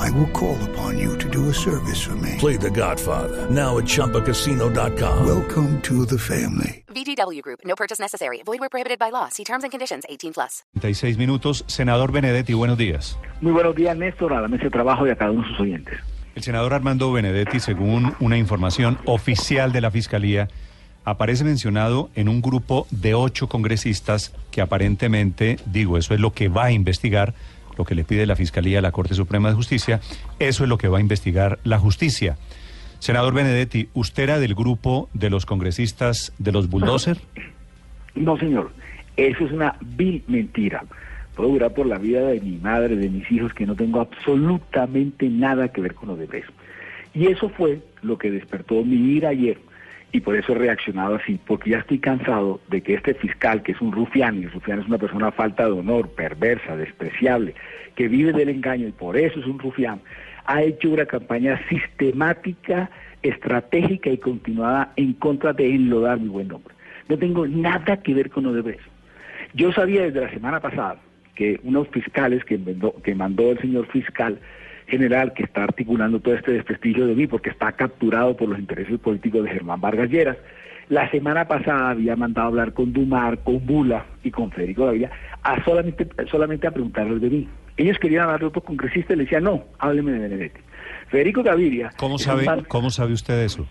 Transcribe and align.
I 0.00 0.10
will 0.12 0.28
call 0.28 0.56
upon 0.70 0.98
you 0.98 1.18
to 1.18 1.28
do 1.28 1.50
a 1.50 1.52
service 1.52 2.00
for 2.00 2.16
me. 2.16 2.36
Play 2.38 2.56
The 2.56 2.70
Godfather 2.70 3.50
now 3.50 3.76
at 3.76 3.84
ChumbaCasino.com. 3.84 5.26
Welcome 5.26 5.80
to 5.82 6.06
the 6.06 6.18
family. 6.18 6.84
VGW 6.88 7.42
Group. 7.42 7.60
No 7.66 7.74
purchase 7.76 8.00
necessary. 8.00 8.40
Void 8.46 8.60
where 8.60 8.70
prohibited 8.70 8.98
by 8.98 9.10
law. 9.10 9.28
See 9.28 9.44
terms 9.44 9.62
and 9.62 9.70
conditions. 9.70 10.04
18 10.08 10.32
plus. 10.32 10.64
36 10.80 11.18
minutos. 11.18 11.64
Senador 11.66 12.12
Benedetti, 12.12 12.54
buenos 12.54 12.78
días. 12.78 13.18
Muy 13.42 13.52
buenos 13.52 13.76
días, 13.76 13.94
Néstor, 13.94 14.32
a 14.32 14.40
la 14.40 14.48
mesa 14.48 14.64
de 14.64 14.70
trabajo 14.70 15.06
y 15.06 15.10
a 15.10 15.16
cada 15.16 15.32
uno 15.32 15.42
de 15.42 15.48
sus 15.48 15.60
oyentes. 15.60 15.98
El 16.34 16.42
senador 16.42 16.72
Armando 16.72 17.12
Benedetti, 17.12 17.60
según 17.60 18.14
una 18.20 18.38
información 18.38 18.98
oficial 19.04 19.72
de 19.72 19.82
la 19.82 19.90
Fiscalía, 19.90 20.48
aparece 21.04 21.44
mencionado 21.44 22.08
en 22.14 22.30
un 22.30 22.40
grupo 22.40 22.86
de 22.90 23.14
ocho 23.14 23.48
congresistas 23.48 24.32
que 24.50 24.62
aparentemente, 24.62 25.58
digo, 25.66 25.98
eso 25.98 26.14
es 26.14 26.20
lo 26.20 26.32
que 26.32 26.48
va 26.48 26.66
a 26.66 26.72
investigar, 26.72 27.34
lo 27.80 27.86
que 27.86 27.94
le 27.94 28.04
pide 28.04 28.26
la 28.26 28.36
Fiscalía 28.36 28.80
a 28.80 28.82
la 28.82 28.92
Corte 28.92 29.14
Suprema 29.14 29.48
de 29.48 29.54
Justicia, 29.54 30.00
eso 30.38 30.64
es 30.64 30.68
lo 30.68 30.76
que 30.76 30.88
va 30.88 30.98
a 30.98 31.00
investigar 31.00 31.58
la 31.64 31.78
justicia. 31.78 32.36
Senador 32.98 33.32
Benedetti, 33.32 33.88
¿usted 33.94 34.24
era 34.24 34.38
del 34.38 34.54
grupo 34.54 35.08
de 35.14 35.30
los 35.30 35.46
congresistas 35.46 36.34
de 36.38 36.52
los 36.52 36.68
bulldozer? 36.68 37.16
No, 38.14 38.36
señor, 38.36 38.70
eso 39.16 39.46
es 39.46 39.52
una 39.52 39.76
vil 39.80 40.22
mentira. 40.28 40.84
Puedo 41.34 41.48
durar 41.52 41.72
por 41.72 41.86
la 41.86 41.96
vida 41.96 42.20
de 42.20 42.38
mi 42.42 42.58
madre, 42.58 42.96
de 42.96 43.08
mis 43.08 43.32
hijos, 43.32 43.54
que 43.54 43.64
no 43.64 43.74
tengo 43.74 44.02
absolutamente 44.02 45.30
nada 45.30 45.68
que 45.68 45.80
ver 45.80 45.94
con 45.94 46.10
Odebrecht. 46.10 46.50
Y 47.14 47.28
eso 47.28 47.48
fue 47.48 47.80
lo 48.02 48.18
que 48.18 48.30
despertó 48.30 48.84
mi 48.84 48.96
ira 48.96 49.30
ayer 49.30 49.58
y 50.12 50.20
por 50.20 50.36
eso 50.36 50.52
he 50.52 50.56
reaccionado 50.56 51.16
así, 51.16 51.38
porque 51.46 51.70
ya 51.70 51.78
estoy 51.78 51.98
cansado 51.98 52.60
de 52.68 52.80
que 52.82 52.94
este 52.94 53.14
fiscal, 53.14 53.62
que 53.62 53.72
es 53.72 53.80
un 53.80 53.92
rufián, 53.92 54.38
y 54.38 54.44
el 54.44 54.50
rufián 54.50 54.80
es 54.80 54.86
una 54.86 54.98
persona 54.98 55.30
falta 55.30 55.64
de 55.64 55.72
honor, 55.72 56.08
perversa, 56.10 56.76
despreciable, 56.76 57.54
que 57.94 58.08
vive 58.08 58.32
del 58.32 58.48
engaño 58.48 58.88
y 58.88 58.92
por 58.92 59.16
eso 59.16 59.38
es 59.38 59.46
un 59.46 59.58
rufián, 59.58 60.00
ha 60.46 60.62
hecho 60.62 60.90
una 60.90 61.06
campaña 61.06 61.60
sistemática, 61.68 62.90
estratégica 63.22 64.10
y 64.10 64.18
continuada 64.18 64.92
en 64.96 65.12
contra 65.14 65.52
de 65.52 65.74
enlodar 65.74 66.18
mi 66.18 66.28
buen 66.28 66.48
nombre. 66.48 66.74
No 67.08 67.18
tengo 67.18 67.46
nada 67.46 67.96
que 67.98 68.14
ver 68.14 68.30
con 68.30 68.46
Odebrecht. 68.46 68.82
Yo 69.54 69.72
sabía 69.72 70.02
desde 70.02 70.20
la 70.20 70.30
semana 70.30 70.60
pasada 70.60 70.96
que 71.34 71.60
unos 71.62 71.88
fiscales 71.88 72.44
que 72.44 73.14
mandó 73.14 73.50
el 73.50 73.60
señor 73.60 73.86
fiscal 73.88 74.38
general 74.90 75.32
que 75.32 75.44
está 75.44 75.64
articulando 75.64 76.20
todo 76.20 76.34
este 76.34 76.52
desprestigio 76.52 77.06
de 77.06 77.14
mí 77.14 77.26
porque 77.26 77.50
está 77.50 77.72
capturado 77.72 78.36
por 78.36 78.48
los 78.48 78.58
intereses 78.58 78.98
políticos 78.98 79.44
de 79.44 79.50
Germán 79.50 79.80
Vargas 79.80 80.10
Lleras. 80.10 80.36
La 80.88 81.10
semana 81.10 81.46
pasada 81.46 81.90
había 81.90 82.16
mandado 82.16 82.46
a 82.46 82.48
hablar 82.48 82.72
con 82.74 82.92
Dumar, 82.92 83.38
con 83.38 83.64
Bula 83.64 84.04
y 84.24 84.30
con 84.30 84.50
Federico 84.50 84.86
Gaviria 84.86 85.10
a 85.42 85.64
solamente, 85.64 86.08
solamente 86.30 86.66
a 86.66 86.72
preguntarles 86.72 87.20
de 87.20 87.30
mí. 87.30 87.48
Ellos 87.76 87.98
querían 87.98 88.24
hablar 88.24 88.40
de 88.40 88.46
otro 88.46 88.60
congresista 88.60 89.14
y 89.14 89.16
le 89.16 89.22
decían, 89.24 89.44
no, 89.44 89.64
hábleme 89.78 90.12
de 90.12 90.18
Benedetti. 90.18 90.60
Federico 91.08 91.42
Gaviria... 91.42 91.90
¿Cómo 91.96 92.18
sabe, 92.18 92.46
¿Cómo 92.68 92.90
sabe 92.90 93.12
usted 93.12 93.42
eso? 93.42 93.66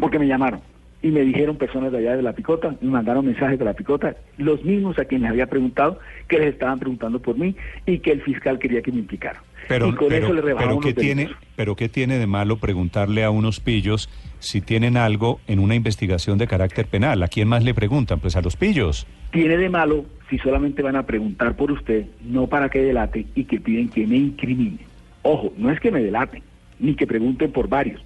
Porque 0.00 0.18
me 0.18 0.26
llamaron 0.26 0.60
y 1.02 1.10
me 1.10 1.20
dijeron 1.20 1.56
personas 1.56 1.92
de 1.92 1.98
allá 1.98 2.16
de 2.16 2.22
la 2.22 2.32
picota, 2.32 2.74
me 2.80 2.90
mandaron 2.90 3.26
mensajes 3.26 3.58
de 3.58 3.64
la 3.64 3.74
picota, 3.74 4.16
los 4.38 4.64
mismos 4.64 4.98
a 4.98 5.04
quienes 5.04 5.30
había 5.30 5.46
preguntado, 5.46 6.00
que 6.26 6.38
les 6.38 6.54
estaban 6.54 6.78
preguntando 6.78 7.20
por 7.20 7.38
mí 7.38 7.54
y 7.84 8.00
que 8.00 8.12
el 8.12 8.22
fiscal 8.22 8.58
quería 8.58 8.82
que 8.82 8.90
me 8.92 8.98
implicara. 8.98 9.40
Pero, 9.68 9.88
y 9.88 9.94
con 9.94 10.08
pero, 10.08 10.26
eso 10.26 10.34
le 10.34 10.54
pero 10.54 10.80
¿qué 10.80 10.94
tiene, 10.94 11.30
pero 11.56 11.76
¿qué 11.76 11.88
tiene 11.88 12.18
de 12.18 12.26
malo 12.26 12.56
preguntarle 12.58 13.24
a 13.24 13.30
unos 13.30 13.60
pillos 13.60 14.08
si 14.38 14.60
tienen 14.60 14.96
algo 14.96 15.40
en 15.46 15.58
una 15.58 15.74
investigación 15.74 16.38
de 16.38 16.46
carácter 16.46 16.86
penal? 16.86 17.22
¿A 17.22 17.28
quién 17.28 17.48
más 17.48 17.64
le 17.64 17.74
preguntan? 17.74 18.20
Pues 18.20 18.36
a 18.36 18.42
los 18.42 18.56
pillos. 18.56 19.06
Tiene 19.32 19.56
de 19.56 19.68
malo 19.68 20.04
si 20.30 20.38
solamente 20.38 20.82
van 20.82 20.96
a 20.96 21.04
preguntar 21.04 21.56
por 21.56 21.72
usted, 21.72 22.06
no 22.24 22.46
para 22.46 22.68
que 22.68 22.80
delate 22.80 23.26
y 23.34 23.44
que 23.44 23.60
piden 23.60 23.88
que 23.88 24.06
me 24.06 24.16
incrimine. 24.16 24.78
Ojo, 25.22 25.52
no 25.56 25.70
es 25.70 25.80
que 25.80 25.90
me 25.90 26.02
delaten, 26.02 26.42
ni 26.78 26.94
que 26.94 27.06
pregunten 27.06 27.52
por 27.52 27.68
varios 27.68 28.02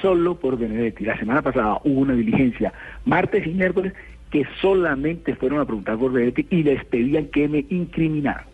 solo 0.00 0.38
por 0.38 0.58
Benedetti. 0.58 1.04
La 1.04 1.18
semana 1.18 1.42
pasada 1.42 1.78
hubo 1.84 2.00
una 2.00 2.14
diligencia, 2.14 2.72
martes 3.04 3.46
y 3.46 3.50
miércoles, 3.50 3.92
que 4.30 4.46
solamente 4.60 5.34
fueron 5.34 5.60
a 5.60 5.64
preguntar 5.64 5.98
por 5.98 6.12
Benedetti 6.12 6.46
y 6.50 6.62
les 6.62 6.84
pedían 6.84 7.26
que 7.26 7.48
me 7.48 7.64
incriminaran. 7.68 8.44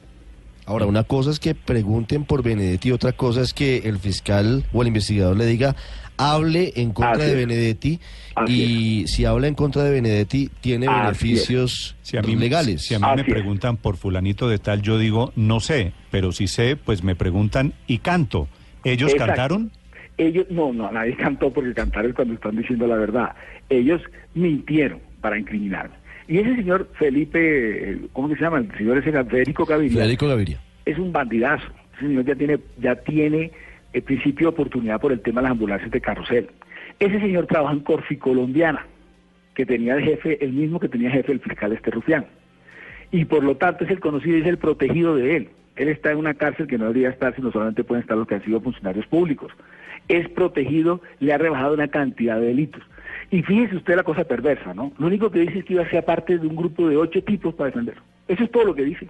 Ahora, 0.69 0.85
una 0.85 1.05
cosa 1.05 1.31
es 1.31 1.41
que 1.41 1.55
pregunten 1.55 2.25
por 2.25 2.43
Benedetti, 2.43 2.93
otra 2.93 3.13
cosa 3.13 3.41
es 3.41 3.55
que 3.55 3.79
el 3.79 3.99
fiscal 3.99 4.67
o 4.75 4.83
el 4.83 4.89
investigador 4.89 5.35
le 5.35 5.47
diga, 5.47 5.75
hable 6.19 6.75
en 6.77 6.93
contra 6.93 7.25
Así 7.25 7.31
de. 7.31 7.35
Benedetti 7.37 8.01
y 8.47 9.07
si 9.07 9.25
habla 9.25 9.47
en 9.49 9.55
contra 9.55 9.83
de 9.83 9.93
Benedetti 9.93 10.51
tiene 10.61 10.87
Así 10.87 11.01
beneficios 11.01 11.97
Si 12.03 12.19
a 12.19 12.23
mí, 12.23 12.37
legales. 12.37 12.83
Si 12.83 12.93
a 12.93 12.99
mí 12.99 13.07
me 13.17 13.23
Así 13.23 13.31
preguntan 13.31 13.79
por 13.79 13.97
fulanito 13.97 14.47
de 14.47 14.59
tal, 14.59 14.83
yo 14.83 14.99
digo, 14.99 15.33
no 15.37 15.61
sé, 15.61 15.95
pero 16.11 16.33
si 16.33 16.49
sé, 16.49 16.77
pues 16.77 17.03
me 17.03 17.17
preguntan 17.17 17.73
y 17.87 17.99
canto. 17.99 18.47
¿Ellos 18.85 19.13
Exacto. 19.13 19.33
cantaron? 19.33 19.71
Ellos, 20.19 20.49
no, 20.51 20.75
no, 20.75 20.93
nadie 20.93 21.17
cantó 21.17 21.51
porque 21.51 21.73
cantar 21.73 22.05
es 22.05 22.15
cuando 22.15 22.35
están 22.35 22.57
diciendo 22.57 22.87
la 22.87 22.97
verdad. 22.97 23.35
Ellos 23.71 24.03
mintieron 24.35 25.01
para 25.23 25.39
incriminarme. 25.39 25.95
Y 26.29 26.39
ese 26.39 26.57
señor 26.57 26.89
Felipe, 26.99 27.99
¿cómo 28.13 28.29
que 28.29 28.37
se 28.37 28.43
llama? 28.43 28.59
El 28.59 28.71
señor 28.77 28.99
ese 28.99 29.13
Federico 29.25 29.65
Gaviria. 29.65 30.03
Federico 30.03 30.29
Gaviria. 30.29 30.61
es 30.85 30.99
un 30.99 31.11
bandidazo. 31.11 31.67
Ese 31.97 32.07
señor 32.07 32.27
ya 32.27 32.35
tiene, 32.35 32.59
ya 32.79 32.95
tiene 32.97 33.51
el 33.95 34.03
principio 34.03 34.49
de 34.49 34.55
oportunidad 34.55 35.01
por 35.01 35.11
el 35.11 35.21
tema 35.21 35.41
de 35.41 35.45
las 35.45 35.53
ambulancias 35.53 35.91
de 35.91 36.01
carrusel. 36.03 36.51
Ese 37.01 37.19
señor 37.19 37.47
trabaja 37.47 37.73
en 37.73 37.81
Corfi 37.81 38.19
Colombiana, 38.19 38.87
que 39.55 39.65
tenía 39.65 39.97
de 39.97 40.03
jefe, 40.03 40.45
el 40.45 40.53
mismo 40.53 40.79
que 40.79 40.91
tenía 40.91 41.11
jefe 41.11 41.33
el 41.33 41.41
fiscal 41.41 41.73
este 41.73 41.91
rufián. 41.91 42.27
Y 43.11 43.25
por 43.25 43.43
lo 43.43 43.57
tanto 43.57 43.85
es 43.85 43.91
el 43.91 44.01
conocido 44.01 44.37
y 44.37 44.43
es 44.43 44.47
el 44.47 44.59
protegido 44.59 45.17
de 45.17 45.37
él. 45.37 45.49
Él 45.77 45.89
está 45.89 46.13
en 46.13 46.19
una 46.19 46.35
cárcel 46.35 46.67
que 46.67 46.77
no 46.77 46.87
debería 46.87 47.09
estar, 47.09 47.35
sino 47.37 47.51
solamente 47.53 47.85
pueden 47.85 48.03
estar 48.03 48.19
los 48.19 48.27
que 48.27 48.35
han 48.35 48.45
sido 48.45 48.61
funcionarios 48.61 49.07
públicos. 49.07 49.51
Es 50.09 50.29
protegido, 50.29 51.01
le 51.21 51.33
ha 51.33 51.39
rebajado 51.39 51.75
una 51.75 51.89
cantidad 51.89 52.39
de 52.41 52.47
delitos. 52.47 52.83
Y 53.31 53.43
fíjese 53.43 53.77
usted 53.77 53.97
la 53.97 54.03
cosa 54.03 54.25
perversa, 54.25 54.73
¿no? 54.73 54.93
Lo 54.99 55.07
único 55.07 55.31
que 55.31 55.41
dice 55.41 55.59
es 55.59 55.65
que 55.65 55.75
iba 55.75 55.83
a 55.83 55.91
ser 55.91 56.05
parte 56.05 56.39
de 56.39 56.47
un 56.47 56.57
grupo 56.57 56.89
de 56.89 56.97
ocho 56.97 57.23
tipos 57.23 57.55
para 57.55 57.67
defenderlo. 57.67 58.03
Eso 58.27 58.45
es 58.45 58.51
todo 58.51 58.65
lo 58.65 58.75
que 58.75 58.85
dice 58.85 59.09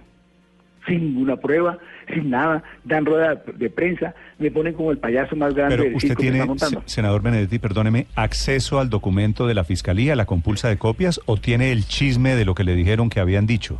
sin 0.89 1.13
ninguna 1.13 1.37
prueba, 1.37 1.77
sin 2.13 2.29
nada, 2.29 2.63
dan 2.83 3.05
rueda 3.05 3.35
de 3.35 3.69
prensa, 3.69 4.13
me 4.37 4.51
ponen 4.51 4.73
como 4.73 4.91
el 4.91 4.97
payaso 4.97 5.35
más 5.35 5.53
grande 5.53 5.75
Pero 5.75 5.83
del 5.85 5.95
usted 5.95 6.09
circo 6.09 6.21
que 6.21 6.23
tiene, 6.23 6.37
está 6.39 6.47
montando. 6.47 6.83
senador 6.85 7.21
Benedetti, 7.21 7.59
perdóneme, 7.59 8.07
acceso 8.15 8.79
al 8.79 8.89
documento 8.89 9.47
de 9.47 9.53
la 9.53 9.63
Fiscalía, 9.63 10.15
la 10.15 10.25
compulsa 10.25 10.69
de 10.69 10.77
copias, 10.77 11.21
o 11.25 11.37
tiene 11.37 11.71
el 11.71 11.85
chisme 11.85 12.35
de 12.35 12.45
lo 12.45 12.55
que 12.55 12.63
le 12.63 12.75
dijeron 12.75 13.09
que 13.09 13.19
habían 13.19 13.45
dicho? 13.45 13.79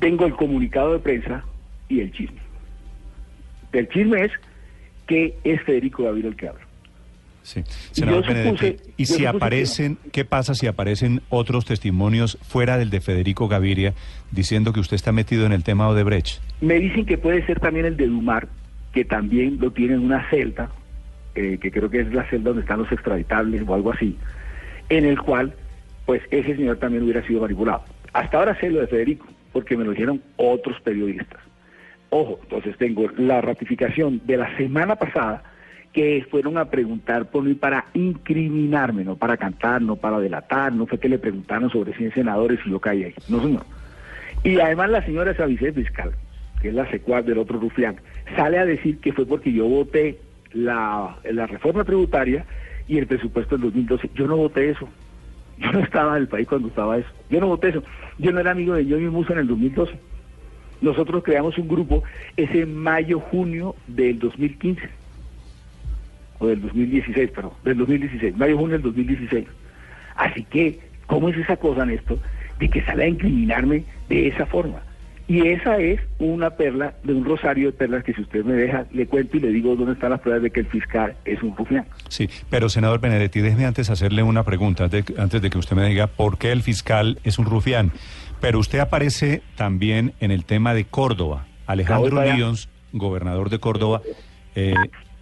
Tengo 0.00 0.26
el 0.26 0.34
comunicado 0.34 0.92
de 0.92 0.98
prensa 0.98 1.44
y 1.88 2.00
el 2.00 2.12
chisme. 2.12 2.38
El 3.72 3.88
chisme 3.88 4.24
es 4.24 4.32
que 5.06 5.36
es 5.44 5.62
Federico 5.62 6.04
Gaviria 6.04 6.30
el 6.30 6.36
que 6.36 6.48
habla. 6.48 6.60
Sí. 7.42 7.60
Y 7.60 7.94
Senador 7.94 8.24
supuse- 8.24 8.34
Benedetti, 8.62 8.90
¿y 8.96 9.04
si 9.06 9.12
supuse 9.12 9.22
que 9.22 9.28
aparecen, 9.28 9.98
qué 10.12 10.24
pasa 10.24 10.54
si 10.54 10.66
aparecen 10.66 11.20
otros 11.28 11.66
testimonios 11.66 12.38
fuera 12.42 12.78
del 12.78 12.88
de 12.88 13.00
Federico 13.02 13.48
Gaviria 13.48 13.92
diciendo 14.30 14.72
que 14.72 14.80
usted 14.80 14.94
está 14.94 15.12
metido 15.12 15.44
en 15.44 15.52
el 15.52 15.62
tema 15.62 15.88
Odebrecht? 15.88 16.40
Me 16.62 16.78
dicen 16.78 17.04
que 17.04 17.18
puede 17.18 17.44
ser 17.44 17.60
también 17.60 17.84
el 17.84 17.96
de 17.98 18.06
Dumar, 18.06 18.48
que 18.92 19.04
también 19.04 19.58
lo 19.60 19.70
tiene 19.72 19.94
en 19.94 20.00
una 20.00 20.28
celda, 20.30 20.70
eh, 21.34 21.58
que 21.60 21.70
creo 21.70 21.90
que 21.90 22.00
es 22.00 22.14
la 22.14 22.24
celda 22.30 22.50
donde 22.50 22.62
están 22.62 22.78
los 22.78 22.90
extraditables 22.90 23.62
o 23.66 23.74
algo 23.74 23.92
así, 23.92 24.16
en 24.88 25.04
el 25.04 25.20
cual, 25.20 25.52
pues 26.06 26.22
ese 26.30 26.56
señor 26.56 26.78
también 26.78 27.02
hubiera 27.02 27.26
sido 27.26 27.42
manipulado. 27.42 27.84
Hasta 28.14 28.38
ahora 28.38 28.58
sé 28.58 28.70
lo 28.70 28.80
de 28.80 28.86
Federico, 28.86 29.26
porque 29.52 29.76
me 29.76 29.84
lo 29.84 29.90
dijeron 29.90 30.22
otros 30.36 30.80
periodistas. 30.80 31.40
Ojo, 32.16 32.38
entonces 32.44 32.78
tengo 32.78 33.08
la 33.18 33.40
ratificación 33.40 34.20
de 34.24 34.36
la 34.36 34.56
semana 34.56 34.94
pasada 34.94 35.42
que 35.92 36.24
fueron 36.30 36.56
a 36.58 36.66
preguntar 36.66 37.28
por 37.28 37.42
mí 37.42 37.54
para 37.54 37.86
incriminarme, 37.92 39.02
no 39.02 39.16
para 39.16 39.36
cantar, 39.36 39.82
no 39.82 39.96
para 39.96 40.20
delatar, 40.20 40.72
no 40.72 40.86
fue 40.86 41.00
que 41.00 41.08
le 41.08 41.18
preguntaron 41.18 41.70
sobre 41.70 41.92
100 41.92 42.14
senadores 42.14 42.60
y 42.64 42.70
yo 42.70 42.78
caí 42.78 43.02
ahí. 43.02 43.14
No, 43.28 43.42
señor. 43.42 43.64
Y 44.44 44.60
además 44.60 44.90
la 44.90 45.04
señora 45.04 45.32
esa 45.32 45.46
vicefiscal, 45.46 46.12
que 46.62 46.68
es 46.68 46.74
la 46.74 46.88
secuaz 46.88 47.26
del 47.26 47.38
otro 47.38 47.58
rufián, 47.58 47.96
sale 48.36 48.58
a 48.58 48.64
decir 48.64 49.00
que 49.00 49.12
fue 49.12 49.26
porque 49.26 49.52
yo 49.52 49.66
voté 49.66 50.20
la, 50.52 51.18
la 51.28 51.48
reforma 51.48 51.82
tributaria 51.82 52.46
y 52.86 52.98
el 52.98 53.08
presupuesto 53.08 53.56
del 53.56 53.72
2012. 53.72 54.10
Yo 54.14 54.28
no 54.28 54.36
voté 54.36 54.70
eso. 54.70 54.88
Yo 55.58 55.72
no 55.72 55.80
estaba 55.80 56.16
en 56.16 56.22
el 56.22 56.28
país 56.28 56.46
cuando 56.46 56.68
estaba 56.68 56.96
eso. 56.96 57.08
Yo 57.28 57.40
no 57.40 57.48
voté 57.48 57.70
eso. 57.70 57.82
Yo 58.18 58.30
no 58.30 58.38
era 58.38 58.52
amigo 58.52 58.74
de 58.74 58.84
Johnny 58.84 59.08
Musa 59.08 59.32
en 59.32 59.40
el 59.40 59.48
2012. 59.48 60.13
Nosotros 60.84 61.24
creamos 61.24 61.58
un 61.58 61.66
grupo 61.66 62.04
ese 62.36 62.66
mayo, 62.66 63.18
junio 63.18 63.74
del 63.86 64.18
2015. 64.18 64.82
O 66.38 66.46
del 66.46 66.60
2016, 66.62 67.30
perdón. 67.30 67.52
Del 67.64 67.78
2016. 67.78 68.36
Mayo, 68.36 68.56
junio 68.56 68.74
del 68.74 68.82
2016. 68.82 69.46
Así 70.16 70.44
que 70.44 70.78
¿Cómo 71.06 71.28
es 71.28 71.36
esa 71.36 71.56
cosa, 71.56 71.84
Néstor, 71.84 72.18
de 72.58 72.68
que 72.68 72.82
sale 72.82 73.04
a 73.04 73.08
incriminarme 73.08 73.84
de 74.08 74.28
esa 74.28 74.46
forma? 74.46 74.80
Y 75.26 75.46
esa 75.48 75.78
es 75.78 76.00
una 76.18 76.50
perla 76.50 76.94
de 77.02 77.14
un 77.14 77.24
rosario 77.24 77.70
de 77.70 77.72
perlas 77.72 78.04
que 78.04 78.12
si 78.12 78.20
usted 78.20 78.44
me 78.44 78.52
deja, 78.52 78.84
le 78.92 79.06
cuento 79.06 79.38
y 79.38 79.40
le 79.40 79.48
digo 79.48 79.74
dónde 79.74 79.94
están 79.94 80.10
las 80.10 80.20
pruebas 80.20 80.42
de 80.42 80.50
que 80.50 80.60
el 80.60 80.66
fiscal 80.66 81.16
es 81.24 81.42
un 81.42 81.56
rufián. 81.56 81.86
Sí, 82.08 82.28
pero 82.50 82.68
senador 82.68 83.00
Benedetti, 83.00 83.40
déjeme 83.40 83.64
antes 83.64 83.88
hacerle 83.88 84.22
una 84.22 84.42
pregunta, 84.42 84.84
antes 84.84 85.06
de, 85.06 85.20
antes 85.20 85.40
de 85.40 85.48
que 85.48 85.56
usted 85.56 85.76
me 85.76 85.88
diga 85.88 86.08
por 86.08 86.36
qué 86.36 86.52
el 86.52 86.62
fiscal 86.62 87.18
es 87.24 87.38
un 87.38 87.46
rufián. 87.46 87.90
Pero 88.40 88.58
usted 88.58 88.78
aparece 88.78 89.42
también 89.56 90.12
en 90.20 90.30
el 90.30 90.44
tema 90.44 90.74
de 90.74 90.84
Córdoba. 90.84 91.46
Alejandro. 91.66 92.22
Líons, 92.22 92.68
gobernador 92.92 93.50
de 93.50 93.58
Córdoba, 93.58 94.02
eh, 94.54 94.74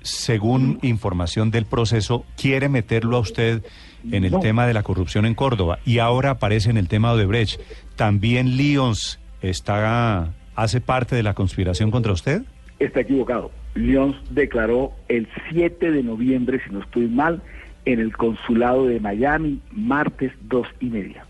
según 0.02 0.78
información 0.82 1.50
del 1.50 1.64
proceso, 1.64 2.24
quiere 2.36 2.68
meterlo 2.68 3.16
a 3.16 3.20
usted 3.20 3.62
en 4.10 4.24
el 4.24 4.38
tema 4.40 4.66
de 4.66 4.74
la 4.74 4.82
corrupción 4.82 5.26
en 5.26 5.34
Córdoba 5.34 5.78
y 5.84 5.98
ahora 5.98 6.30
aparece 6.30 6.70
en 6.70 6.76
el 6.76 6.88
tema 6.88 7.10
de 7.10 7.14
Odebrecht. 7.14 7.60
¿También 7.94 8.56
Líons 8.56 9.20
está, 9.42 10.32
hace 10.56 10.80
parte 10.80 11.14
de 11.14 11.22
la 11.22 11.34
conspiración 11.34 11.90
contra 11.90 12.12
usted? 12.12 12.42
Está 12.80 13.00
equivocado. 13.00 13.52
Lyons 13.74 14.16
declaró 14.30 14.92
el 15.08 15.28
7 15.50 15.92
de 15.92 16.02
noviembre, 16.02 16.60
si 16.66 16.72
no 16.72 16.80
estoy 16.80 17.06
mal, 17.06 17.42
en 17.84 18.00
el 18.00 18.16
consulado 18.16 18.86
de 18.86 19.00
Miami, 19.00 19.60
martes 19.70 20.32
dos 20.42 20.66
y 20.80 20.86
media. 20.86 21.24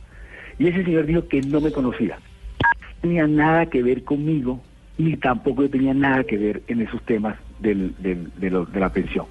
Y 0.62 0.69
ese 0.69 0.85
señor 0.85 1.06
dijo 1.06 1.26
que 1.26 1.41
no 1.41 1.61
me 1.61 1.73
conocía. 1.73 2.20
No 2.61 2.88
tenía 3.00 3.26
nada 3.26 3.67
que 3.67 3.82
ver 3.82 4.05
conmigo, 4.05 4.62
ni 4.97 5.17
tampoco 5.17 5.62
yo 5.62 5.70
tenía 5.70 5.93
nada 5.93 6.23
que 6.23 6.38
ver 6.38 6.62
en 6.69 6.82
esos 6.82 7.03
temas 7.03 7.37
de, 7.59 7.75
la 8.73 8.93
pensión. 8.93 9.26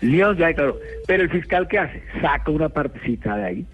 Lyons 0.00 0.38
ya 0.38 0.48
declaró. 0.48 0.76
Pero 1.06 1.22
el 1.22 1.30
fiscal, 1.30 1.68
¿qué 1.68 1.78
hace? 1.78 2.02
Saca 2.20 2.50
una 2.50 2.68
partecita 2.68 3.36
de 3.36 3.44
ahí 3.44 3.66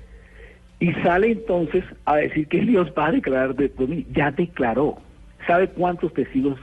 y 0.81 0.93
sale 1.03 1.33
entonces 1.33 1.83
a 2.05 2.17
decir 2.17 2.47
que 2.47 2.61
Dios 2.61 2.93
va 2.97 3.07
a 3.07 3.13
declarar 3.13 3.55
de, 3.55 3.73
mí. 3.87 4.07
Ya 4.13 4.31
declaró. 4.31 4.99
¿Sabe 5.47 5.69
cuántos 5.69 6.13
testigos 6.13 6.61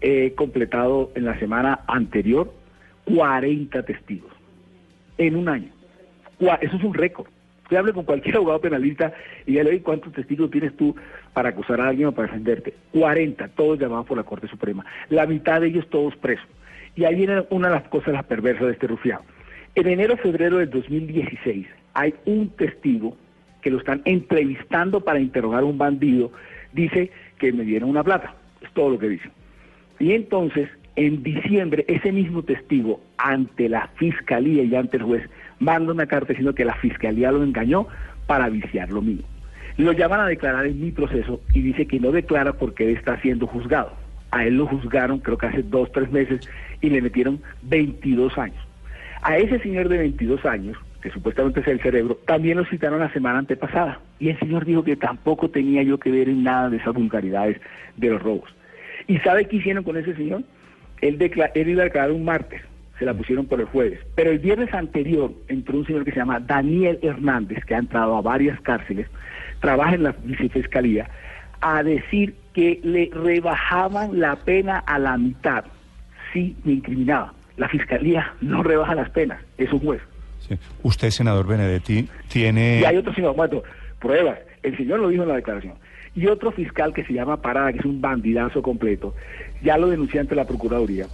he 0.00 0.32
completado 0.32 1.12
en 1.14 1.26
la 1.26 1.38
semana 1.38 1.78
anterior? 1.86 2.52
40 3.04 3.84
testigos. 3.84 4.32
En 5.16 5.36
un 5.36 5.48
año. 5.48 5.70
Eso 6.40 6.76
es 6.76 6.82
un 6.82 6.92
récord. 6.92 7.28
Usted 7.66 7.78
hable 7.78 7.92
con 7.92 8.04
cualquier 8.04 8.36
abogado 8.36 8.60
penalista 8.60 9.12
y 9.44 9.54
ya 9.54 9.64
le 9.64 9.70
oye 9.70 9.82
cuántos 9.82 10.12
testigos 10.12 10.52
tienes 10.52 10.76
tú 10.76 10.94
para 11.32 11.48
acusar 11.48 11.80
a 11.80 11.88
alguien 11.88 12.06
o 12.06 12.12
para 12.12 12.28
defenderte. 12.28 12.74
40, 12.92 13.48
todos 13.48 13.76
llamados 13.80 14.06
por 14.06 14.16
la 14.16 14.22
Corte 14.22 14.46
Suprema. 14.46 14.86
La 15.08 15.26
mitad 15.26 15.60
de 15.60 15.66
ellos 15.66 15.90
todos 15.90 16.14
presos. 16.14 16.46
Y 16.94 17.02
ahí 17.02 17.16
viene 17.16 17.44
una 17.50 17.66
de 17.66 17.74
las 17.74 17.88
cosas 17.88 18.14
las 18.14 18.24
perversas 18.24 18.68
de 18.68 18.72
este 18.74 18.86
rufián. 18.86 19.18
En 19.74 19.88
enero, 19.88 20.16
febrero 20.16 20.58
del 20.58 20.70
2016 20.70 21.66
hay 21.94 22.14
un 22.24 22.50
testigo 22.50 23.16
que 23.62 23.70
lo 23.72 23.78
están 23.78 24.00
entrevistando 24.04 25.00
para 25.00 25.18
interrogar 25.18 25.64
a 25.64 25.66
un 25.66 25.76
bandido. 25.76 26.30
Dice 26.72 27.10
que 27.38 27.52
me 27.52 27.64
dieron 27.64 27.90
una 27.90 28.04
plata. 28.04 28.32
Es 28.60 28.70
todo 28.74 28.90
lo 28.90 28.98
que 29.00 29.08
dice. 29.08 29.28
Y 29.98 30.12
entonces, 30.12 30.68
en 30.94 31.24
diciembre, 31.24 31.84
ese 31.88 32.12
mismo 32.12 32.44
testigo, 32.44 33.00
ante 33.18 33.68
la 33.68 33.88
fiscalía 33.96 34.62
y 34.62 34.72
ante 34.76 34.98
el 34.98 35.02
juez, 35.02 35.28
manda 35.58 35.92
una 35.92 36.06
carta 36.06 36.28
diciendo 36.28 36.54
que 36.54 36.64
la 36.64 36.74
fiscalía 36.74 37.32
lo 37.32 37.42
engañó 37.42 37.86
para 38.26 38.48
viciar 38.48 38.90
lo 38.90 39.02
mío. 39.02 39.22
Lo 39.76 39.92
llaman 39.92 40.20
a 40.20 40.26
declarar 40.26 40.66
en 40.66 40.80
mi 40.80 40.90
proceso 40.90 41.40
y 41.52 41.60
dice 41.60 41.86
que 41.86 42.00
no 42.00 42.10
declara 42.10 42.54
porque 42.54 42.84
él 42.84 42.96
está 42.96 43.20
siendo 43.20 43.46
juzgado. 43.46 43.92
A 44.30 44.44
él 44.44 44.56
lo 44.56 44.66
juzgaron, 44.66 45.18
creo 45.20 45.38
que 45.38 45.46
hace 45.46 45.62
dos, 45.62 45.92
tres 45.92 46.10
meses, 46.10 46.48
y 46.80 46.90
le 46.90 47.02
metieron 47.02 47.40
22 47.62 48.36
años. 48.38 48.56
A 49.22 49.36
ese 49.38 49.58
señor 49.60 49.88
de 49.88 49.98
22 49.98 50.44
años, 50.46 50.76
que 51.02 51.10
supuestamente 51.10 51.60
es 51.60 51.68
el 51.68 51.80
cerebro, 51.80 52.18
también 52.26 52.56
lo 52.56 52.64
citaron 52.64 53.00
la 53.00 53.12
semana 53.12 53.38
antepasada. 53.38 54.00
Y 54.18 54.30
el 54.30 54.38
señor 54.38 54.64
dijo 54.64 54.82
que 54.82 54.96
tampoco 54.96 55.50
tenía 55.50 55.82
yo 55.82 55.98
que 55.98 56.10
ver 56.10 56.28
en 56.28 56.42
nada 56.42 56.70
de 56.70 56.78
esas 56.78 56.94
vulgaridades 56.94 57.60
de 57.96 58.10
los 58.10 58.22
robos. 58.22 58.50
¿Y 59.06 59.18
sabe 59.18 59.46
qué 59.46 59.56
hicieron 59.56 59.84
con 59.84 59.96
ese 59.96 60.14
señor? 60.16 60.42
Él, 61.00 61.18
él 61.54 61.68
iba 61.68 61.82
a 61.82 61.84
declarar 61.84 62.12
un 62.12 62.24
martes, 62.24 62.62
se 62.98 63.04
la 63.04 63.14
pusieron 63.14 63.46
por 63.46 63.60
el 63.60 63.66
jueves. 63.66 64.00
Pero 64.14 64.30
el 64.30 64.38
viernes 64.38 64.72
anterior 64.72 65.32
entró 65.48 65.78
un 65.78 65.86
señor 65.86 66.04
que 66.04 66.12
se 66.12 66.18
llama 66.18 66.40
Daniel 66.40 66.98
Hernández, 67.02 67.64
que 67.64 67.74
ha 67.74 67.78
entrado 67.78 68.16
a 68.16 68.22
varias 68.22 68.60
cárceles, 68.60 69.08
trabaja 69.60 69.94
en 69.94 70.04
la 70.04 70.14
vicefiscalía, 70.24 71.08
a 71.60 71.82
decir 71.82 72.34
que 72.52 72.80
le 72.82 73.10
rebajaban 73.12 74.18
la 74.18 74.36
pena 74.36 74.78
a 74.78 74.98
la 74.98 75.16
mitad 75.18 75.64
si 76.32 76.56
me 76.64 76.72
incriminaba. 76.72 77.32
La 77.56 77.68
fiscalía 77.68 78.34
no 78.40 78.62
rebaja 78.62 78.94
las 78.94 79.10
penas, 79.10 79.42
es 79.56 79.72
un 79.72 79.80
juez. 79.80 80.02
Sí. 80.40 80.58
Usted, 80.82 81.10
senador 81.10 81.46
Benedetti, 81.46 82.08
tiene... 82.28 82.80
Y 82.80 82.84
hay 82.84 82.96
otro 82.96 83.14
señor, 83.14 83.34
bueno, 83.34 83.62
pruebas, 83.98 84.38
el 84.62 84.76
señor 84.76 85.00
lo 85.00 85.08
dijo 85.08 85.22
en 85.22 85.30
la 85.30 85.36
declaración. 85.36 85.74
Y 86.14 86.26
otro 86.26 86.50
fiscal 86.50 86.92
que 86.94 87.04
se 87.04 87.12
llama 87.12 87.40
Parada, 87.42 87.72
que 87.72 87.78
es 87.78 87.84
un 87.84 88.00
bandidazo 88.00 88.62
completo, 88.62 89.14
ya 89.62 89.76
lo 89.76 89.88
denunció 89.88 90.20
ante 90.20 90.34
la 90.34 90.46
Procuraduría. 90.46 91.06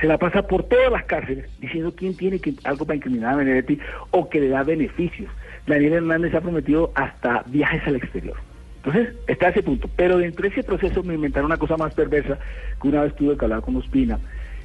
Se 0.00 0.06
la 0.06 0.18
pasa 0.18 0.42
por 0.42 0.64
todas 0.64 0.90
las 0.90 1.04
cárceles 1.04 1.48
diciendo 1.60 1.94
quién 1.94 2.16
tiene 2.16 2.38
que, 2.38 2.54
algo 2.64 2.86
para 2.86 2.96
incriminar 2.96 3.34
a 3.34 3.36
Benedetti 3.36 3.78
o 4.10 4.28
que 4.28 4.40
le 4.40 4.48
da 4.48 4.62
beneficios. 4.62 5.30
Daniel 5.66 5.92
Hernández 5.94 6.34
ha 6.34 6.40
prometido 6.40 6.92
hasta 6.94 7.42
viajes 7.46 7.86
al 7.86 7.96
exterior. 7.96 8.36
Entonces, 8.84 9.14
está 9.28 9.50
ese 9.50 9.62
punto. 9.62 9.88
Pero 9.94 10.18
dentro 10.18 10.42
de 10.42 10.48
ese 10.48 10.64
proceso 10.64 11.02
me 11.02 11.14
inventaron 11.14 11.46
una 11.46 11.56
cosa 11.56 11.76
más 11.76 11.94
perversa 11.94 12.38
que 12.80 12.88
una 12.88 13.02
vez 13.02 13.14
tuve 13.14 13.36
que 13.36 13.44
hablar 13.44 13.60
con 13.60 13.76
Ospina, 13.76 14.18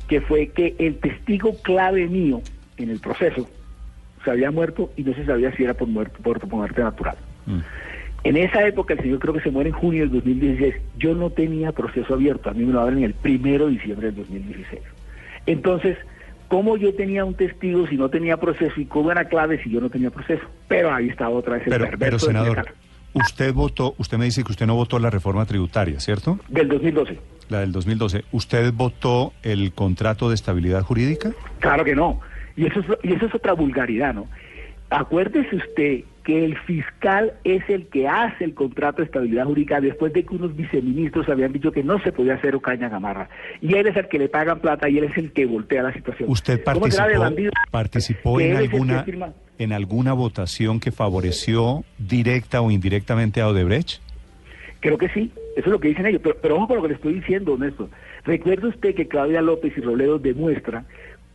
que 0.08 0.22
fue 0.22 0.48
que 0.48 0.76
el 0.80 0.98
testigo 0.98 1.56
clave 1.62 2.08
mío 2.08 2.42
en 2.78 2.90
el 2.90 3.00
proceso 3.00 3.48
se 4.24 4.32
había 4.32 4.50
muerto 4.50 4.92
y 4.96 5.04
no 5.04 5.14
se 5.14 5.26
sabía 5.26 5.56
si 5.56 5.64
era 5.64 5.74
por 5.74 5.88
muerte, 5.88 6.18
por, 6.24 6.40
por 6.40 6.50
muerte 6.50 6.82
natural. 6.82 7.18
Mm. 7.46 7.60
En 8.24 8.38
esa 8.38 8.68
época, 8.68 8.94
el 8.94 9.02
señor 9.02 9.20
creo 9.20 9.34
que 9.34 9.42
se 9.42 9.52
muere 9.52 9.70
en 9.70 9.76
junio 9.76 10.02
del 10.02 10.12
2016. 10.12 10.76
Yo 10.98 11.14
no 11.14 11.30
tenía 11.30 11.72
proceso 11.72 12.16
abierto, 12.16 12.50
a 12.50 12.54
mí 12.54 12.66
me 12.66 12.74
lo 12.74 12.82
abren 12.82 13.04
el 13.04 13.14
primero 13.14 13.68
de 13.68 13.74
diciembre 13.74 14.08
del 14.08 14.16
2016. 14.16 14.82
Entonces, 15.48 15.98
¿cómo 16.50 16.78
yo 16.78 16.94
tenía 16.94 17.26
un 17.26 17.34
testigo 17.34 17.88
si 17.88 17.96
no 17.98 18.10
tenía 18.10 18.38
proceso 18.38 18.80
y 18.80 18.86
cómo 18.86 19.12
era 19.12 19.26
clave 19.26 19.62
si 19.64 19.72
yo 19.72 19.82
no 19.82 19.90
tenía 19.90 20.12
proceso? 20.12 20.44
Pero 20.68 20.94
ahí 20.94 21.10
está 21.10 21.30
otra 21.30 21.56
vez 21.56 21.64
el 21.66 21.72
Pero, 21.72 21.98
pero 21.98 22.20
senador, 22.20 22.74
usted 23.14 23.54
votó, 23.54 23.96
usted 23.98 24.18
me 24.18 24.26
dice 24.26 24.44
que 24.44 24.52
usted 24.52 24.68
no 24.68 24.76
votó 24.76 25.00
la 25.00 25.10
reforma 25.10 25.46
tributaria, 25.46 26.00
¿cierto? 26.00 26.40
Del 26.50 26.68
2012. 26.68 27.20
La 27.50 27.62
del 27.62 27.72
2012. 27.72 28.26
¿Usted 28.32 28.74
votó 28.74 29.34
el 29.42 29.72
contrato 29.72 30.30
de 30.30 30.36
estabilidad 30.36 30.84
jurídica? 30.84 31.32
Claro 31.60 31.84
que 31.84 31.96
no. 31.96 32.20
Y 32.56 32.66
eso, 32.66 32.82
es, 32.82 32.88
y 33.04 33.14
eso 33.14 33.26
es 33.26 33.36
otra 33.36 33.54
vulgaridad, 33.54 34.14
¿no? 34.14 34.28
Acuérdese 34.90 35.56
usted 35.56 36.04
que 36.28 36.44
el 36.44 36.58
fiscal 36.58 37.32
es 37.46 37.64
el 37.70 37.88
que 37.88 38.06
hace 38.10 38.44
el 38.44 38.54
contrato 38.54 38.98
de 38.98 39.06
estabilidad 39.06 39.46
jurídica 39.46 39.80
después 39.80 40.12
de 40.12 40.26
que 40.26 40.36
unos 40.36 40.54
viceministros 40.58 41.30
habían 41.30 41.54
dicho 41.54 41.72
que 41.72 41.84
no 41.86 42.00
se 42.02 42.12
podía 42.12 42.34
hacer 42.34 42.54
Ocaña 42.54 42.90
Gamarra. 42.90 43.30
Y 43.62 43.76
él 43.76 43.88
es 43.88 43.96
el 43.96 44.10
que 44.10 44.20
le 44.20 44.28
pagan 44.28 44.60
plata 44.60 44.90
y 44.90 44.98
él 44.98 45.06
es 45.06 45.18
el 45.18 45.32
que 45.32 45.46
voltea 45.46 45.84
la 45.84 45.94
situación. 45.94 46.30
¿Usted 46.30 46.62
¿Cómo 46.66 46.92
será 46.92 47.08
de 47.08 47.14
participó, 47.14 47.22
bandido? 47.24 47.52
participó 47.72 48.42
en 48.42 48.58
alguna, 48.58 49.06
en 49.58 49.72
alguna 49.72 50.12
votación 50.12 50.82
que 50.82 50.92
favoreció 50.92 51.86
directa 51.98 52.60
o 52.60 52.72
indirectamente 52.72 53.40
a 53.40 53.48
Odebrecht? 53.48 54.02
Creo 54.82 54.98
que 54.98 55.08
sí, 55.10 55.32
eso 55.56 55.66
es 55.68 55.72
lo 55.72 55.80
que 55.80 55.88
dicen 55.88 56.08
ellos. 56.08 56.20
Pero, 56.22 56.36
pero 56.42 56.56
ojo 56.58 56.68
con 56.68 56.76
lo 56.76 56.82
que 56.84 56.90
le 56.90 56.96
estoy 56.96 57.14
diciendo, 57.14 57.58
Néstor. 57.58 57.88
Recuerde 58.26 58.68
usted 58.68 58.94
que 58.96 59.08
Claudia 59.08 59.42
López 59.42 59.72
y 59.78 59.80
Robledo 59.82 60.20
demuestran 60.20 60.86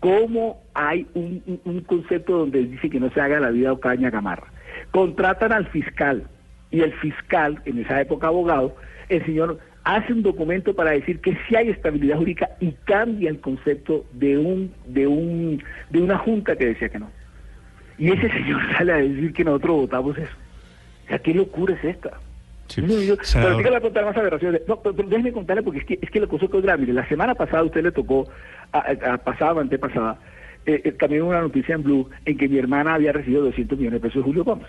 cómo 0.00 0.60
hay 0.74 1.06
un, 1.14 1.42
un- 1.46 1.60
un 1.64 1.80
concepto 1.80 2.36
donde 2.36 2.66
dice 2.66 2.90
que 2.90 3.00
no 3.00 3.10
se 3.10 3.22
haga 3.22 3.40
la 3.40 3.48
vida 3.50 3.72
Ocaña 3.72 4.10
Gamarra. 4.10 4.48
Contratan 4.92 5.52
al 5.52 5.66
fiscal 5.68 6.22
y 6.70 6.80
el 6.82 6.92
fiscal, 6.94 7.60
en 7.64 7.78
esa 7.80 8.00
época 8.00 8.28
abogado, 8.28 8.76
el 9.08 9.24
señor 9.26 9.58
hace 9.84 10.12
un 10.12 10.22
documento 10.22 10.74
para 10.76 10.92
decir 10.92 11.18
que 11.20 11.36
sí 11.48 11.56
hay 11.56 11.70
estabilidad 11.70 12.16
jurídica 12.18 12.50
y 12.60 12.70
cambia 12.84 13.30
el 13.30 13.40
concepto 13.40 14.04
de 14.12 14.38
un 14.38 14.72
de 14.86 15.06
un 15.08 15.62
de 15.90 16.00
una 16.00 16.18
junta 16.18 16.54
que 16.56 16.66
decía 16.66 16.88
que 16.88 16.98
no. 17.00 17.10
Y 17.98 18.10
ese 18.12 18.30
señor 18.30 18.60
sale 18.78 18.92
a 18.92 18.96
decir 18.96 19.32
que 19.32 19.44
nosotros 19.44 19.76
votamos 19.82 20.16
eso. 20.18 20.32
O 21.04 21.08
sea, 21.08 21.18
¿qué 21.18 21.34
locura 21.34 21.74
es 21.74 21.84
esta? 21.84 22.12
Sí. 22.68 22.80
No, 22.80 23.00
yo- 23.02 23.16
pero 23.34 23.58
que 23.58 23.76
a 23.76 23.80
contar 23.80 24.04
más 24.04 24.16
aberraciones. 24.16 24.62
No, 24.68 24.80
pero, 24.80 24.94
pero 24.96 25.08
déjeme 25.08 25.32
contarle 25.32 25.62
porque 25.62 25.80
es 25.80 25.84
que, 25.84 25.98
es 26.00 26.10
que 26.10 26.20
la 26.20 26.26
cosa 26.26 26.46
es 26.46 26.50
grave. 26.62 26.80
Mire, 26.82 26.92
la 26.94 27.06
semana 27.08 27.34
pasada 27.34 27.64
usted 27.64 27.82
le 27.82 27.92
tocó, 27.92 28.28
a, 28.72 28.78
a- 28.78 29.14
a 29.14 29.18
pasada, 29.18 29.60
antepasada, 29.60 30.16
eh, 30.66 30.80
eh, 30.84 30.92
también 30.92 31.22
una 31.22 31.40
noticia 31.40 31.74
en 31.74 31.82
Blue 31.82 32.08
en 32.24 32.36
que 32.38 32.48
mi 32.48 32.58
hermana 32.58 32.94
había 32.94 33.12
recibido 33.12 33.42
200 33.44 33.78
millones 33.78 34.00
de 34.02 34.08
pesos 34.08 34.22
de 34.22 34.26
Julio 34.26 34.44
Gómez. 34.44 34.68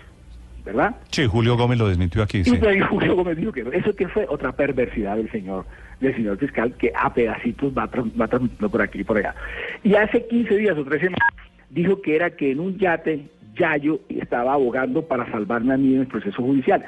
¿Verdad? 0.64 0.96
sí, 1.10 1.26
Julio 1.26 1.58
Gómez 1.58 1.78
lo 1.78 1.88
desmintió 1.88 2.22
aquí. 2.22 2.38
Y 2.38 2.44
Sí. 2.44 2.58
Julio 2.88 3.14
Gómez 3.16 3.36
dijo 3.36 3.52
que. 3.52 3.64
Eso 3.72 3.94
que 3.94 4.08
fue 4.08 4.24
otra 4.30 4.52
perversidad 4.52 5.16
del 5.18 5.30
señor, 5.30 5.66
del 6.00 6.16
señor 6.16 6.38
fiscal 6.38 6.72
que 6.78 6.90
a 6.96 7.12
pedacitos 7.12 7.70
va, 7.76 7.90
tran- 7.90 8.10
va 8.18 8.28
transmitiendo 8.28 8.70
por 8.70 8.80
aquí 8.80 9.00
y 9.00 9.04
por 9.04 9.18
allá. 9.18 9.34
Y 9.82 9.94
hace 9.94 10.26
15 10.26 10.56
días 10.56 10.78
o 10.78 10.82
13 10.84 11.04
semanas 11.04 11.28
dijo 11.68 12.00
que 12.00 12.16
era 12.16 12.30
que 12.30 12.52
en 12.52 12.60
un 12.60 12.78
yate 12.78 13.26
Yayo 13.56 14.00
estaba 14.08 14.54
abogando 14.54 15.06
para 15.06 15.30
salvarme 15.30 15.74
a 15.74 15.76
mí 15.76 15.94
en 15.96 16.00
el 16.00 16.06
proceso 16.06 16.40
judicial. 16.42 16.82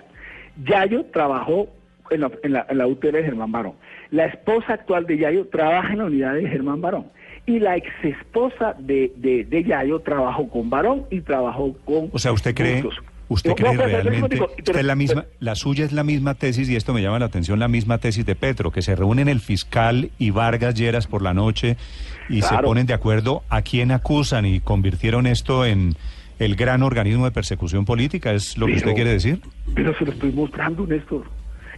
Yayo 0.65 1.05
trabajó 1.13 1.69
en 2.11 2.21
la, 2.23 2.31
en 2.45 2.53
la, 2.55 2.67
en 2.71 2.79
la 2.79 2.87
UTL 2.87 3.13
de 3.13 3.25
Germán 3.25 3.53
Barón. 3.53 3.75
La 4.11 4.25
esposa 4.25 4.73
actual 4.73 5.05
de 5.05 5.19
Yayo 5.19 5.49
trabaja 5.49 5.93
en 5.93 5.99
la 5.99 6.05
unidad 6.07 6.35
de 6.35 6.49
Germán 6.49 6.81
Barón. 6.81 7.09
Y 7.47 7.61
la 7.61 7.77
ex 7.77 7.87
esposa 8.03 8.75
de, 8.79 9.13
de, 9.17 9.45
de 9.45 9.63
Yayo 9.65 10.01
trabajó 10.01 10.49
con 10.49 10.69
Barón 10.69 11.05
y 11.11 11.21
trabajó 11.21 11.75
con... 11.85 12.11
O 12.13 12.19
sea, 12.19 12.33
¿usted 12.33 12.55
cree. 12.55 12.83
¿Usted 13.29 13.55
cree 13.55 13.73
no, 13.73 13.79
pero- 13.79 13.85
pero- 13.91 14.03
realmente, 14.03 14.29
pero- 14.37 14.51
usted 14.57 14.83
la 14.83 14.95
misma, 14.95 15.25
la 15.41 15.55
suya 15.57 15.85
es 15.85 15.93
la 15.93 16.05
misma 16.05 16.35
tesis 16.35 16.69
y 16.69 16.77
esto 16.77 16.93
me 16.95 17.03
llama 17.03 17.19
la 17.19 17.27
atención, 17.27 17.59
la 17.59 17.67
misma 17.69 17.99
tesis 17.99 18.25
de 18.25 18.37
Petro, 18.37 18.71
que 18.71 18.83
se 18.83 18.95
reúnen 18.95 19.29
el 19.29 19.41
fiscal 19.41 20.11
y 20.19 20.31
Vargas 20.31 20.75
Lleras 20.75 21.07
por 21.09 21.23
la 21.23 21.35
noche 21.35 21.77
y 22.29 22.43
se 22.43 22.57
ponen 22.59 22.87
de 22.87 22.95
acuerdo 22.95 23.43
a 23.49 23.63
quién 23.63 23.91
acusan 23.91 24.45
y 24.47 24.61
convirtieron 24.61 25.27
esto 25.27 25.65
en 25.65 25.95
el 26.39 26.55
gran 26.55 26.83
organismo 26.85 27.25
de 27.25 27.31
persecución 27.33 27.85
política, 27.85 28.33
¿es 28.33 28.57
lo 28.59 28.67
que 28.67 28.73
usted 28.75 28.85
Pero- 28.87 28.95
quiere 28.95 29.11
decir? 29.13 29.41
Pero 29.75 29.97
se 29.99 30.05
lo 30.05 30.13
estoy 30.13 30.31
mostrando, 30.33 30.87
Néstor. 30.87 31.25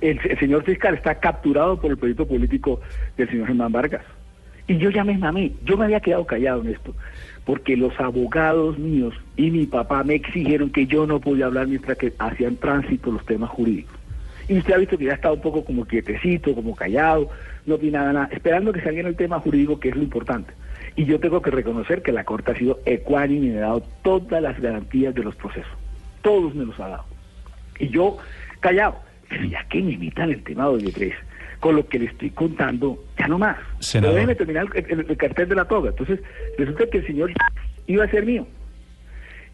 El, 0.03 0.21
el 0.29 0.39
señor 0.39 0.65
fiscal 0.65 0.95
está 0.95 1.15
capturado 1.15 1.81
por 1.81 1.91
el 1.91 1.97
proyecto 1.97 2.27
político 2.29 2.81
del 3.17 3.29
señor 3.31 3.47
Germán 3.47 3.73
Vargas. 3.73 4.03
Y 4.69 4.77
yo 4.77 4.91
ya 4.91 5.03
me 5.03 5.17
mamé, 5.17 5.53
yo 5.65 5.79
me 5.79 5.87
había 5.87 6.01
quedado 6.01 6.27
callado 6.27 6.61
en 6.61 6.69
esto, 6.69 6.95
porque 7.47 7.75
los 7.75 7.99
abogados 7.99 8.79
míos 8.79 9.15
y 9.35 9.51
mi 9.51 9.65
papá 9.67 10.05
me 10.05 10.15
exigieron 10.15 10.71
que 10.71 10.87
yo 10.87 11.07
no 11.07 11.21
podía 11.21 11.47
hablar 11.47 11.67
mientras 11.67 11.97
que 11.97 12.13
hacían 12.19 12.57
tránsito 12.57 13.11
los 13.11 13.25
temas 13.25 13.49
jurídicos. 13.49 13.97
Y 14.47 14.59
usted 14.59 14.75
ha 14.75 14.79
visto 14.79 14.99
que 14.99 15.07
ya 15.07 15.15
estaba 15.15 15.35
un 15.35 15.41
poco 15.41 15.65
como 15.65 15.87
quietecito, 15.87 16.55
como 16.55 16.77
callado, 16.77 17.31
no 17.65 17.77
opinaba 17.77 18.13
nada, 18.13 18.29
esperando 18.31 18.73
que 18.73 18.83
saliera 18.83 19.09
el 19.09 19.17
tema 19.17 19.41
jurídico, 19.41 19.81
que 19.81 19.89
es 19.89 19.97
lo 19.97 20.03
importante. 20.03 20.53
Y 20.97 21.07
yo 21.07 21.19
tengo 21.19 21.41
que 21.41 21.51
reconocer 21.51 22.03
que 22.03 22.13
la 22.13 22.25
Corte 22.25 22.53
ha 22.53 22.57
sido 22.57 22.81
ecuánime 22.85 23.47
y 23.47 23.51
me 23.51 23.59
ha 23.59 23.69
dado 23.69 23.83
todas 24.03 24.43
las 24.43 24.61
garantías 24.61 25.15
de 25.15 25.23
los 25.23 25.35
procesos. 25.37 25.71
Todos 26.23 26.55
me 26.55 26.67
los 26.67 26.79
ha 26.79 26.89
dado. 26.89 27.05
Y 27.79 27.89
yo, 27.89 28.19
callado, 28.61 28.97
ya 29.49 29.65
que 29.69 29.83
me 29.83 29.93
imitan 29.93 30.31
el 30.31 30.43
tema 30.43 30.65
de 30.65 30.71
con 31.61 31.75
lo 31.77 31.87
que 31.89 31.99
le 31.99 32.05
estoy 32.07 32.31
contando, 32.31 33.03
ya 33.19 33.27
no 33.29 33.39
más. 33.39 33.57
Senador. 33.81 34.15
Pero 34.15 34.15
déjeme 34.15 34.35
terminar 34.37 34.67
el, 34.75 35.01
el- 35.01 35.11
el 35.11 35.17
cartel 35.17 35.49
de 35.49 35.55
la 35.57 35.65
toga. 35.67 35.91
Entonces, 35.91 36.21
resulta 36.57 36.87
que 36.87 36.99
el 36.99 37.07
señor 37.07 37.33
iba 37.87 38.05
a 38.05 38.11
ser 38.11 38.25
mío. 38.25 38.47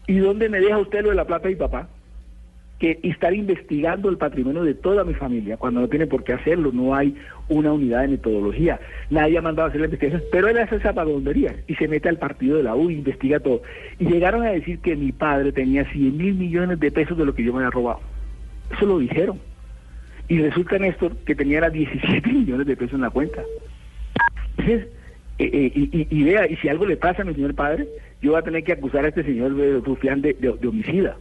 ¿Y 0.07 0.17
dónde 0.19 0.49
me 0.49 0.59
deja 0.59 0.77
usted 0.77 1.01
lo 1.03 1.09
de 1.09 1.15
la 1.15 1.25
plata 1.25 1.47
de 1.47 1.55
mi 1.55 1.59
papá? 1.59 1.89
Que 2.77 2.99
estar 3.03 3.33
investigando 3.33 4.09
el 4.09 4.17
patrimonio 4.17 4.63
de 4.63 4.73
toda 4.75 5.03
mi 5.05 5.13
familia, 5.13 5.55
cuando 5.57 5.79
no 5.79 5.87
tiene 5.87 6.05
por 6.07 6.23
qué 6.23 6.33
hacerlo, 6.33 6.71
no 6.73 6.93
hay 6.93 7.15
una 7.47 7.71
unidad 7.71 8.01
de 8.01 8.09
metodología, 8.09 8.79
nadie 9.09 9.37
ha 9.37 9.41
mandado 9.41 9.67
a 9.67 9.69
hacer 9.69 9.79
la 9.79 9.85
investigación, 9.87 10.23
pero 10.31 10.47
él 10.49 10.57
hace 10.57 10.75
esa 10.75 10.91
vagabundería 10.91 11.55
y 11.67 11.75
se 11.75 11.87
mete 11.87 12.09
al 12.09 12.17
partido 12.17 12.57
de 12.57 12.63
la 12.63 12.75
U, 12.75 12.91
investiga 12.91 13.39
todo. 13.39 13.61
Y 13.97 14.05
llegaron 14.05 14.43
a 14.43 14.49
decir 14.51 14.79
que 14.79 14.95
mi 14.95 15.11
padre 15.13 15.53
tenía 15.53 15.89
100 15.91 16.17
mil 16.17 16.35
millones 16.35 16.79
de 16.79 16.91
pesos 16.91 17.17
de 17.17 17.25
lo 17.25 17.33
que 17.33 17.43
yo 17.43 17.53
me 17.53 17.59
había 17.59 17.71
robado. 17.71 18.01
Eso 18.75 18.85
lo 18.85 18.99
dijeron. 18.99 19.39
Y 20.27 20.39
resulta, 20.39 20.77
Néstor, 20.79 21.15
que 21.25 21.35
tenía 21.35 21.59
era 21.59 21.69
17 21.69 22.27
millones 22.33 22.65
de 22.67 22.75
pesos 22.75 22.93
en 22.95 23.01
la 23.01 23.09
cuenta. 23.09 23.41
Entonces, 24.57 24.87
eh, 25.37 25.71
eh, 25.75 26.07
y, 26.09 26.23
vea, 26.23 26.49
y 26.49 26.55
si 26.57 26.69
algo 26.69 26.85
le 26.85 26.97
pasa 26.97 27.21
a 27.21 27.25
mi 27.25 27.33
señor 27.33 27.53
padre, 27.55 27.87
yo 28.21 28.31
voy 28.31 28.39
a 28.39 28.43
tener 28.43 28.63
que 28.63 28.71
acusar 28.71 29.05
a 29.05 29.09
este 29.09 29.23
señor 29.23 29.51
Rufián 29.83 30.21
de, 30.21 30.33
de- 30.33 30.53
de 30.53 30.67
homicida. 30.67 31.17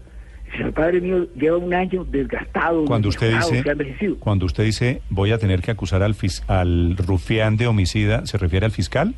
El 0.53 0.59
señor 0.59 0.73
padre 0.73 1.01
mío 1.01 1.27
lleva 1.35 1.57
un 1.59 1.75
año 1.75 2.05
desgastado, 2.05 2.85
Cuando 2.85 3.09
usted 3.09 3.35
dice, 3.35 4.15
cuando 4.21 4.47
usted 4.47 4.65
dice 4.65 5.03
voy 5.11 5.33
a 5.33 5.39
tener 5.39 5.61
que 5.63 5.73
acusar 5.73 6.03
al, 6.03 6.15
fis- 6.15 6.45
al 6.47 6.97
rufián 6.97 7.57
de 7.57 7.67
homicida, 7.67 8.25
¿se 8.27 8.39
refiere 8.39 8.67
al 8.67 8.73
fiscal? 8.73 9.15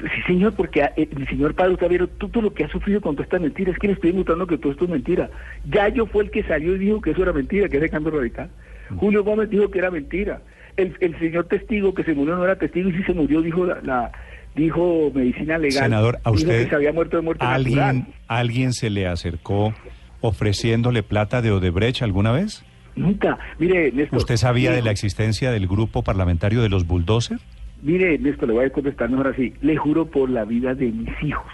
Sí, 0.00 0.22
señor, 0.26 0.52
porque 0.54 0.82
eh, 0.96 1.08
mi 1.16 1.24
señor 1.26 1.54
padre, 1.54 1.72
usted 1.72 1.88
vieron 1.88 2.10
todo 2.18 2.42
lo 2.42 2.52
que 2.52 2.64
ha 2.64 2.68
sufrido 2.68 3.00
con 3.00 3.14
toda 3.14 3.24
esta 3.24 3.38
mentira. 3.38 3.72
Es 3.72 3.78
que 3.78 3.86
le 3.86 3.94
estoy 3.94 4.12
mostrando 4.12 4.46
que 4.46 4.58
todo 4.58 4.72
esto 4.72 4.84
es 4.84 4.90
mentira. 4.90 5.30
Gallo 5.64 6.04
fue 6.04 6.24
el 6.24 6.30
que 6.30 6.42
salió 6.42 6.76
y 6.76 6.78
dijo 6.78 7.00
que 7.00 7.12
eso 7.12 7.22
era 7.22 7.32
mentira, 7.32 7.70
que 7.70 7.78
ese 7.78 7.88
cambio 7.88 8.12
radical. 8.12 8.50
Julio 8.96 9.24
Gómez 9.24 9.50
dijo 9.50 9.70
que 9.70 9.78
era 9.78 9.90
mentira. 9.90 10.40
El, 10.76 10.94
el 11.00 11.18
señor 11.18 11.46
testigo 11.46 11.94
que 11.94 12.04
se 12.04 12.14
murió 12.14 12.36
no 12.36 12.44
era 12.44 12.56
testigo 12.56 12.90
y 12.90 12.94
si 12.94 13.02
se 13.04 13.14
murió 13.14 13.40
dijo 13.42 13.64
la, 13.66 13.80
la- 13.82 14.12
dijo 14.54 15.10
medicina 15.14 15.58
legal. 15.58 15.84
Senador, 15.84 16.16
a 16.24 16.30
dijo 16.30 16.34
usted 16.42 16.64
que 16.64 16.68
se 16.70 16.74
había 16.76 16.92
muerto 16.92 17.16
de 17.16 17.22
muerte 17.22 17.44
alguien, 17.44 17.76
natural. 17.78 18.06
alguien 18.28 18.72
se 18.72 18.90
le 18.90 19.06
acercó 19.06 19.74
ofreciéndole 20.20 21.02
plata 21.02 21.42
de 21.42 21.50
Odebrecht 21.52 22.02
alguna 22.02 22.32
vez? 22.32 22.64
Nunca. 22.94 23.38
Mire, 23.58 23.92
Néstor. 23.92 24.18
¿Usted 24.18 24.36
sabía 24.36 24.70
mire, 24.70 24.80
de 24.80 24.86
la 24.86 24.90
existencia 24.90 25.50
del 25.50 25.66
grupo 25.66 26.02
parlamentario 26.02 26.62
de 26.62 26.68
los 26.70 26.86
bulldozer? 26.86 27.38
Mire, 27.82 28.18
Néstor, 28.18 28.48
le 28.48 28.54
voy 28.54 28.64
a 28.64 28.70
contestar 28.70 29.10
mejor 29.10 29.28
así. 29.28 29.52
Le 29.60 29.76
juro 29.76 30.06
por 30.06 30.30
la 30.30 30.44
vida 30.44 30.74
de 30.74 30.86
mis 30.90 31.10
hijos, 31.22 31.44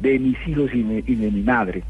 de 0.00 0.18
mis 0.18 0.36
hijos 0.46 0.70
y, 0.74 0.78
me- 0.82 1.04
y 1.06 1.14
de 1.14 1.30
mi 1.30 1.42
madre, 1.42 1.84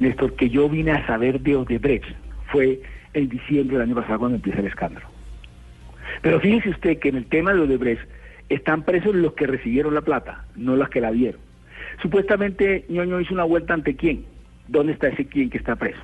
Néstor, 0.00 0.34
que 0.34 0.48
yo 0.48 0.68
vine 0.68 0.92
a 0.92 1.06
saber 1.06 1.40
de 1.40 1.56
Odebrecht. 1.56 2.06
Fue 2.50 2.80
en 3.14 3.28
diciembre 3.28 3.78
del 3.78 3.88
año 3.88 3.94
pasado 3.94 4.18
cuando 4.18 4.36
empieza 4.36 4.60
el 4.60 4.66
escándalo. 4.66 5.06
Pero 6.22 6.40
fíjese 6.40 6.70
usted 6.70 6.98
que 6.98 7.08
en 7.08 7.16
el 7.16 7.26
tema 7.26 7.52
de 7.52 7.60
Odebrecht 7.60 8.02
están 8.48 8.82
presos 8.82 9.14
los 9.14 9.32
que 9.34 9.46
recibieron 9.46 9.94
la 9.94 10.02
plata, 10.02 10.44
no 10.54 10.76
los 10.76 10.88
que 10.88 11.00
la 11.00 11.10
dieron. 11.10 11.40
Supuestamente 12.02 12.84
ñoño 12.88 13.20
hizo 13.20 13.34
una 13.34 13.44
vuelta 13.44 13.74
ante 13.74 13.96
quién. 13.96 14.24
¿Dónde 14.68 14.92
está 14.92 15.08
ese 15.08 15.26
quién 15.26 15.50
que 15.50 15.58
está 15.58 15.76
preso? 15.76 16.00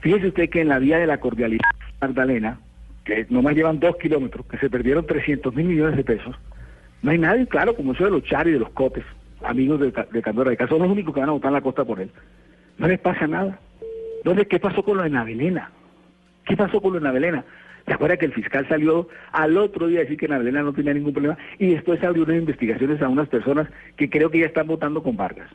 Fíjese 0.00 0.28
usted 0.28 0.50
que 0.50 0.60
en 0.60 0.68
la 0.68 0.78
vía 0.78 0.98
de 0.98 1.06
la 1.06 1.18
cordialidad 1.18 1.64
Magdalena, 2.00 2.58
que 3.04 3.26
nomás 3.30 3.54
llevan 3.54 3.80
dos 3.80 3.96
kilómetros, 3.96 4.46
que 4.46 4.58
se 4.58 4.68
perdieron 4.68 5.06
300 5.06 5.54
mil 5.54 5.66
millones 5.66 5.96
de 5.96 6.04
pesos, 6.04 6.36
no 7.02 7.10
hay 7.10 7.18
nadie, 7.18 7.46
claro, 7.46 7.76
como 7.76 7.92
eso 7.92 8.04
de 8.04 8.10
los 8.10 8.24
Chari 8.24 8.52
de 8.52 8.58
los 8.58 8.70
Copes, 8.70 9.04
amigos 9.42 9.80
de, 9.80 9.92
de 10.10 10.22
Candor 10.22 10.46
Radical, 10.46 10.68
son 10.68 10.82
los 10.82 10.90
únicos 10.90 11.14
que 11.14 11.20
van 11.20 11.28
a 11.28 11.32
votar 11.32 11.48
en 11.48 11.54
la 11.54 11.60
costa 11.60 11.84
por 11.84 12.00
él. 12.00 12.10
No 12.78 12.88
les 12.88 12.98
pasa 12.98 13.26
nada. 13.26 13.58
¿Dónde, 14.24 14.46
¿Qué 14.46 14.58
pasó 14.58 14.82
con 14.82 14.96
lo 14.96 15.02
de 15.02 15.10
Navelena? 15.10 15.70
¿Qué 16.44 16.56
pasó 16.56 16.80
con 16.80 16.92
lo 16.92 16.98
de 16.98 17.04
Navelena? 17.04 17.44
¿Se 17.86 17.92
acuerda 17.92 18.16
que 18.16 18.26
el 18.26 18.32
fiscal 18.32 18.66
salió 18.68 19.08
al 19.32 19.56
otro 19.58 19.86
día 19.88 20.00
a 20.00 20.02
decir 20.02 20.16
que 20.16 20.28
Navelena 20.28 20.62
no 20.62 20.72
tenía 20.72 20.94
ningún 20.94 21.12
problema 21.12 21.36
y 21.58 21.74
después 21.74 22.02
abrió 22.02 22.24
unas 22.24 22.36
investigaciones 22.36 23.02
a 23.02 23.08
unas 23.08 23.28
personas 23.28 23.68
que 23.96 24.08
creo 24.08 24.30
que 24.30 24.40
ya 24.40 24.46
están 24.46 24.66
votando 24.66 25.02
con 25.02 25.16
Vargas? 25.16 25.50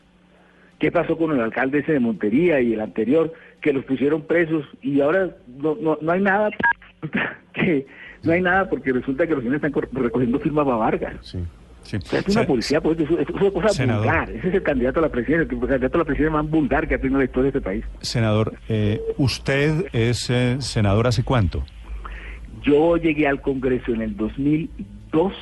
¿Qué 0.78 0.92
pasó 0.92 1.18
con 1.18 1.32
el 1.32 1.42
alcalde 1.42 1.80
ese 1.80 1.94
de 1.94 2.00
Montería 2.00 2.62
y 2.62 2.74
el 2.74 2.82
anterior 2.82 3.34
que 3.62 3.74
los 3.74 3.84
pusieron 3.84 4.22
presos 4.22 4.66
y 4.82 5.02
ahora 5.02 5.32
no, 5.48 5.76
no, 5.82 5.98
no 6.00 6.12
hay 6.12 6.22
nada 6.22 6.52
que 7.54 7.86
no 8.24 8.32
hay 8.32 8.42
nada 8.42 8.70
porque 8.70 8.94
resulta 8.94 9.26
que 9.26 9.34
los 9.34 9.44
señores 9.44 9.64
están 9.64 9.84
recogiendo 9.92 10.40
firmas 10.40 10.66
para 10.66 10.78
Vargas. 10.78 11.16
Sí. 11.22 11.40
Sí. 11.90 11.98
O 11.98 12.02
sea, 12.02 12.20
es 12.20 12.28
una 12.36 12.46
policía, 12.46 12.82
pues, 12.82 13.00
es 13.00 13.10
una 13.10 13.50
cosa 13.50 13.70
Senador. 13.70 14.06
vulgar. 14.06 14.30
Ese 14.30 14.50
es 14.50 14.54
el 14.54 14.62
candidato 14.62 15.00
a 15.00 15.02
la 15.02 15.10
presidencia, 15.10 15.42
el 15.42 15.60
candidato 15.60 15.98
a 15.98 16.00
la 16.00 16.06
presidencia 16.06 16.38
más 16.42 16.48
vulgar 16.48 16.88
que 16.88 16.94
ha 16.94 17.00
tenido 17.00 17.18
la 17.18 17.26
historia 17.26 17.52
de 17.52 17.58
este 17.58 17.62
país. 17.62 17.84
Senador, 18.02 18.54
eh, 18.68 19.02
¿usted 19.18 19.88
es 19.92 20.30
eh, 20.30 20.58
senador 20.60 21.08
hace 21.08 21.24
cuánto? 21.24 21.66
Yo 22.62 22.98
llegué 22.98 23.28
al 23.28 23.42
Congreso 23.42 23.92
en 23.92 24.02
el 24.02 24.16
2002 24.16 25.34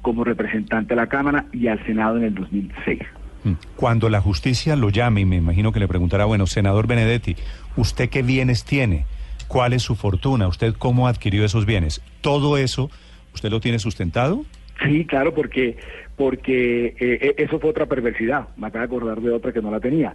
como 0.00 0.24
representante 0.24 0.94
de 0.94 1.00
la 1.00 1.08
Cámara 1.08 1.44
y 1.52 1.66
al 1.66 1.84
Senado 1.84 2.16
en 2.16 2.24
el 2.24 2.34
2006. 2.34 3.00
Mm. 3.44 3.52
Cuando 3.76 4.08
la 4.08 4.22
justicia 4.22 4.74
lo 4.74 4.88
llame, 4.88 5.20
y 5.20 5.24
me 5.26 5.36
imagino 5.36 5.70
que 5.70 5.80
le 5.80 5.88
preguntará, 5.88 6.24
bueno, 6.24 6.46
senador 6.46 6.86
Benedetti, 6.86 7.36
¿usted 7.76 8.08
qué 8.08 8.22
bienes 8.22 8.64
tiene? 8.64 9.04
¿Cuál 9.48 9.74
es 9.74 9.82
su 9.82 9.96
fortuna? 9.96 10.48
¿Usted 10.48 10.74
cómo 10.74 11.08
adquirió 11.08 11.44
esos 11.44 11.66
bienes? 11.66 12.00
¿Todo 12.22 12.56
eso 12.56 12.90
usted 13.34 13.50
lo 13.50 13.60
tiene 13.60 13.78
sustentado? 13.78 14.44
Sí, 14.82 15.06
claro, 15.06 15.34
porque 15.34 15.76
porque 16.16 16.86
eh, 16.86 17.18
eh, 17.20 17.34
eso 17.38 17.58
fue 17.58 17.70
otra 17.70 17.86
perversidad. 17.86 18.48
Me 18.56 18.66
acabo 18.66 18.80
de 18.80 18.86
acordar 18.86 19.20
de 19.20 19.30
otra 19.30 19.52
que 19.52 19.62
no 19.62 19.70
la 19.70 19.80
tenía. 19.80 20.14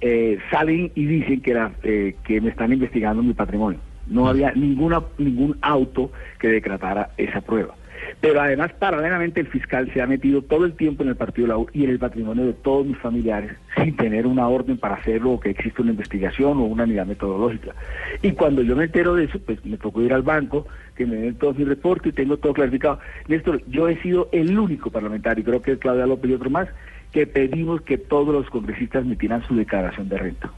Eh, 0.00 0.38
salen 0.50 0.90
y 0.94 1.06
dicen 1.06 1.40
que 1.40 1.50
era 1.52 1.72
eh, 1.82 2.16
que 2.24 2.40
me 2.40 2.50
están 2.50 2.72
investigando 2.72 3.22
mi 3.22 3.34
patrimonio. 3.34 3.80
No 4.06 4.26
había 4.26 4.52
ninguna 4.52 5.02
ningún 5.18 5.56
auto 5.62 6.10
que 6.38 6.48
decretara 6.48 7.10
esa 7.16 7.40
prueba. 7.40 7.76
Pero 8.20 8.40
además, 8.40 8.72
paralelamente, 8.78 9.40
el 9.40 9.48
fiscal 9.48 9.90
se 9.92 10.02
ha 10.02 10.06
metido 10.06 10.42
todo 10.42 10.64
el 10.64 10.74
tiempo 10.74 11.02
en 11.02 11.10
el 11.10 11.16
partido 11.16 11.46
de 11.46 11.52
la 11.52 11.58
U 11.58 11.66
y 11.72 11.84
en 11.84 11.90
el 11.90 11.98
patrimonio 11.98 12.46
de 12.46 12.52
todos 12.52 12.86
mis 12.86 12.98
familiares 12.98 13.52
sin 13.76 13.96
tener 13.96 14.26
una 14.26 14.48
orden 14.48 14.76
para 14.76 14.96
hacerlo 14.96 15.32
o 15.32 15.40
que 15.40 15.50
existe 15.50 15.82
una 15.82 15.92
investigación 15.92 16.58
o 16.58 16.64
una 16.64 16.84
unidad 16.84 17.06
metodológica. 17.06 17.74
Y 18.22 18.32
cuando 18.32 18.62
yo 18.62 18.76
me 18.76 18.84
entero 18.84 19.14
de 19.14 19.24
eso, 19.24 19.38
pues 19.40 19.64
me 19.64 19.76
tocó 19.76 20.02
ir 20.02 20.12
al 20.12 20.22
banco, 20.22 20.66
que 20.96 21.06
me 21.06 21.16
den 21.16 21.34
todos 21.36 21.56
mis 21.56 21.66
reportes 21.66 22.12
y 22.12 22.14
tengo 22.14 22.36
todo 22.36 22.52
clarificado. 22.52 22.98
Néstor, 23.28 23.62
yo 23.68 23.88
he 23.88 24.00
sido 24.02 24.28
el 24.32 24.58
único 24.58 24.90
parlamentario, 24.90 25.44
creo 25.44 25.62
que 25.62 25.72
es 25.72 25.78
Claudia 25.78 26.06
López 26.06 26.30
y 26.30 26.34
otro 26.34 26.50
más, 26.50 26.68
que 27.12 27.26
pedimos 27.26 27.82
que 27.82 27.98
todos 27.98 28.34
los 28.34 28.48
congresistas 28.50 29.04
metieran 29.04 29.46
su 29.46 29.54
declaración 29.54 30.08
de 30.08 30.18
renta. 30.18 30.50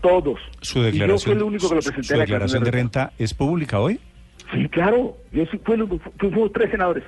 Todos. 0.00 0.40
Su 0.60 0.78
Y 0.78 0.82
yo 0.82 0.86
declaración, 0.86 1.20
fui 1.20 1.32
el 1.32 1.42
único 1.42 1.68
que 1.68 1.74
lo 1.74 1.80
presenté 1.82 2.08
su 2.08 2.14
la 2.14 2.20
declaración 2.20 2.64
de 2.64 2.70
renta 2.70 3.12
es 3.18 3.34
pública 3.34 3.80
hoy. 3.80 4.00
Sí, 4.52 4.68
claro. 4.68 5.16
Yo 5.32 5.44
sí- 5.46 5.60
fui, 5.64 6.50
tres 6.52 6.70
senadores. 6.70 7.04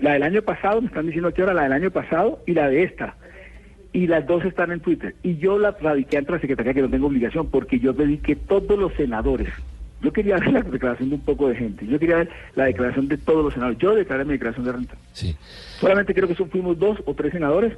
La 0.00 0.14
del 0.14 0.22
año 0.22 0.42
pasado, 0.42 0.80
me 0.80 0.88
están 0.88 1.06
diciendo 1.06 1.32
que 1.32 1.42
ahora 1.42 1.54
la 1.54 1.62
del 1.64 1.72
año 1.72 1.90
pasado 1.90 2.40
y 2.46 2.52
la 2.54 2.68
de 2.68 2.82
esta. 2.82 3.14
Y 3.92 4.06
las 4.06 4.26
dos 4.26 4.44
están 4.44 4.72
en 4.72 4.80
Twitter. 4.80 5.14
Y 5.22 5.36
yo 5.36 5.58
la 5.58 5.72
radiqué 5.72 6.16
ante 6.18 6.32
la 6.32 6.40
Secretaría 6.40 6.74
que 6.74 6.82
no 6.82 6.88
tengo 6.90 7.06
obligación 7.06 7.48
porque 7.50 7.78
yo 7.78 7.94
pedí 7.94 8.18
que 8.18 8.34
todos 8.34 8.78
los 8.78 8.92
senadores, 8.94 9.50
yo 10.00 10.12
quería 10.12 10.36
ver 10.38 10.52
la 10.52 10.62
declaración 10.62 11.10
de 11.10 11.14
un 11.16 11.20
poco 11.20 11.48
de 11.48 11.56
gente, 11.56 11.86
yo 11.86 11.98
quería 11.98 12.16
ver 12.16 12.30
la 12.56 12.64
declaración 12.64 13.06
de 13.06 13.18
todos 13.18 13.44
los 13.44 13.52
senadores. 13.52 13.78
Yo 13.78 13.94
declaré 13.94 14.24
mi 14.24 14.32
declaración 14.32 14.64
de 14.64 14.72
renta. 14.72 14.94
Sí. 15.12 15.36
Solamente 15.78 16.14
creo 16.14 16.26
que 16.26 16.34
son, 16.34 16.48
fuimos 16.50 16.78
dos 16.78 16.98
o 17.04 17.14
tres 17.14 17.32
senadores 17.32 17.74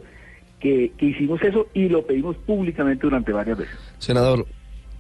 que, 0.60 0.92
que 0.96 1.06
hicimos 1.06 1.42
eso 1.42 1.66
y 1.74 1.88
lo 1.88 2.06
pedimos 2.06 2.36
públicamente 2.36 3.02
durante 3.02 3.32
varias 3.32 3.58
veces. 3.58 3.76
Senador, 3.98 4.46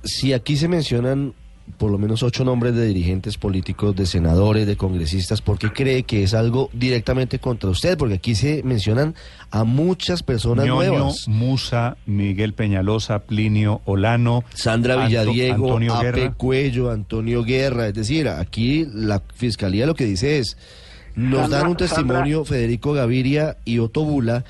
si 0.02 0.32
aquí 0.34 0.56
se 0.56 0.68
mencionan 0.68 1.32
por 1.78 1.90
lo 1.90 1.98
menos 1.98 2.22
ocho 2.22 2.44
nombres 2.44 2.74
de 2.74 2.86
dirigentes 2.86 3.38
políticos, 3.38 3.96
de 3.96 4.06
senadores, 4.06 4.66
de 4.66 4.76
congresistas. 4.76 5.40
¿Por 5.40 5.58
qué 5.58 5.70
cree 5.72 6.02
que 6.02 6.22
es 6.22 6.34
algo 6.34 6.68
directamente 6.72 7.38
contra 7.38 7.70
usted? 7.70 7.96
Porque 7.98 8.14
aquí 8.14 8.34
se 8.34 8.62
mencionan 8.62 9.14
a 9.50 9.64
muchas 9.64 10.22
personas 10.22 10.66
Ñoño, 10.66 10.90
nuevas. 10.92 11.26
Musa, 11.26 11.96
Miguel 12.06 12.52
Peñalosa, 12.52 13.20
Plinio 13.20 13.80
Olano, 13.86 14.44
Sandra 14.54 14.94
Anto- 14.94 15.06
Villadiego, 15.08 15.54
Antonio 15.66 15.94
Ape 15.94 16.04
Guerra. 16.12 16.34
Cuello, 16.34 16.90
Antonio 16.90 17.42
Guerra. 17.44 17.88
Es 17.88 17.94
decir, 17.94 18.28
aquí 18.28 18.86
la 18.92 19.22
fiscalía 19.34 19.86
lo 19.86 19.94
que 19.94 20.04
dice 20.04 20.38
es, 20.38 20.56
nos 21.16 21.42
Sandra- 21.42 21.58
dan 21.60 21.68
un 21.68 21.76
testimonio 21.76 22.44
Federico 22.44 22.92
Gaviria 22.92 23.56
y 23.64 23.78
Otto 23.78 24.04
Bula, 24.04 24.44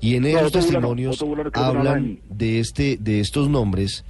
y 0.00 0.16
en 0.16 0.22
No, 0.24 0.28
esos 0.28 0.42
Otto 0.48 0.58
Bula 0.60 0.80
no, 0.80 0.88
testimonios 0.94 1.22
no 1.22 1.34
no 1.36 1.50
hablan 1.78 2.18
de 2.28 2.58
este, 2.60 2.98
de 3.00 3.20
estos 3.20 3.48
nombres. 3.48 4.04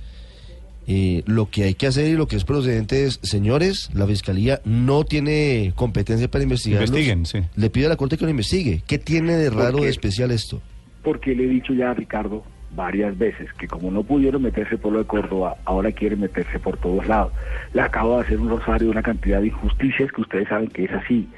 Eh, 0.88 1.22
lo 1.26 1.50
que 1.50 1.64
hay 1.64 1.74
que 1.74 1.88
hacer 1.88 2.06
y 2.06 2.12
lo 2.12 2.28
que 2.28 2.36
es 2.36 2.44
procedente 2.44 3.04
es, 3.04 3.18
señores, 3.22 3.90
la 3.92 4.06
fiscalía 4.06 4.60
no 4.64 5.04
tiene 5.04 5.72
competencia 5.74 6.28
para 6.28 6.44
investigar. 6.44 6.82
Investiguen, 6.82 7.26
sí. 7.26 7.40
Le 7.56 7.70
pido 7.70 7.86
a 7.86 7.90
la 7.90 7.96
corte 7.96 8.16
que 8.16 8.24
lo 8.24 8.30
investigue. 8.30 8.82
¿Qué 8.86 8.98
tiene 8.98 9.36
de 9.36 9.50
raro, 9.50 9.78
de 9.78 9.88
especial 9.88 10.30
esto? 10.30 10.62
Porque 11.02 11.34
le 11.34 11.44
he 11.44 11.48
dicho 11.48 11.72
ya 11.72 11.90
a 11.90 11.94
Ricardo 11.94 12.44
varias 12.76 13.16
veces 13.16 13.52
que 13.54 13.66
como 13.66 13.90
no 13.90 14.04
pudieron 14.04 14.42
meterse 14.42 14.76
por 14.76 14.92
lo 14.92 14.98
de 15.00 15.06
Córdoba, 15.06 15.56
ahora 15.64 15.90
quieren 15.90 16.20
meterse 16.20 16.60
por 16.60 16.76
todos 16.76 17.08
lados. 17.08 17.32
Le 17.72 17.80
acabo 17.80 18.16
de 18.16 18.24
hacer 18.24 18.38
un 18.38 18.50
rosario 18.50 18.86
de 18.86 18.92
una 18.92 19.02
cantidad 19.02 19.40
de 19.40 19.48
injusticias 19.48 20.12
que 20.12 20.20
ustedes 20.20 20.48
saben 20.48 20.68
que 20.68 20.84
es 20.84 20.92
así. 20.92 21.28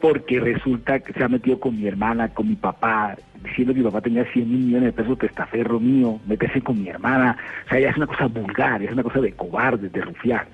Porque 0.00 0.40
resulta 0.40 0.98
que 1.00 1.12
se 1.12 1.22
ha 1.22 1.28
metido 1.28 1.60
con 1.60 1.76
mi 1.76 1.86
hermana, 1.86 2.28
con 2.30 2.48
mi 2.48 2.56
papá, 2.56 3.16
diciendo 3.46 3.72
que 3.72 3.80
mi 3.80 3.86
papá 3.86 4.00
tenía 4.00 4.24
100 4.24 4.48
mil 4.48 4.60
millones 4.60 4.94
de 4.94 5.02
pesos 5.02 5.18
testaferro 5.18 5.80
mío, 5.80 6.20
meterse 6.26 6.60
con 6.60 6.82
mi 6.82 6.88
hermana. 6.88 7.36
O 7.66 7.68
sea, 7.68 7.80
ya 7.80 7.90
es 7.90 7.96
una 7.96 8.06
cosa 8.06 8.26
vulgar, 8.26 8.82
es 8.82 8.92
una 8.92 9.02
cosa 9.02 9.20
de 9.20 9.32
cobarde, 9.32 9.88
de 9.88 10.00
rufiar. 10.00 10.46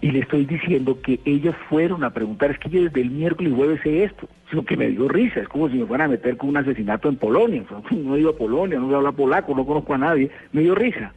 Y 0.00 0.10
le 0.10 0.20
estoy 0.20 0.44
diciendo 0.44 1.00
que 1.00 1.20
ellos 1.24 1.54
fueron 1.68 2.04
a 2.04 2.10
preguntar, 2.10 2.50
es 2.50 2.58
que 2.58 2.68
yo 2.68 2.82
desde 2.82 3.00
el 3.00 3.10
miércoles 3.10 3.52
jueves 3.54 3.80
sé 3.82 4.04
esto, 4.04 4.28
sino 4.50 4.64
que 4.64 4.76
me 4.76 4.88
dio 4.88 5.08
risa, 5.08 5.40
es 5.40 5.48
como 5.48 5.68
si 5.68 5.76
me 5.76 5.86
fueran 5.86 6.08
a 6.08 6.12
meter 6.12 6.36
con 6.36 6.50
un 6.50 6.56
asesinato 6.56 7.08
en 7.08 7.16
Polonia, 7.16 7.64
no 7.90 8.16
he 8.16 8.20
ido 8.20 8.30
a 8.30 8.36
Polonia, 8.36 8.78
no 8.78 8.86
voy 8.86 8.94
a 8.94 8.98
hablar 8.98 9.14
polaco, 9.14 9.54
no 9.54 9.66
conozco 9.66 9.94
a 9.94 9.98
nadie, 9.98 10.30
me 10.52 10.62
dio 10.62 10.74
risa, 10.74 11.12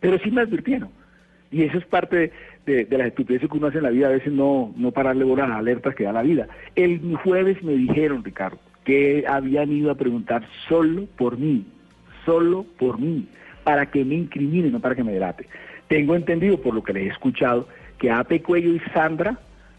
pero 0.00 0.18
sí 0.18 0.30
me 0.30 0.42
advirtieron. 0.42 0.88
Y 1.50 1.62
eso 1.62 1.78
es 1.78 1.86
parte 1.86 2.32
de 2.66 2.86
las 2.90 3.08
estupideces 3.08 3.48
que 3.48 3.56
uno 3.56 3.68
hace 3.68 3.78
en 3.78 3.84
la 3.84 3.90
vida, 3.90 4.08
a 4.08 4.12
veces 4.12 4.32
no, 4.32 4.72
no 4.76 4.90
pararle 4.90 5.22
bolas 5.24 5.44
a 5.46 5.48
las 5.50 5.58
alertas 5.58 5.94
que 5.94 6.04
da 6.04 6.12
la 6.12 6.22
vida. 6.22 6.48
El 6.74 7.14
jueves 7.22 7.62
me 7.62 7.74
dijeron, 7.74 8.24
Ricardo, 8.24 8.58
que 8.84 9.24
habían 9.26 9.72
ido 9.72 9.90
a 9.90 9.94
preguntar 9.94 10.46
solo 10.68 11.06
por 11.16 11.38
mí, 11.38 11.64
solo 12.24 12.64
por 12.78 12.98
mí, 12.98 13.26
para 13.64 13.86
que 13.86 14.04
me 14.04 14.14
incrimine, 14.14 14.70
no 14.70 14.80
para 14.80 14.94
que 14.94 15.04
me 15.04 15.12
delate. 15.12 15.48
Tengo 15.88 16.14
entendido, 16.14 16.60
por 16.60 16.74
lo 16.74 16.82
que 16.82 16.92
les 16.92 17.04
he 17.04 17.12
escuchado, 17.12 17.68
que 17.98 18.10
Ape 18.10 18.42
Cuello 18.42 18.74
y 18.74 18.80
Sandra 18.92 19.38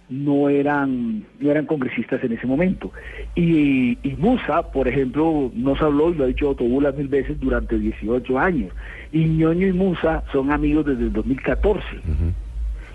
no 0.10 0.50
eran, 0.50 1.24
no 1.40 1.52
eran 1.52 1.66
congresistas 1.66 2.24
en 2.24 2.34
ese 2.34 2.46
momento. 2.46 2.92
Y, 3.36 3.98
y 4.04 4.16
Musa, 4.18 4.72
por 4.72 4.88
ejemplo, 4.88 5.52
nos 5.54 5.82
habló, 5.82 6.12
y 6.12 6.16
lo 6.16 6.26
ha 6.26 6.28
dicho 6.28 6.50
Otobula 6.50 6.92
mil 6.92 7.08
veces, 7.08 7.40
durante 7.40 7.78
18 7.78 8.40
años. 8.40 8.72
Y 9.12 9.26
Ñoño 9.26 9.68
y 9.68 9.74
Musa 9.74 10.24
son 10.32 10.52
amigos 10.52 10.86
desde 10.86 11.04
el 11.04 11.14
2014. 11.14 11.86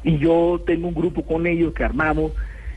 Y 0.05 0.19
yo 0.19 0.63
tengo 0.65 0.89
un 0.89 0.95
grupo 0.95 1.23
con 1.23 1.47
ellos 1.47 1.73
que 1.75 1.85
armamos, 1.85 2.33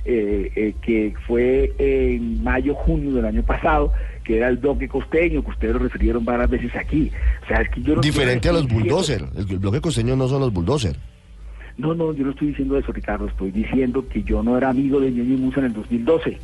eh, 0.05 0.51
eh, 0.55 0.73
que 0.81 1.13
fue 1.27 1.73
en 1.77 2.43
mayo, 2.43 2.73
junio 2.75 3.11
del 3.13 3.25
año 3.25 3.43
pasado, 3.43 3.93
que 4.23 4.37
era 4.37 4.49
el 4.49 4.57
bloque 4.57 4.87
costeño, 4.87 5.43
que 5.43 5.51
ustedes 5.51 5.73
lo 5.73 5.79
refirieron 5.79 6.25
varias 6.25 6.49
veces 6.49 6.75
aquí. 6.75 7.11
O 7.43 7.47
sea, 7.47 7.61
es 7.61 7.69
que 7.69 7.81
yo 7.81 7.95
no 7.95 8.01
Diferente 8.01 8.49
a 8.49 8.53
los 8.53 8.63
estoy 8.63 8.77
diciendo- 8.77 8.95
bulldozer. 8.95 9.23
El, 9.35 9.59
bloque 9.59 9.81
costeño 9.81 10.15
no 10.15 10.27
son 10.27 10.41
los 10.41 10.51
bulldozer. 10.53 10.95
No, 11.77 11.95
no, 11.95 12.13
yo 12.13 12.23
no 12.25 12.31
estoy 12.31 12.49
diciendo 12.49 12.77
eso, 12.77 12.91
Ricardo. 12.91 13.27
Estoy 13.27 13.51
diciendo 13.51 14.07
que 14.07 14.21
yo 14.23 14.43
no 14.43 14.57
era 14.57 14.69
amigo 14.69 14.99
de 14.99 15.11
Ñoño 15.11 15.37
Musa 15.37 15.59
en 15.59 15.67
el 15.67 15.73
2012. 15.73 16.37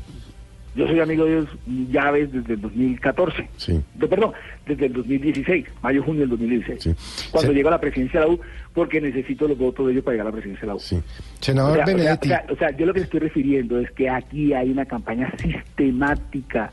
Yo 0.79 0.87
soy 0.87 0.99
amigo 1.01 1.25
de 1.25 1.31
ellos 1.39 1.49
ya 1.91 2.09
ves 2.11 2.31
desde 2.31 2.53
el 2.53 2.61
2014. 2.61 3.49
Sí. 3.57 3.81
De- 3.95 4.07
perdón, 4.07 4.31
desde 4.65 4.85
el 4.85 4.93
2016, 4.93 5.65
mayo, 5.83 6.01
junio 6.03 6.21
del 6.21 6.29
2016. 6.29 6.81
Sí. 6.83 7.27
Cuando 7.31 7.51
Se- 7.51 7.55
llego 7.57 7.67
a 7.67 7.71
la 7.71 7.81
presidencia 7.81 8.21
de 8.21 8.25
la 8.27 8.31
U, 8.33 8.39
porque 8.73 9.01
necesito 9.01 9.47
los 9.47 9.57
votos 9.57 9.85
de 9.87 9.91
ellos 9.91 10.03
para 10.05 10.13
llegar 10.13 10.27
a 10.27 10.29
la 10.29 10.33
presidencia 10.35 10.61
de 10.61 10.67
la 10.67 10.75
U. 10.75 10.79
Sí. 10.79 10.99
Senador 11.41 11.71
o 11.71 11.75
sea, 11.75 11.85
Benedetti. 11.85 12.27
o 12.27 12.31
sea, 12.31 12.45
o 12.49 12.55
sea, 12.55 12.71
yo 12.77 12.85
lo 12.85 12.93
que 12.93 13.01
estoy 13.01 13.19
refiriendo 13.19 13.79
es 13.79 13.91
que 13.91 14.09
aquí 14.09 14.53
hay 14.53 14.69
una 14.71 14.85
campaña 14.85 15.31
sistemática, 15.37 16.71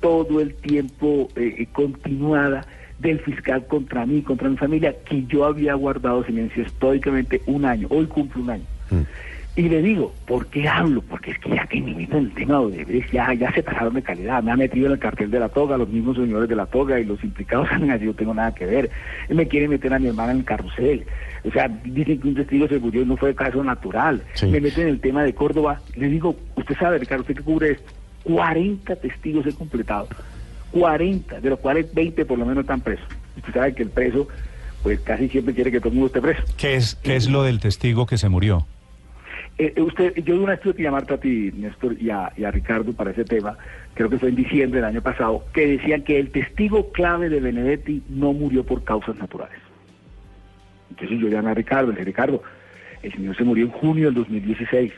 todo 0.00 0.40
el 0.40 0.54
tiempo 0.54 1.28
eh, 1.36 1.54
eh, 1.58 1.66
continuada 1.72 2.66
del 2.98 3.20
fiscal 3.20 3.66
contra 3.66 4.06
mí, 4.06 4.22
contra 4.22 4.48
mi 4.48 4.56
familia, 4.56 4.94
que 5.04 5.24
yo 5.26 5.44
había 5.44 5.74
guardado 5.74 6.24
silencio 6.24 6.62
históricamente 6.62 7.40
un 7.46 7.64
año. 7.64 7.86
Hoy 7.90 8.06
cumple 8.06 8.42
un 8.42 8.50
año. 8.50 8.64
Y 9.56 9.68
le 9.68 9.82
digo, 9.82 10.12
¿por 10.26 10.46
qué 10.48 10.68
hablo? 10.68 11.00
Porque 11.02 11.30
es 11.30 11.38
que 11.38 11.50
ya 11.50 11.64
que 11.66 11.80
me 11.80 11.94
meto 11.94 12.16
en 12.16 12.24
el 12.24 12.34
tema 12.34 12.54
de 12.54 12.60
Odebrecht, 12.64 13.12
ya, 13.12 13.32
ya 13.34 13.52
se 13.52 13.62
pasaron 13.62 13.94
de 13.94 14.02
calidad. 14.02 14.42
Me 14.42 14.50
han 14.50 14.58
metido 14.58 14.86
en 14.86 14.92
el 14.92 14.98
cartel 14.98 15.30
de 15.30 15.38
la 15.38 15.48
toga, 15.48 15.76
los 15.76 15.88
mismos 15.88 16.16
señores 16.16 16.48
de 16.48 16.56
la 16.56 16.66
toga 16.66 16.98
y 16.98 17.04
los 17.04 17.22
implicados 17.22 17.68
así, 17.72 17.86
yo 17.86 18.06
no 18.06 18.14
tengo 18.14 18.34
nada 18.34 18.52
que 18.52 18.66
ver. 18.66 18.90
Me 19.28 19.46
quieren 19.46 19.70
meter 19.70 19.94
a 19.94 20.00
mi 20.00 20.08
hermana 20.08 20.32
en 20.32 20.38
el 20.38 20.44
carrusel. 20.44 21.06
O 21.44 21.52
sea, 21.52 21.68
dicen 21.68 22.20
que 22.20 22.28
un 22.28 22.34
testigo 22.34 22.66
se 22.66 22.80
murió 22.80 23.02
y 23.02 23.06
no 23.06 23.16
fue 23.16 23.32
caso 23.34 23.62
natural. 23.62 24.24
Sí. 24.34 24.46
Me 24.46 24.60
meten 24.60 24.88
en 24.88 24.94
el 24.94 25.00
tema 25.00 25.22
de 25.22 25.32
Córdoba. 25.34 25.80
Le 25.94 26.08
digo, 26.08 26.34
usted 26.56 26.76
sabe, 26.76 26.98
Ricardo, 26.98 27.22
usted 27.22 27.36
que 27.36 27.42
cubre 27.42 27.72
esto, 27.72 27.92
40 28.24 28.96
testigos 28.96 29.46
he 29.46 29.52
completado. 29.52 30.08
40, 30.72 31.40
de 31.40 31.50
los 31.50 31.60
cuales 31.60 31.94
20 31.94 32.24
por 32.24 32.38
lo 32.38 32.44
menos 32.44 32.62
están 32.62 32.80
presos. 32.80 33.06
Usted 33.36 33.52
sabe 33.52 33.72
que 33.72 33.84
el 33.84 33.90
preso, 33.90 34.26
pues 34.82 34.98
casi 34.98 35.28
siempre 35.28 35.54
quiere 35.54 35.70
que 35.70 35.78
todo 35.78 35.90
el 35.90 35.94
mundo 35.94 36.06
esté 36.08 36.20
preso. 36.20 36.42
¿Qué 36.56 36.74
es, 36.74 36.96
¿Qué 36.96 37.14
es 37.14 37.28
lo 37.28 37.44
del 37.44 37.60
testigo 37.60 38.06
que 38.06 38.18
se 38.18 38.28
murió? 38.28 38.66
Eh, 39.56 39.72
eh, 39.76 39.82
usted, 39.82 40.14
yo 40.16 40.34
de 40.34 40.40
una 40.40 40.56
tuve 40.56 40.74
que 40.74 40.82
llamarte 40.82 41.14
a 41.14 41.18
ti, 41.18 41.52
Néstor, 41.54 41.96
y 42.00 42.10
a, 42.10 42.32
y 42.36 42.44
a 42.44 42.50
Ricardo 42.50 42.92
para 42.92 43.12
ese 43.12 43.24
tema, 43.24 43.56
creo 43.94 44.10
que 44.10 44.18
fue 44.18 44.30
en 44.30 44.34
diciembre 44.34 44.80
del 44.80 44.88
año 44.88 45.02
pasado, 45.02 45.44
que 45.52 45.66
decían 45.66 46.02
que 46.02 46.18
el 46.18 46.30
testigo 46.30 46.90
clave 46.90 47.28
de 47.28 47.40
Benedetti 47.40 48.02
no 48.08 48.32
murió 48.32 48.64
por 48.64 48.82
causas 48.82 49.16
naturales. 49.16 49.58
Entonces 50.90 51.18
yo 51.20 51.28
llamé 51.28 51.50
a 51.50 51.54
Ricardo, 51.54 51.88
le 51.88 51.98
dije, 51.98 52.04
Ricardo, 52.04 52.42
el 53.02 53.12
señor 53.12 53.36
se 53.36 53.44
murió 53.44 53.66
en 53.66 53.70
junio 53.70 54.06
del 54.06 54.14
2016. 54.14 54.92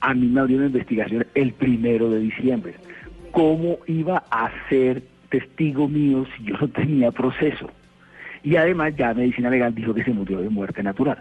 A 0.00 0.14
mí 0.14 0.26
me 0.26 0.40
abrió 0.40 0.56
una 0.56 0.66
investigación 0.66 1.26
el 1.34 1.52
primero 1.52 2.10
de 2.10 2.20
diciembre. 2.20 2.74
¿Cómo 3.30 3.78
iba 3.86 4.24
a 4.30 4.50
ser 4.68 5.02
testigo 5.28 5.88
mío 5.88 6.26
si 6.36 6.44
yo 6.44 6.56
no 6.58 6.68
tenía 6.68 7.10
proceso? 7.10 7.70
Y 8.42 8.56
además 8.56 8.94
ya 8.96 9.14
Medicina 9.14 9.50
Legal 9.50 9.74
dijo 9.74 9.94
que 9.94 10.04
se 10.04 10.12
murió 10.12 10.40
de 10.40 10.48
muerte 10.48 10.82
natural. 10.82 11.18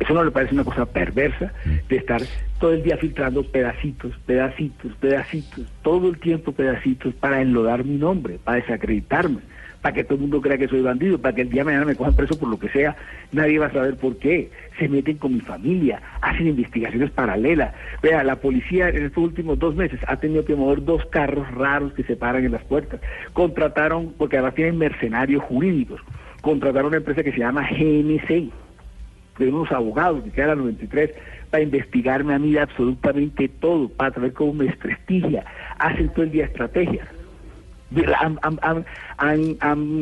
Eso, 0.00 0.14
no 0.14 0.24
le 0.24 0.30
parece 0.30 0.54
una 0.54 0.64
cosa 0.64 0.86
perversa 0.86 1.52
de 1.88 1.96
estar 1.96 2.22
todo 2.58 2.72
el 2.72 2.82
día 2.82 2.96
filtrando 2.96 3.44
pedacitos, 3.44 4.12
pedacitos, 4.26 4.92
pedacitos, 4.94 5.66
todo 5.82 6.08
el 6.08 6.18
tiempo 6.18 6.52
pedacitos 6.52 7.14
para 7.14 7.40
enlodar 7.40 7.84
mi 7.84 7.96
nombre, 7.96 8.38
para 8.42 8.58
desacreditarme, 8.58 9.38
para 9.80 9.94
que 9.94 10.02
todo 10.02 10.14
el 10.14 10.22
mundo 10.22 10.40
crea 10.40 10.58
que 10.58 10.66
soy 10.66 10.80
bandido, 10.80 11.18
para 11.18 11.34
que 11.34 11.42
el 11.42 11.50
día 11.50 11.60
de 11.60 11.66
mañana 11.66 11.84
me 11.84 11.94
cojan 11.94 12.16
preso 12.16 12.36
por 12.38 12.48
lo 12.48 12.58
que 12.58 12.68
sea, 12.70 12.96
nadie 13.30 13.60
va 13.60 13.66
a 13.66 13.72
saber 13.72 13.96
por 13.96 14.16
qué. 14.16 14.50
Se 14.78 14.88
meten 14.88 15.18
con 15.18 15.34
mi 15.34 15.40
familia, 15.40 16.02
hacen 16.20 16.48
investigaciones 16.48 17.10
paralelas. 17.10 17.74
Vea, 18.02 18.24
la 18.24 18.36
policía 18.36 18.88
en 18.88 19.04
estos 19.04 19.22
últimos 19.22 19.58
dos 19.58 19.76
meses 19.76 20.00
ha 20.08 20.16
tenido 20.16 20.44
que 20.44 20.56
mover 20.56 20.84
dos 20.84 21.04
carros 21.06 21.48
raros 21.52 21.92
que 21.92 22.02
se 22.02 22.16
paran 22.16 22.44
en 22.44 22.52
las 22.52 22.64
puertas. 22.64 23.00
Contrataron, 23.32 24.14
porque 24.18 24.38
además 24.38 24.56
tienen 24.56 24.78
mercenarios 24.78 25.44
jurídicos, 25.44 26.00
contrataron 26.40 26.88
una 26.88 26.96
empresa 26.96 27.22
que 27.22 27.32
se 27.32 27.38
llama 27.38 27.68
GNC 27.70 28.50
de 29.38 29.48
unos 29.48 29.70
abogados 29.72 30.22
que 30.24 30.30
quedan 30.30 30.50
a 30.50 30.54
93 30.56 31.10
para 31.50 31.62
investigarme 31.62 32.34
a 32.34 32.38
mí 32.38 32.56
absolutamente 32.56 33.48
todo, 33.48 33.88
para 33.88 34.12
saber 34.14 34.32
cómo 34.32 34.52
me 34.54 34.64
desprestigia, 34.66 35.44
hacen 35.78 36.08
todo 36.10 36.24
el 36.24 36.30
día 36.32 36.44
estrategias. 36.46 37.06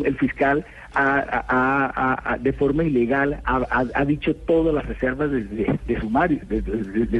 El 0.04 0.16
fiscal 0.18 0.64
ha- 0.94 2.36
de 2.40 2.52
forma 2.52 2.82
ilegal 2.84 3.40
ha, 3.44 4.04
dicho 4.04 4.34
todas 4.34 4.74
las 4.74 4.86
reservas 4.86 5.30
de, 5.30 5.44
de- 5.44 5.78
de 5.86 6.00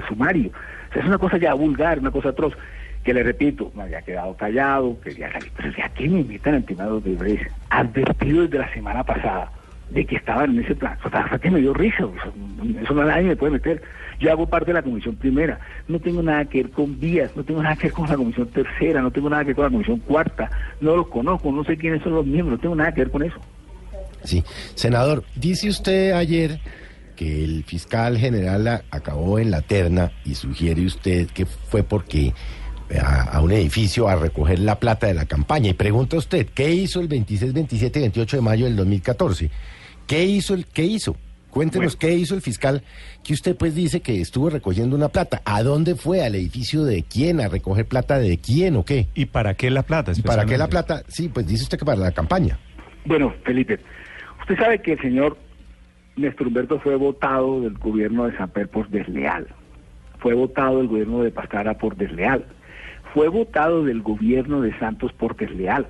sumario, 0.08 0.50
es 0.94 1.04
una 1.04 1.18
cosa 1.18 1.36
ya 1.36 1.54
vulgar, 1.54 1.98
una 1.98 2.10
cosa 2.10 2.30
atroz, 2.30 2.54
que 3.04 3.14
le 3.14 3.22
repito, 3.22 3.70
me 3.76 3.84
había 3.84 4.02
quedado 4.02 4.34
callado, 4.36 4.98
quería 5.00 5.30
salir, 5.30 5.52
pero 5.56 5.70
ya 5.76 5.88
que 5.90 6.08
me 6.08 6.20
en 6.22 6.54
el 6.56 6.64
tema 6.64 6.84
de 6.84 6.90
los 6.90 7.02
Odebrecht, 7.04 7.50
advertido 7.70 8.42
desde 8.42 8.58
la 8.58 8.72
semana 8.74 9.04
pasada 9.04 9.52
de 9.90 10.04
que 10.04 10.16
estaban 10.16 10.50
en 10.50 10.64
ese 10.64 10.74
plan. 10.74 10.98
O 11.04 11.10
sea, 11.10 11.38
que 11.40 11.50
me 11.50 11.60
dio 11.60 11.72
risa, 11.72 12.04
eso 12.82 12.94
no 12.94 13.04
nadie 13.04 13.28
me 13.28 13.36
puede 13.36 13.52
meter. 13.52 13.82
Yo 14.18 14.30
hago 14.32 14.46
parte 14.46 14.68
de 14.68 14.74
la 14.74 14.82
comisión 14.82 15.14
primera, 15.16 15.60
no 15.88 16.00
tengo 16.00 16.22
nada 16.22 16.44
que 16.46 16.62
ver 16.62 16.72
con 16.72 16.98
vías, 16.98 17.30
no 17.36 17.44
tengo 17.44 17.62
nada 17.62 17.76
que 17.76 17.84
ver 17.84 17.92
con 17.92 18.08
la 18.08 18.16
comisión 18.16 18.48
tercera, 18.48 19.02
no 19.02 19.10
tengo 19.10 19.28
nada 19.28 19.42
que 19.42 19.48
ver 19.48 19.56
con 19.56 19.64
la 19.64 19.70
comisión 19.70 19.98
cuarta, 20.00 20.50
no 20.80 20.96
los 20.96 21.08
conozco, 21.08 21.52
no 21.52 21.64
sé 21.64 21.76
quiénes 21.76 22.02
son 22.02 22.14
los 22.14 22.24
miembros, 22.24 22.58
no 22.58 22.62
tengo 22.62 22.74
nada 22.74 22.92
que 22.92 23.02
ver 23.02 23.10
con 23.10 23.22
eso. 23.22 23.36
Sí, 24.24 24.42
senador, 24.74 25.22
dice 25.34 25.68
usted 25.68 26.12
ayer 26.12 26.60
que 27.14 27.44
el 27.44 27.64
fiscal 27.64 28.16
general 28.16 28.82
acabó 28.90 29.38
en 29.38 29.50
la 29.50 29.62
terna 29.62 30.12
y 30.24 30.34
sugiere 30.34 30.84
usted 30.84 31.28
que 31.28 31.46
fue 31.46 31.82
porque 31.82 32.32
a, 33.00 33.22
a 33.22 33.40
un 33.40 33.52
edificio 33.52 34.08
a 34.08 34.16
recoger 34.16 34.58
la 34.60 34.78
plata 34.78 35.06
de 35.06 35.14
la 35.14 35.26
campaña. 35.26 35.70
Y 35.70 35.74
pregunta 35.74 36.16
usted, 36.16 36.46
¿qué 36.54 36.70
hizo 36.70 37.00
el 37.00 37.08
26, 37.08 37.52
27 37.52 37.98
y 37.98 38.02
28 38.02 38.36
de 38.36 38.42
mayo 38.42 38.64
del 38.66 38.76
2014? 38.76 39.50
¿Qué 40.06 40.24
hizo? 40.24 40.54
El, 40.54 40.66
¿Qué 40.66 40.84
hizo? 40.84 41.16
Cuéntenos 41.56 41.96
qué 41.96 42.12
hizo 42.12 42.34
el 42.34 42.42
fiscal 42.42 42.82
que 43.24 43.32
usted 43.32 43.56
pues 43.56 43.74
dice 43.74 44.02
que 44.02 44.20
estuvo 44.20 44.50
recogiendo 44.50 44.94
una 44.94 45.08
plata. 45.08 45.40
¿A 45.46 45.62
dónde 45.62 45.94
fue? 45.94 46.22
¿Al 46.22 46.34
edificio 46.34 46.84
de 46.84 47.02
quién? 47.02 47.40
¿A 47.40 47.48
recoger 47.48 47.86
plata 47.86 48.18
de 48.18 48.36
quién 48.36 48.76
o 48.76 48.84
qué? 48.84 49.06
¿Y 49.14 49.24
para 49.24 49.54
qué 49.54 49.70
la 49.70 49.82
plata? 49.82 50.12
¿Y 50.14 50.20
para 50.20 50.44
qué 50.44 50.58
la 50.58 50.68
plata? 50.68 51.02
Sí, 51.08 51.30
pues 51.30 51.46
dice 51.46 51.62
usted 51.62 51.78
que 51.78 51.86
para 51.86 51.98
la 51.98 52.12
campaña. 52.12 52.58
Bueno, 53.06 53.32
Felipe, 53.44 53.80
usted 54.42 54.56
sabe 54.58 54.82
que 54.82 54.92
el 54.92 55.00
señor 55.00 55.38
Néstor 56.16 56.48
Humberto 56.48 56.78
fue 56.78 56.94
votado 56.96 57.62
del 57.62 57.78
gobierno 57.78 58.26
de 58.26 58.36
Samper 58.36 58.68
por 58.68 58.90
desleal. 58.90 59.46
Fue 60.18 60.34
votado 60.34 60.76
del 60.76 60.88
gobierno 60.88 61.22
de 61.22 61.30
Pastrana 61.30 61.74
por 61.74 61.96
desleal. 61.96 62.44
Fue 63.14 63.28
votado 63.28 63.82
del 63.82 64.02
gobierno 64.02 64.60
de 64.60 64.78
Santos 64.78 65.12
por 65.14 65.36
desleal. 65.36 65.86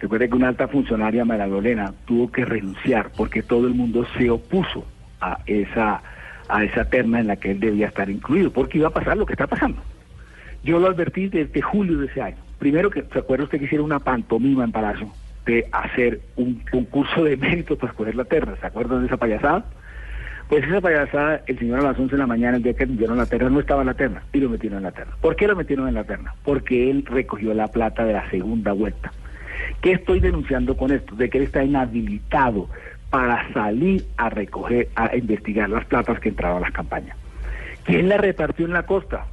Recuerde 0.00 0.28
que 0.28 0.34
una 0.34 0.48
alta 0.48 0.68
funcionaria, 0.68 1.24
María 1.24 1.46
Lorena, 1.46 1.92
tuvo 2.04 2.30
que 2.30 2.44
renunciar 2.44 3.10
porque 3.16 3.42
todo 3.42 3.66
el 3.66 3.74
mundo 3.74 4.06
se 4.18 4.30
opuso 4.30 4.84
a 5.20 5.38
esa, 5.46 6.02
a 6.48 6.64
esa 6.64 6.84
terna 6.84 7.20
en 7.20 7.28
la 7.28 7.36
que 7.36 7.52
él 7.52 7.60
debía 7.60 7.88
estar 7.88 8.10
incluido, 8.10 8.50
porque 8.52 8.78
iba 8.78 8.88
a 8.88 8.92
pasar 8.92 9.16
lo 9.16 9.26
que 9.26 9.32
está 9.32 9.46
pasando. 9.46 9.80
Yo 10.62 10.78
lo 10.78 10.88
advertí 10.88 11.28
desde 11.28 11.60
julio 11.60 11.98
de 11.98 12.06
ese 12.06 12.22
año. 12.22 12.36
Primero 12.58 12.90
que, 12.90 13.02
¿se 13.02 13.18
acuerda 13.18 13.44
usted 13.44 13.58
que 13.58 13.66
hicieron 13.66 13.86
una 13.86 14.00
pantomima 14.00 14.64
en 14.64 14.72
Palacio 14.72 15.08
de 15.44 15.68
hacer 15.72 16.20
un 16.36 16.62
concurso 16.70 17.22
de 17.22 17.36
méritos 17.36 17.78
para 17.78 17.92
escoger 17.92 18.14
la 18.14 18.24
terna? 18.24 18.56
¿Se 18.60 18.66
acuerdan 18.66 19.00
de 19.00 19.06
esa 19.06 19.16
payasada? 19.16 19.64
Pues 20.48 20.64
esa 20.64 20.80
payasada, 20.80 21.42
el 21.46 21.58
señor 21.58 21.80
a 21.80 21.82
las 21.82 21.98
11 21.98 22.12
de 22.12 22.18
la 22.18 22.26
mañana, 22.26 22.56
el 22.56 22.62
día 22.62 22.74
que 22.74 22.86
dieron 22.86 23.16
la 23.16 23.26
terna, 23.26 23.48
no 23.48 23.60
estaba 23.60 23.80
en 23.80 23.86
la 23.86 23.94
terna 23.94 24.22
y 24.32 24.40
lo 24.40 24.50
metieron 24.50 24.78
en 24.78 24.84
la 24.84 24.92
terna. 24.92 25.14
¿Por 25.20 25.36
qué 25.36 25.46
lo 25.46 25.56
metieron 25.56 25.88
en 25.88 25.94
la 25.94 26.04
terna? 26.04 26.34
Porque 26.44 26.90
él 26.90 27.04
recogió 27.06 27.54
la 27.54 27.68
plata 27.68 28.04
de 28.04 28.12
la 28.12 28.28
segunda 28.30 28.72
vuelta. 28.72 29.12
¿Qué 29.84 29.92
estoy 29.92 30.18
denunciando 30.18 30.78
con 30.78 30.90
esto? 30.92 31.14
De 31.14 31.28
que 31.28 31.36
él 31.36 31.44
está 31.44 31.62
inhabilitado 31.62 32.70
para 33.10 33.52
salir 33.52 34.02
a 34.16 34.30
recoger, 34.30 34.88
a 34.96 35.14
investigar 35.14 35.68
las 35.68 35.84
platas 35.84 36.18
que 36.20 36.30
entraban 36.30 36.56
a 36.56 36.60
las 36.60 36.72
campañas. 36.72 37.14
¿Quién 37.84 38.08
la 38.08 38.16
repartió 38.16 38.64
en 38.64 38.72
la 38.72 38.86
costa? 38.86 39.26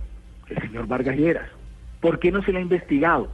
El 0.49 0.61
señor 0.61 0.87
Vargas 0.87 1.15
Lleras. 1.15 1.47
¿Por 2.01 2.19
qué 2.19 2.33
no 2.33 2.43
se 2.43 2.51
le 2.51 2.57
ha 2.57 2.61
investigado? 2.63 3.31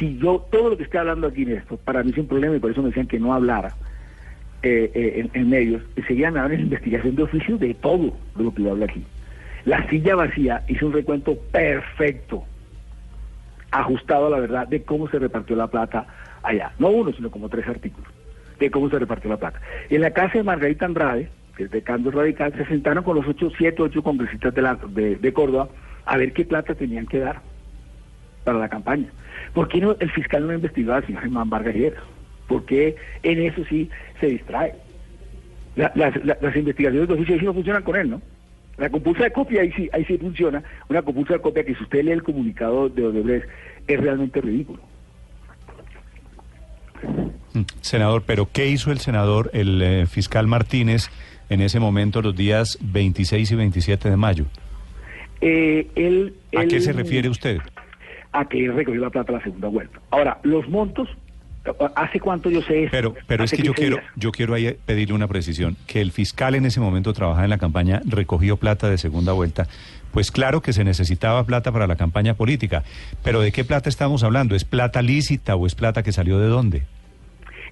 Si 0.00 0.18
yo, 0.18 0.48
todo 0.50 0.70
lo 0.70 0.76
que 0.76 0.82
estoy 0.82 0.98
hablando 0.98 1.28
aquí 1.28 1.42
en 1.42 1.52
esto, 1.52 1.76
para 1.76 2.02
mí 2.02 2.10
es 2.10 2.18
un 2.18 2.26
problema 2.26 2.56
y 2.56 2.58
por 2.58 2.72
eso 2.72 2.82
me 2.82 2.88
decían 2.88 3.06
que 3.06 3.20
no 3.20 3.32
hablara 3.32 3.76
eh, 4.64 4.90
eh, 4.92 5.12
en, 5.32 5.40
en 5.40 5.50
medios, 5.50 5.84
enseguida 5.94 6.32
me 6.32 6.40
hablan 6.40 6.58
investigación 6.58 7.14
de 7.14 7.22
oficio 7.22 7.56
de 7.56 7.72
todo 7.74 8.16
de 8.34 8.42
lo 8.42 8.52
que 8.52 8.64
yo 8.64 8.72
hablo 8.72 8.84
aquí. 8.84 9.04
La 9.64 9.88
silla 9.88 10.16
vacía 10.16 10.64
hizo 10.66 10.86
un 10.88 10.92
recuento 10.92 11.38
perfecto, 11.52 12.42
ajustado 13.70 14.26
a 14.26 14.30
la 14.30 14.40
verdad 14.40 14.66
de 14.66 14.82
cómo 14.82 15.08
se 15.08 15.20
repartió 15.20 15.54
la 15.54 15.68
plata 15.68 16.08
allá. 16.48 16.72
No 16.78 16.88
uno, 16.88 17.12
sino 17.12 17.30
como 17.30 17.48
tres 17.48 17.66
artículos 17.68 18.10
de 18.58 18.70
cómo 18.70 18.90
se 18.90 18.98
repartió 18.98 19.30
la 19.30 19.36
plata. 19.36 19.60
En 19.88 20.00
la 20.00 20.10
casa 20.10 20.38
de 20.38 20.42
Margarita 20.42 20.84
Andrade, 20.84 21.28
que 21.56 21.64
es 21.64 21.70
de 21.70 21.82
Cambio 21.82 22.10
Radical, 22.10 22.52
se 22.56 22.64
sentaron 22.66 23.04
con 23.04 23.16
los 23.16 23.26
ocho, 23.26 23.50
siete, 23.56 23.82
ocho 23.82 24.02
congresistas 24.02 24.52
de, 24.54 24.62
la, 24.62 24.74
de, 24.76 25.32
Córdoba 25.32 25.68
a 26.04 26.16
ver 26.16 26.32
qué 26.32 26.44
plata 26.44 26.74
tenían 26.74 27.06
que 27.06 27.18
dar 27.20 27.40
para 28.44 28.58
la 28.58 28.68
campaña. 28.68 29.08
¿Por 29.52 29.68
qué 29.68 29.80
no, 29.80 29.96
el 30.00 30.10
fiscal 30.10 30.44
no 30.46 30.52
ha 30.52 30.56
investigado 30.56 30.94
al 30.94 31.06
señor 31.06 31.22
Germán 31.22 31.50
Vargas 31.50 31.74
Lleras? 31.74 32.02
¿Por 32.46 32.64
qué 32.64 32.96
en 33.22 33.42
eso 33.42 33.62
sí 33.68 33.90
se 34.20 34.26
distrae? 34.26 34.74
La- 35.76 35.92
las, 35.94 36.24
la- 36.24 36.38
las 36.40 36.56
investigaciones 36.56 37.08
de 37.08 37.14
oficio 37.14 37.38
sí 37.38 37.44
no 37.44 37.54
funcionan 37.54 37.82
con 37.82 37.96
él, 37.96 38.10
¿no? 38.10 38.22
La 38.78 38.90
compulsa 38.90 39.24
de 39.24 39.32
copia 39.32 39.60
ahí 39.62 39.72
sí, 39.72 39.88
ahí 39.92 40.04
sí 40.04 40.16
funciona. 40.18 40.62
Una 40.88 41.02
compulsa 41.02 41.34
de 41.34 41.40
copia 41.40 41.64
que 41.64 41.74
si 41.74 41.82
usted 41.82 42.02
lee 42.04 42.12
el 42.12 42.22
comunicado 42.22 42.88
de 42.88 43.04
Odebrecht 43.06 43.48
es 43.86 44.00
realmente 44.00 44.40
ridículo. 44.40 44.80
Mm, 47.54 47.62
Senador, 47.80 48.22
pero 48.26 48.48
¿qué 48.52 48.68
hizo 48.68 48.90
el 48.90 48.98
senador, 48.98 49.50
el 49.52 49.80
eh, 49.82 50.06
fiscal 50.06 50.46
Martínez, 50.46 51.10
en 51.48 51.60
ese 51.60 51.80
momento, 51.80 52.22
los 52.22 52.36
días 52.36 52.78
26 52.80 53.50
y 53.50 53.54
27 53.54 54.10
de 54.10 54.16
mayo? 54.16 54.44
Eh, 55.40 55.86
él, 55.94 56.34
¿A 56.56 56.64
qué 56.66 56.80
se 56.80 56.92
refiere 56.92 57.28
usted? 57.28 57.58
A 58.32 58.44
que 58.46 58.64
él 58.64 58.74
recogió 58.74 59.00
la 59.00 59.10
plata 59.10 59.32
a 59.32 59.36
la 59.36 59.42
segunda 59.42 59.68
vuelta. 59.68 60.00
Ahora, 60.10 60.38
los 60.42 60.68
montos, 60.68 61.08
¿hace 61.94 62.20
cuánto 62.20 62.50
yo 62.50 62.62
sé 62.62 62.84
eso? 62.84 62.90
Pero, 62.90 63.14
pero 63.26 63.44
es 63.44 63.50
que 63.50 63.58
yo 63.58 63.72
15 63.72 63.74
quiero, 63.74 63.96
días. 63.96 64.12
yo 64.16 64.32
quiero 64.32 64.54
ahí 64.54 64.76
pedirle 64.86 65.14
una 65.14 65.28
precisión. 65.28 65.76
Que 65.86 66.00
el 66.00 66.12
fiscal 66.12 66.54
en 66.54 66.64
ese 66.66 66.80
momento 66.80 67.12
trabajaba 67.12 67.44
en 67.44 67.50
la 67.50 67.58
campaña, 67.58 68.00
recogió 68.04 68.56
plata 68.56 68.88
de 68.88 68.98
segunda 68.98 69.32
vuelta. 69.32 69.66
Pues 70.12 70.30
claro 70.30 70.62
que 70.62 70.72
se 70.72 70.84
necesitaba 70.84 71.44
plata 71.44 71.70
para 71.72 71.86
la 71.86 71.96
campaña 71.96 72.34
política. 72.34 72.82
Pero 73.22 73.40
¿de 73.40 73.52
qué 73.52 73.64
plata 73.64 73.88
estamos 73.88 74.24
hablando? 74.24 74.54
¿Es 74.54 74.64
plata 74.64 75.02
lícita 75.02 75.54
o 75.56 75.66
es 75.66 75.74
plata 75.74 76.02
que 76.02 76.12
salió 76.12 76.38
de 76.38 76.48
dónde? 76.48 76.82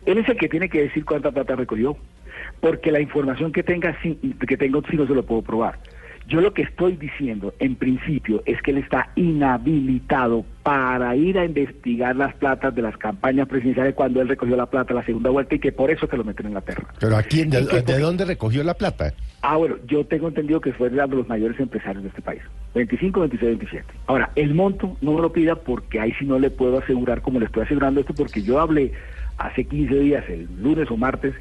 Él 0.05 0.19
es 0.19 0.29
el 0.29 0.37
que 0.37 0.49
tiene 0.49 0.69
que 0.69 0.83
decir 0.83 1.05
cuánta 1.05 1.33
plata 1.33 1.57
recogió, 1.57 1.97
porque 2.61 2.93
la 2.93 3.01
información 3.01 3.53
que 3.53 3.63
tenga, 3.63 3.97
que 4.01 4.57
tengo 4.57 4.83
sí 4.89 4.97
no 4.97 5.07
se 5.07 5.15
lo 5.15 5.25
puedo 5.25 5.43
probar. 5.43 5.79
Yo 6.27 6.41
lo 6.41 6.53
que 6.53 6.63
estoy 6.63 6.97
diciendo, 6.97 7.55
en 7.61 7.77
principio, 7.77 8.43
es 8.47 8.61
que 8.63 8.73
él 8.73 8.79
está 8.79 9.11
inhabilitado 9.15 10.45
para 10.63 11.15
ir 11.15 11.39
a 11.39 11.45
investigar 11.45 12.17
las 12.17 12.35
platas 12.35 12.75
de 12.75 12.83
las 12.83 12.97
campañas 12.97 13.47
presidenciales 13.49 13.95
cuando 13.95 14.21
él 14.21 14.29
recogió 14.29 14.57
la 14.57 14.67
plata 14.67 14.93
a 14.93 14.97
la 14.97 15.05
segunda 15.05 15.31
vuelta 15.31 15.55
y 15.55 15.61
que 15.61 15.71
por 15.71 15.91
eso 15.91 16.07
se 16.09 16.17
lo 16.17 16.25
meten 16.25 16.47
en 16.47 16.55
la 16.55 16.61
terra. 16.63 16.85
Pero 16.99 17.17
aquí, 17.17 17.45
¿de, 17.45 17.61
¿Y 17.61 17.67
qué- 17.67 17.83
de 17.83 17.99
dónde 18.01 18.25
recogió 18.25 18.65
la 18.65 18.75
plata? 18.75 19.15
Ah, 19.43 19.57
bueno, 19.57 19.77
yo 19.87 20.05
tengo 20.05 20.27
entendido 20.27 20.61
que 20.61 20.73
fue 20.73 20.91
de 20.91 20.97
los 21.07 21.29
mayores 21.29 21.61
empresarios 21.61 22.03
de 22.03 22.09
este 22.09 22.23
país. 22.23 22.43
25, 22.75 23.21
26, 23.21 23.59
27. 23.59 23.85
Ahora, 24.07 24.31
el 24.35 24.55
monto 24.55 24.97
no 25.01 25.13
me 25.13 25.21
lo 25.21 25.33
pida 25.33 25.55
porque 25.55 26.01
ahí 26.01 26.13
sí 26.19 26.25
no 26.25 26.39
le 26.41 26.51
puedo 26.51 26.79
asegurar 26.79 27.23
como 27.23 27.39
le 27.39 27.47
estoy 27.47 27.63
asegurando 27.63 28.01
esto 28.01 28.15
porque 28.15 28.43
yo 28.43 28.59
hablé 28.59 28.93
hace 29.39 29.65
15 29.65 29.95
días, 30.01 30.25
el 30.29 30.49
lunes 30.61 30.91
o 30.91 30.97
martes, 30.97 31.35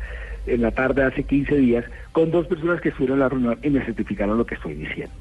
en 0.46 0.62
la 0.62 0.72
tarde 0.72 1.04
hace 1.04 1.26
15 1.26 1.56
días, 1.56 1.86
con 2.12 2.32
dos 2.32 2.48
personas 2.48 2.82
que 2.82 2.90
estuvieron 2.90 3.18
en 3.18 3.22
la 3.22 3.30
reunión 3.30 3.60
y 3.64 3.70
me 3.70 3.86
certificaron 3.86 4.38
lo 4.38 4.46
que 4.46 4.56
estoy 4.56 4.76
diciendo. 4.76 5.14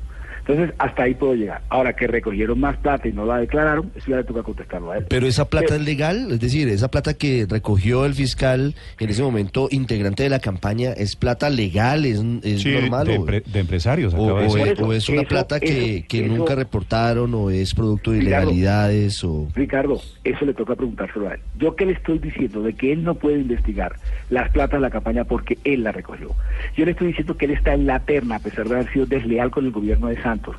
Entonces, 0.47 0.75
hasta 0.79 1.05
ahí 1.05 1.15
puedo 1.15 1.35
llegar. 1.35 1.63
Ahora 1.71 1.95
que 1.95 2.07
recogieron 2.07 2.61
más 2.61 2.77
plata 2.77 3.09
y 3.09 3.13
no 3.13 3.25
la 3.25 3.39
declararon, 3.39 3.91
eso 3.95 4.11
ya 4.11 4.17
le 4.19 4.25
toca 4.25 4.43
contestarlo 4.43 4.91
a 4.91 4.99
él. 4.99 5.07
Pero 5.09 5.27
esa 5.27 5.49
plata 5.49 5.67
Pero- 5.71 5.81
es 5.81 5.87
legal, 5.87 6.33
es 6.33 6.41
decir, 6.41 6.69
esa 6.69 6.91
plata 6.91 7.15
que 7.15 7.47
recogió 7.49 8.05
el 8.05 8.13
fiscal 8.15 8.75
en 9.01 9.09
ese 9.11 9.23
momento 9.23 9.69
integrante 9.71 10.23
de 10.23 10.29
la 10.29 10.41
campaña, 10.41 10.93
¿es 10.93 11.17
plata 11.17 11.49
legal? 11.49 12.05
¿Es, 12.05 12.23
es 12.43 12.61
Sí, 12.63 12.73
normal? 12.75 13.07
de, 13.07 13.19
o- 13.19 13.27
empre- 13.27 13.43
de 13.45 13.61
empresarios, 13.61 14.13
o, 14.13 14.27
de 14.27 14.33
o 14.33 14.41
es, 14.41 14.55
eso, 14.73 14.85
o 14.87 14.93
es 14.93 15.09
una 15.09 15.23
eso- 15.23 15.29
plata 15.29 15.61
que, 15.61 15.97
eso- 15.97 16.07
que 16.09 16.25
eso- 16.27 16.35
nunca 16.35 16.55
reportaron 16.55 17.33
o 17.35 17.49
es 17.51 17.75
producto 17.75 18.11
de 18.13 18.21
Ricardo. 18.21 18.51
ilegalidades 18.51 19.25
o... 19.25 19.49
Ricardo, 19.55 19.99
eso 20.25 20.45
le 20.45 20.53
toca 20.53 20.75
preguntárselo 20.75 21.29
a 21.29 21.35
él. 21.35 21.41
Yo 21.59 21.75
que 21.75 21.87
le 21.87 21.93
estoy 21.93 22.19
diciendo 22.19 22.63
de 22.63 22.75
que 22.75 22.93
él 22.93 23.03
no 23.03 23.15
puede 23.15 23.39
investigar 23.41 23.97
las 24.29 24.51
platas 24.51 24.79
de 24.79 24.83
la 24.83 24.91
campaña 24.91 25.25
porque 25.25 25.57
él 25.65 25.85
la 25.85 25.93
recogió. 25.93 26.31
Yo 26.77 26.85
le 26.85 26.91
estoy 26.91 27.07
diciendo 27.09 27.37
que 27.39 27.47
él 27.47 27.53
está 27.53 27.73
en 27.73 27.87
la 27.87 28.01
terna 28.01 28.37
a 28.37 28.39
pesar 28.41 28.69
de 28.69 28.75
haber 28.75 28.93
sido 28.93 29.07
desleal 29.07 29.51
con 29.51 29.65
el 29.65 29.71
gobierno 29.71 30.09
de 30.09 30.21
Santos 30.35 30.57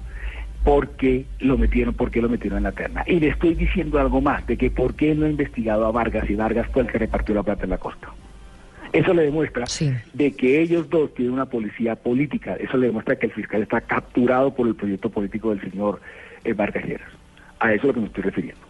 porque 0.64 1.26
lo 1.40 1.60
metieron, 1.60 1.94
porque 1.94 2.22
lo 2.22 2.28
metieron 2.28 2.58
en 2.58 2.64
la 2.64 2.72
terna. 2.72 3.04
Y 3.06 3.20
le 3.20 3.28
estoy 3.28 3.54
diciendo 3.54 4.00
algo 4.00 4.20
más, 4.20 4.46
de 4.48 4.58
que 4.58 4.72
por 4.72 4.96
qué 4.96 5.14
no 5.14 5.28
ha 5.28 5.30
investigado 5.30 5.86
a 5.86 5.92
Vargas 5.92 6.28
y 6.28 6.34
Vargas 6.34 6.68
fue 6.74 6.82
el 6.82 6.88
que 6.88 6.98
repartió 6.98 7.36
la 7.36 7.44
plata 7.44 7.66
en 7.66 7.70
la 7.70 7.78
costa. 7.78 8.10
Eso 8.92 9.14
le 9.14 9.24
demuestra 9.24 9.68
Sí. 9.68 9.94
de 10.14 10.32
que 10.32 10.62
ellos 10.62 10.90
dos 10.90 11.14
tienen 11.14 11.34
una 11.36 11.46
policía 11.46 11.96
política. 11.96 12.56
Eso 12.56 12.78
le 12.78 12.88
demuestra 12.88 13.16
que 13.16 13.28
el 13.28 13.34
fiscal 13.34 13.62
está 13.62 13.82
capturado 13.82 14.56
por 14.56 14.68
el 14.68 14.74
proyecto 14.74 15.10
político 15.12 15.52
del 15.54 15.62
señor 15.70 16.02
eh, 16.44 16.54
Vargas 16.54 16.84
Lleras. 16.84 17.12
A 17.60 17.72
eso 17.72 17.82
es 17.82 17.84
a 17.84 17.88
lo 17.88 17.94
que 17.94 18.00
me 18.00 18.06
estoy 18.08 18.24
refiriendo. 18.24 18.65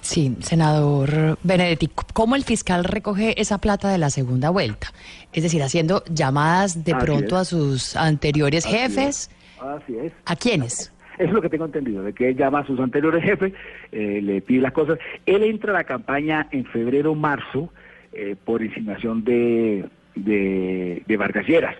Sí, 0.00 0.36
senador 0.40 1.38
Benedetti, 1.42 1.88
¿cómo 2.12 2.36
el 2.36 2.44
fiscal 2.44 2.84
recoge 2.84 3.40
esa 3.40 3.58
plata 3.58 3.88
de 3.90 3.98
la 3.98 4.10
segunda 4.10 4.50
vuelta? 4.50 4.88
Es 5.32 5.42
decir, 5.42 5.62
haciendo 5.62 6.02
llamadas 6.10 6.84
de 6.84 6.92
Así 6.92 7.04
pronto 7.06 7.36
es. 7.36 7.42
a 7.42 7.44
sus 7.44 7.96
anteriores 7.96 8.66
Así 8.66 8.76
jefes. 8.76 9.30
es. 9.30 9.30
Así 9.60 9.96
es. 9.96 10.12
¿A 10.26 10.36
quiénes? 10.36 10.92
Eso 11.18 11.28
es 11.28 11.32
lo 11.32 11.42
que 11.42 11.48
tengo 11.50 11.66
entendido, 11.66 12.02
de 12.02 12.12
que 12.12 12.30
él 12.30 12.36
llama 12.36 12.60
a 12.60 12.66
sus 12.66 12.80
anteriores 12.80 13.22
jefes, 13.22 13.52
eh, 13.92 14.20
le 14.22 14.40
pide 14.40 14.62
las 14.62 14.72
cosas. 14.72 14.98
Él 15.26 15.42
entra 15.44 15.70
a 15.70 15.74
la 15.74 15.84
campaña 15.84 16.48
en 16.50 16.64
febrero, 16.64 17.14
marzo, 17.14 17.72
eh, 18.12 18.34
por 18.44 18.62
insinuación 18.62 19.22
de, 19.22 19.84
de, 20.16 21.02
de 21.06 21.16
Vargas 21.16 21.46
Lleras. 21.46 21.76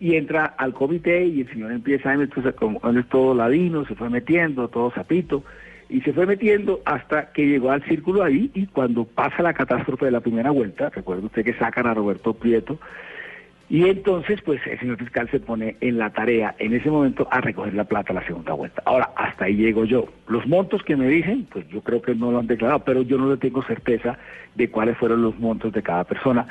Y 0.00 0.16
entra 0.16 0.44
al 0.58 0.74
comité 0.74 1.24
y 1.26 1.40
el 1.40 1.48
señor 1.50 1.72
empieza 1.72 2.10
a 2.10 2.14
entonces, 2.14 2.54
como 2.54 2.80
él 2.88 2.98
es 2.98 3.08
todo 3.08 3.34
ladino, 3.34 3.86
se 3.86 3.94
fue 3.94 4.10
metiendo, 4.10 4.68
todo 4.68 4.92
sapito, 4.92 5.42
y 5.88 6.00
se 6.00 6.12
fue 6.12 6.26
metiendo 6.26 6.80
hasta 6.84 7.32
que 7.32 7.46
llegó 7.46 7.70
al 7.70 7.82
círculo 7.84 8.22
ahí 8.22 8.50
y 8.54 8.66
cuando 8.66 9.04
pasa 9.04 9.42
la 9.42 9.54
catástrofe 9.54 10.06
de 10.06 10.10
la 10.10 10.20
primera 10.20 10.50
vuelta, 10.50 10.90
recuerda 10.90 11.26
usted 11.26 11.44
que 11.44 11.54
sacan 11.54 11.86
a 11.86 11.94
Roberto 11.94 12.34
Prieto, 12.34 12.78
y 13.68 13.88
entonces, 13.88 14.40
pues 14.42 14.60
el 14.66 14.78
señor 14.78 14.98
fiscal 14.98 15.28
se 15.30 15.40
pone 15.40 15.76
en 15.80 15.98
la 15.98 16.10
tarea 16.10 16.54
en 16.58 16.74
ese 16.74 16.90
momento 16.90 17.26
a 17.30 17.40
recoger 17.40 17.72
la 17.74 17.84
plata 17.84 18.12
a 18.12 18.16
la 18.16 18.26
segunda 18.26 18.52
vuelta. 18.52 18.82
Ahora, 18.84 19.10
hasta 19.16 19.46
ahí 19.46 19.56
llego 19.56 19.84
yo. 19.84 20.06
Los 20.28 20.46
montos 20.46 20.82
que 20.82 20.96
me 20.96 21.08
dicen, 21.08 21.46
pues 21.50 21.66
yo 21.68 21.80
creo 21.80 22.02
que 22.02 22.14
no 22.14 22.30
lo 22.30 22.40
han 22.40 22.46
declarado, 22.46 22.84
pero 22.84 23.02
yo 23.02 23.16
no 23.16 23.30
le 23.30 23.38
tengo 23.38 23.62
certeza 23.62 24.18
de 24.54 24.70
cuáles 24.70 24.98
fueron 24.98 25.22
los 25.22 25.38
montos 25.38 25.72
de 25.72 25.82
cada 25.82 26.04
persona. 26.04 26.46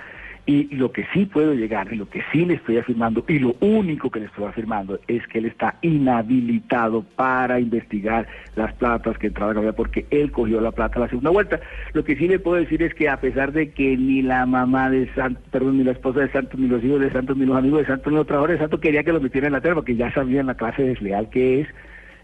Y 0.46 0.76
lo 0.76 0.92
que 0.92 1.06
sí 1.14 1.26
puedo 1.26 1.54
llegar, 1.54 1.92
y 1.94 1.96
lo 1.96 2.10
que 2.10 2.22
sí 2.32 2.46
le 2.46 2.56
estoy 2.56 2.78
afirmando, 2.78 3.24
y 3.30 3.40
lo 3.40 3.56
único 3.62 4.10
que 4.10 4.20
le 4.20 4.26
estoy 4.26 4.44
afirmando, 4.44 5.00
es 5.08 5.26
que 5.28 5.40
él 5.40 5.46
está 5.46 5.78
inhabilitado 5.82 7.04
para 7.16 7.62
investigar 7.62 8.28
las 8.56 8.74
platas 8.74 9.18
que 9.18 9.28
entraban 9.28 9.52
a 9.52 9.54
Colombia, 9.54 9.76
porque 9.76 10.06
él 10.10 10.32
cogió 10.32 10.60
la 10.60 10.72
plata 10.72 11.00
la 11.00 11.08
segunda 11.08 11.30
vuelta. 11.30 11.62
Lo 11.94 12.04
que 12.04 12.18
sí 12.18 12.28
le 12.28 12.40
puedo 12.40 12.58
decir 12.58 12.84
es 12.84 12.94
que 12.94 13.08
a 13.08 13.22
pesar 13.22 13.54
de 13.54 13.72
que 13.72 13.96
ni 13.96 14.22
la 14.22 14.46
mamá 14.46 14.90
de 14.90 15.08
Santos, 15.14 15.42
perdón, 15.50 15.78
ni 15.78 15.86
la 15.86 15.92
esposa 15.92 16.20
de 16.20 16.32
Santos, 16.32 16.60
ni 16.60 16.68
los 16.68 16.84
hijos 16.84 17.00
de 17.00 17.12
Santos, 17.12 17.38
ni 17.38 17.46
los 17.46 17.58
amigos 17.58 17.80
de 17.80 17.88
Santos, 17.88 18.12
ni 18.12 18.18
los 18.18 18.28
trabajadores 18.28 18.60
de 18.60 18.64
Santos 18.64 18.80
quería 18.82 19.04
que 19.04 19.14
lo 19.14 19.22
metieran 19.22 19.48
en 19.48 19.54
la 19.54 19.62
tierra, 19.62 19.76
porque 19.76 19.96
ya 19.96 20.14
sabían 20.14 20.48
la 20.48 20.56
clase 20.56 20.84
desleal 20.84 21.30
que 21.30 21.62
es, 21.62 21.68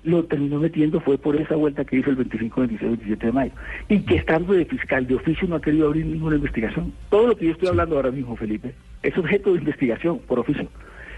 lo 0.04 0.24
terminó 0.26 0.60
metiendo 0.60 1.00
fue 1.00 1.18
por 1.18 1.36
esa 1.36 1.56
vuelta 1.56 1.84
que 1.86 1.98
hizo 1.98 2.10
el 2.10 2.16
25, 2.16 2.62
26, 2.62 2.92
27 2.92 3.26
de 3.26 3.32
mayo. 3.32 3.52
Y 3.88 4.00
que 4.02 4.16
estando 4.16 4.54
de 4.54 4.66
fiscal 4.66 5.06
de 5.08 5.16
oficio 5.16 5.48
no 5.48 5.56
ha 5.56 5.62
querido 5.62 5.88
abrir 5.88 6.06
ninguna 6.06 6.36
investigación. 6.36 6.94
Todo 7.10 7.28
lo 7.28 7.38
que 7.38 7.46
yo 7.46 7.52
estoy 7.52 7.70
hablando 7.70 7.96
ahora 7.96 8.12
mismo, 8.12 8.36
Felipe, 8.36 8.74
es 9.04 9.18
objeto 9.18 9.52
de 9.52 9.60
investigación 9.60 10.20
por 10.20 10.40
oficio. 10.40 10.68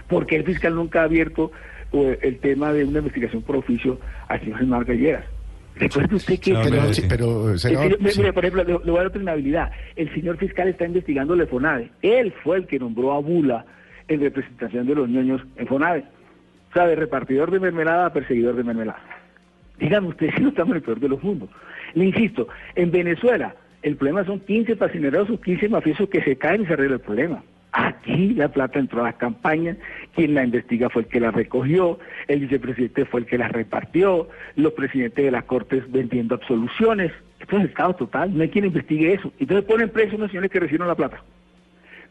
Porque 0.08 0.36
el 0.36 0.44
fiscal 0.44 0.74
nunca 0.74 1.00
ha 1.00 1.04
abierto 1.04 1.52
eh, 1.92 2.18
el 2.22 2.38
tema 2.38 2.72
de 2.72 2.84
una 2.84 2.98
investigación 2.98 3.42
por 3.42 3.56
oficio 3.56 3.98
al 4.28 4.40
señor 4.40 4.58
Germán 4.58 4.84
Galleras. 4.84 5.24
Recuerde 5.76 6.16
usted 6.16 6.38
que... 6.38 6.52
Pero, 6.52 6.92
sí, 6.92 7.02
pero, 7.08 7.58
senador, 7.58 7.98
mire, 7.98 8.12
sí. 8.12 8.22
por 8.32 8.44
ejemplo, 8.44 8.64
le, 8.64 8.72
le 8.72 8.90
voy 8.90 8.96
a 8.96 8.98
dar 8.98 9.06
otra 9.06 9.22
inhabilidad. 9.22 9.72
El 9.96 10.12
señor 10.12 10.36
fiscal 10.36 10.68
está 10.68 10.84
investigando 10.84 11.34
el 11.34 11.46
FONADE. 11.46 11.90
Él 12.02 12.34
fue 12.42 12.58
el 12.58 12.66
que 12.66 12.78
nombró 12.78 13.12
a 13.12 13.20
Bula 13.20 13.64
en 14.08 14.20
representación 14.20 14.86
de 14.86 14.94
los 14.94 15.08
ñoños 15.08 15.40
en 15.56 15.66
FONADE. 15.66 16.04
O 16.74 16.94
repartidor 16.94 17.50
de 17.50 17.60
mermelada 17.60 18.06
a 18.06 18.12
perseguidor 18.12 18.56
de 18.56 18.64
mermelada. 18.64 19.00
Dígame 19.78 20.08
usted 20.08 20.30
si 20.36 20.42
no 20.42 20.48
estamos 20.50 20.72
en 20.72 20.76
el 20.76 20.82
peor 20.82 21.00
de 21.00 21.08
los 21.08 21.22
mundos. 21.22 21.50
Le 21.94 22.06
insisto, 22.06 22.48
en 22.74 22.90
Venezuela 22.90 23.54
el 23.82 23.96
problema 23.96 24.24
son 24.24 24.40
15 24.40 24.76
pasineros 24.76 25.28
o 25.28 25.40
15 25.40 25.68
mafiosos 25.68 26.08
que 26.08 26.22
se 26.22 26.36
caen 26.36 26.62
y 26.62 26.66
se 26.66 26.74
arregla 26.74 26.94
el 26.94 27.00
problema. 27.00 27.42
Aquí 27.72 28.34
la 28.34 28.48
plata 28.48 28.78
entró 28.78 29.00
a 29.00 29.04
las 29.04 29.14
campañas, 29.14 29.78
quien 30.14 30.34
la 30.34 30.44
investiga 30.44 30.90
fue 30.90 31.02
el 31.02 31.08
que 31.08 31.20
la 31.20 31.30
recogió, 31.30 31.98
el 32.28 32.40
vicepresidente 32.40 33.06
fue 33.06 33.20
el 33.20 33.26
que 33.26 33.38
la 33.38 33.48
repartió, 33.48 34.28
los 34.56 34.74
presidentes 34.74 35.24
de 35.24 35.30
las 35.30 35.44
cortes 35.44 35.90
vendiendo 35.90 36.34
absoluciones. 36.34 37.12
Esto 37.40 37.58
es 37.58 37.64
Estado 37.64 37.94
total, 37.96 38.36
no 38.36 38.42
hay 38.42 38.50
quien 38.50 38.66
investigue 38.66 39.14
eso. 39.14 39.32
Entonces 39.38 39.64
ponen 39.66 39.88
presos 39.88 40.14
a 40.14 40.16
unos 40.16 40.30
señores 40.30 40.50
que 40.50 40.60
recibieron 40.60 40.86
la 40.86 40.94
plata. 40.94 41.22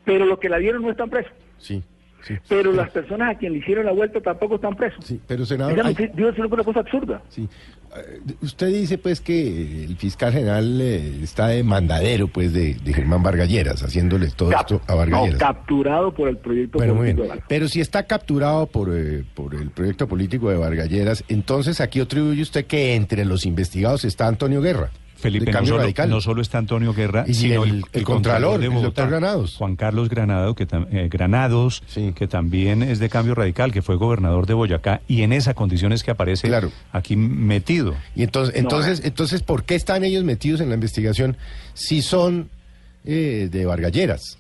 Pero 0.03 0.25
los 0.25 0.39
que 0.39 0.49
la 0.49 0.57
dieron 0.57 0.81
no 0.81 0.89
están 0.89 1.09
presos. 1.09 1.31
Sí, 1.59 1.83
sí. 2.25 2.35
Pero 2.49 2.71
las 2.71 2.89
personas 2.91 3.35
a 3.35 3.37
quien 3.37 3.53
le 3.53 3.59
hicieron 3.59 3.85
la 3.85 3.91
vuelta 3.91 4.19
tampoco 4.21 4.55
están 4.55 4.75
presos. 4.75 5.03
Sí, 5.05 5.19
pero 5.27 5.45
senador, 5.45 5.73
Dígame, 5.73 5.95
hay- 5.97 6.11
digo, 6.15 6.29
es 6.29 6.37
una 6.37 6.63
cosa 6.63 6.79
absurda. 6.81 7.21
Sí. 7.29 7.47
Eh, 7.95 8.19
Usted 8.41 8.67
dice 8.67 8.97
pues 8.97 9.19
que 9.19 9.83
el 9.85 9.97
fiscal 9.97 10.31
general 10.31 10.79
eh, 10.79 11.19
está 11.23 11.47
de 11.47 11.61
mandadero 11.63 12.27
pues 12.27 12.53
de, 12.53 12.75
de 12.75 12.93
Germán 12.93 13.21
Vargalleras, 13.21 13.83
haciéndole 13.83 14.29
todo 14.29 14.49
Cap- 14.49 14.61
esto 14.61 14.81
a 14.87 14.91
no, 14.93 14.97
Vargalleras. 14.97 15.39
capturado 15.39 16.13
por 16.13 16.29
el 16.29 16.37
proyecto 16.37 16.77
bueno, 16.77 16.93
muy 16.95 17.07
político 17.13 17.23
bien. 17.23 17.35
de. 17.37 17.43
Pero 17.49 17.67
si 17.67 17.81
está 17.81 18.03
capturado 18.03 18.67
por, 18.67 18.89
eh, 18.95 19.23
por 19.33 19.55
el 19.55 19.71
proyecto 19.71 20.07
político 20.07 20.49
de 20.49 20.57
Vargalleras, 20.57 21.23
entonces 21.27 21.81
aquí 21.81 21.99
atribuye 21.99 22.41
usted 22.41 22.65
que 22.65 22.95
entre 22.95 23.25
los 23.25 23.45
investigados 23.45 24.05
está 24.05 24.27
Antonio 24.27 24.61
Guerra. 24.61 24.89
Felipe, 25.21 25.45
de 25.45 25.51
no 25.51 25.55
Cambio 25.57 25.69
solo, 25.73 25.81
Radical. 25.83 26.09
no 26.09 26.19
solo 26.21 26.41
está 26.41 26.57
Antonio 26.57 26.93
Guerra, 26.93 27.23
Y 27.27 27.33
sino 27.33 27.63
el- 27.63 27.83
el 27.93 28.03
Contralor, 28.03 28.59
de 28.59 28.65
el 28.65 28.71
Bogotá, 28.71 28.85
doctor 29.03 29.09
Granados. 29.09 29.55
Juan 29.55 29.75
Carlos 29.75 30.09
Granado, 30.09 30.55
que 30.55 30.67
eh, 30.91 31.07
Granados, 31.09 31.83
Sí. 31.87 32.11
que 32.15 32.27
también 32.27 32.83
es 32.83 32.99
de 32.99 33.07
Cambio 33.09 33.35
Radical, 33.35 33.71
que 33.71 33.81
fue 33.81 33.95
gobernador 33.95 34.45
de 34.47 34.53
Boyacá, 34.53 35.01
y 35.07 35.21
en 35.21 35.31
esa 35.33 35.53
condición 35.53 35.93
es 35.93 36.03
que 36.03 36.11
aparece 36.11 36.47
Claro. 36.49 36.71
aquí 36.91 37.15
metido. 37.15 37.95
Y 38.15 38.23
entonces, 38.23 38.55
entonces, 38.55 39.01
entonces, 39.05 39.43
¿por 39.43 39.63
qué 39.63 39.75
están 39.75 40.03
ellos 40.03 40.23
metidos 40.23 40.59
en 40.61 40.69
la 40.69 40.75
investigación 40.75 41.37
si 41.73 42.01
son 42.01 42.49
eh, 43.05 43.49
de 43.51 43.65
Vargalleras? 43.65 44.37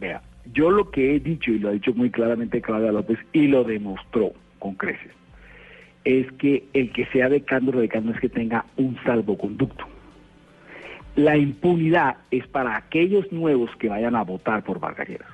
Vea, 0.00 0.22
yo 0.54 0.70
lo 0.70 0.90
que 0.90 1.14
he 1.16 1.20
dicho, 1.20 1.50
y 1.50 1.58
lo 1.58 1.68
ha 1.68 1.72
dicho 1.72 1.92
muy 1.94 2.10
claramente 2.10 2.60
Claudia 2.60 2.90
López, 2.92 3.18
y 3.32 3.46
lo 3.48 3.64
demostró 3.64 4.32
con 4.58 4.74
creces, 4.76 5.12
es 6.04 6.26
que 6.38 6.64
el 6.72 6.90
que 6.92 7.06
sea 7.12 7.28
decano 7.28 7.70
o 7.70 7.80
decano 7.80 8.12
es 8.12 8.20
que 8.20 8.28
tenga 8.28 8.64
un 8.76 8.96
salvoconducto. 9.04 9.84
La 11.16 11.36
impunidad 11.36 12.16
es 12.30 12.46
para 12.46 12.76
aquellos 12.76 13.30
nuevos 13.32 13.70
que 13.76 13.88
vayan 13.88 14.16
a 14.16 14.22
votar 14.22 14.62
por 14.64 14.80
Vargalleras. 14.80 15.28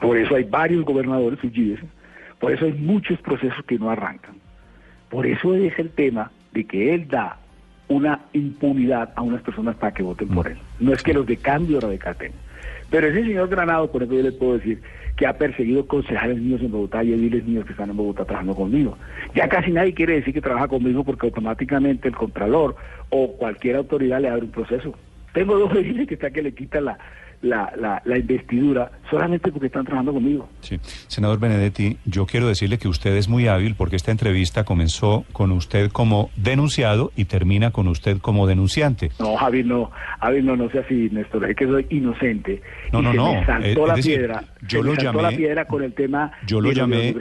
Por 0.00 0.16
eso 0.16 0.34
hay 0.34 0.44
varios 0.44 0.84
gobernadores 0.84 1.38
suyíes, 1.40 1.80
por 2.38 2.52
eso 2.52 2.64
hay 2.64 2.72
muchos 2.72 3.18
procesos 3.20 3.64
que 3.66 3.78
no 3.78 3.90
arrancan. 3.90 4.36
Por 5.08 5.26
eso 5.26 5.54
es 5.54 5.78
el 5.78 5.90
tema 5.90 6.30
de 6.52 6.64
que 6.64 6.94
él 6.94 7.08
da 7.08 7.38
una 7.88 8.20
impunidad 8.32 9.10
a 9.14 9.22
unas 9.22 9.42
personas 9.42 9.76
para 9.76 9.92
que 9.94 10.02
voten 10.02 10.28
por 10.28 10.48
él. 10.48 10.56
No 10.80 10.92
es 10.92 11.02
que 11.02 11.14
los 11.14 11.26
de 11.26 11.36
cambio 11.36 11.80
radical 11.80 12.16
tengan. 12.16 12.38
Pero 12.90 13.08
ese 13.08 13.22
señor 13.22 13.48
Granado, 13.48 13.90
por 13.90 14.02
ejemplo, 14.02 14.18
yo 14.18 14.30
le 14.30 14.32
puedo 14.32 14.58
decir 14.58 14.80
que 15.16 15.26
ha 15.26 15.38
perseguido 15.38 15.86
concejales 15.86 16.38
míos 16.38 16.60
en 16.60 16.70
Bogotá 16.70 17.02
y 17.02 17.12
ediles 17.12 17.44
míos 17.44 17.64
que 17.64 17.72
están 17.72 17.90
en 17.90 17.96
Bogotá 17.96 18.24
trabajando 18.24 18.54
conmigo. 18.54 18.96
Ya 19.34 19.48
casi 19.48 19.72
nadie 19.72 19.94
quiere 19.94 20.14
decir 20.14 20.34
que 20.34 20.42
trabaja 20.42 20.68
conmigo 20.68 21.04
porque 21.04 21.26
automáticamente 21.26 22.08
el 22.08 22.14
Contralor 22.14 22.76
o 23.08 23.32
cualquier 23.36 23.76
autoridad 23.76 24.20
le 24.20 24.28
abre 24.28 24.44
un 24.44 24.50
proceso. 24.50 24.94
Tengo 25.32 25.58
dos 25.58 25.72
ediles 25.76 26.06
que 26.06 26.14
está 26.14 26.30
que 26.30 26.42
le 26.42 26.52
quitan 26.52 26.84
la, 26.84 26.98
la, 27.42 27.72
la, 27.78 28.02
la 28.04 28.18
investidura 28.18 28.90
solamente 29.10 29.50
porque 29.52 29.66
están 29.66 29.84
trabajando 29.84 30.12
conmigo. 30.14 30.48
Sí. 30.60 30.78
Senador 31.06 31.38
Benedetti, 31.38 31.96
yo 32.04 32.26
quiero 32.26 32.48
decirle 32.48 32.78
que 32.78 32.88
usted 32.88 33.14
es 33.16 33.28
muy 33.28 33.46
hábil 33.48 33.74
porque 33.74 33.96
esta 33.96 34.10
entrevista 34.10 34.64
comenzó 34.64 35.24
con 35.32 35.52
usted 35.52 35.90
como 35.90 36.30
denunciado 36.36 37.12
y 37.16 37.26
termina 37.26 37.70
con 37.70 37.88
usted 37.88 38.18
como 38.18 38.46
denunciante. 38.46 39.10
No, 39.18 39.36
Javi, 39.36 39.62
no, 39.64 39.90
Javi, 40.20 40.42
no, 40.42 40.56
no 40.56 40.70
sea 40.70 40.80
así, 40.82 41.08
Néstor, 41.12 41.48
es 41.50 41.56
que 41.56 41.66
soy 41.66 41.86
inocente. 41.90 42.62
No, 42.92 43.00
y 43.00 43.02
no, 43.02 43.10
se 43.12 43.16
no, 43.16 43.34
me 43.34 43.46
saltó 43.46 43.68
es- 43.68 43.76
la 43.88 43.92
es 43.92 43.96
decir, 43.96 44.18
piedra, 44.18 44.44
yo 44.62 44.68
se 44.80 44.84
lo 44.84 44.90
me 44.92 44.96
saltó 45.00 45.18
llamé- 45.18 45.22
la 45.30 45.36
piedra 45.36 45.64
con 45.66 45.82
el 45.82 45.92
tema 45.92 46.32
Yo 46.46 46.60
lo 46.60 46.68
de 46.70 46.74
llamé. 46.74 47.14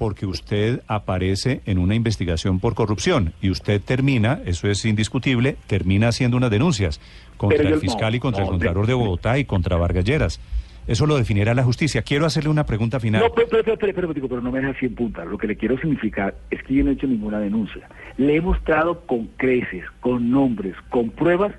Porque 0.00 0.24
usted 0.24 0.80
aparece 0.88 1.60
en 1.66 1.76
una 1.76 1.94
investigación 1.94 2.58
por 2.58 2.74
corrupción 2.74 3.34
y 3.42 3.50
usted 3.50 3.82
termina, 3.82 4.40
eso 4.46 4.66
es 4.66 4.86
indiscutible, 4.86 5.58
termina 5.66 6.08
haciendo 6.08 6.38
unas 6.38 6.50
denuncias 6.50 7.02
contra 7.36 7.68
el 7.68 7.78
fiscal 7.80 8.12
no, 8.12 8.16
y 8.16 8.18
contra 8.18 8.40
no, 8.40 8.46
el 8.46 8.50
Contralor 8.52 8.86
de 8.86 8.94
Bogotá 8.94 9.36
y 9.38 9.44
contra 9.44 9.76
Vargalleras. 9.76 10.40
Eso 10.86 11.04
lo 11.04 11.18
definirá 11.18 11.52
la 11.52 11.64
justicia. 11.64 12.00
Quiero 12.00 12.24
hacerle 12.24 12.48
una 12.48 12.64
pregunta 12.64 12.98
final. 12.98 13.20
No, 13.20 13.34
pero, 13.34 13.46
pero, 13.50 13.62
pero, 13.62 13.76
pero, 13.78 13.92
pero, 13.94 14.14
digo, 14.14 14.26
pero 14.26 14.40
no 14.40 14.50
me 14.50 14.60
deja 14.60 14.70
así 14.70 14.86
en 14.86 14.94
punta. 14.94 15.22
Lo 15.26 15.36
que 15.36 15.46
le 15.46 15.56
quiero 15.56 15.78
significar 15.78 16.34
es 16.50 16.62
que 16.62 16.72
yo 16.76 16.82
no 16.82 16.90
he 16.90 16.94
hecho 16.94 17.06
ninguna 17.06 17.38
denuncia. 17.38 17.86
Le 18.16 18.36
he 18.36 18.40
mostrado 18.40 19.02
con 19.02 19.26
creces, 19.36 19.84
con 20.00 20.30
nombres, 20.30 20.76
con 20.88 21.10
pruebas, 21.10 21.52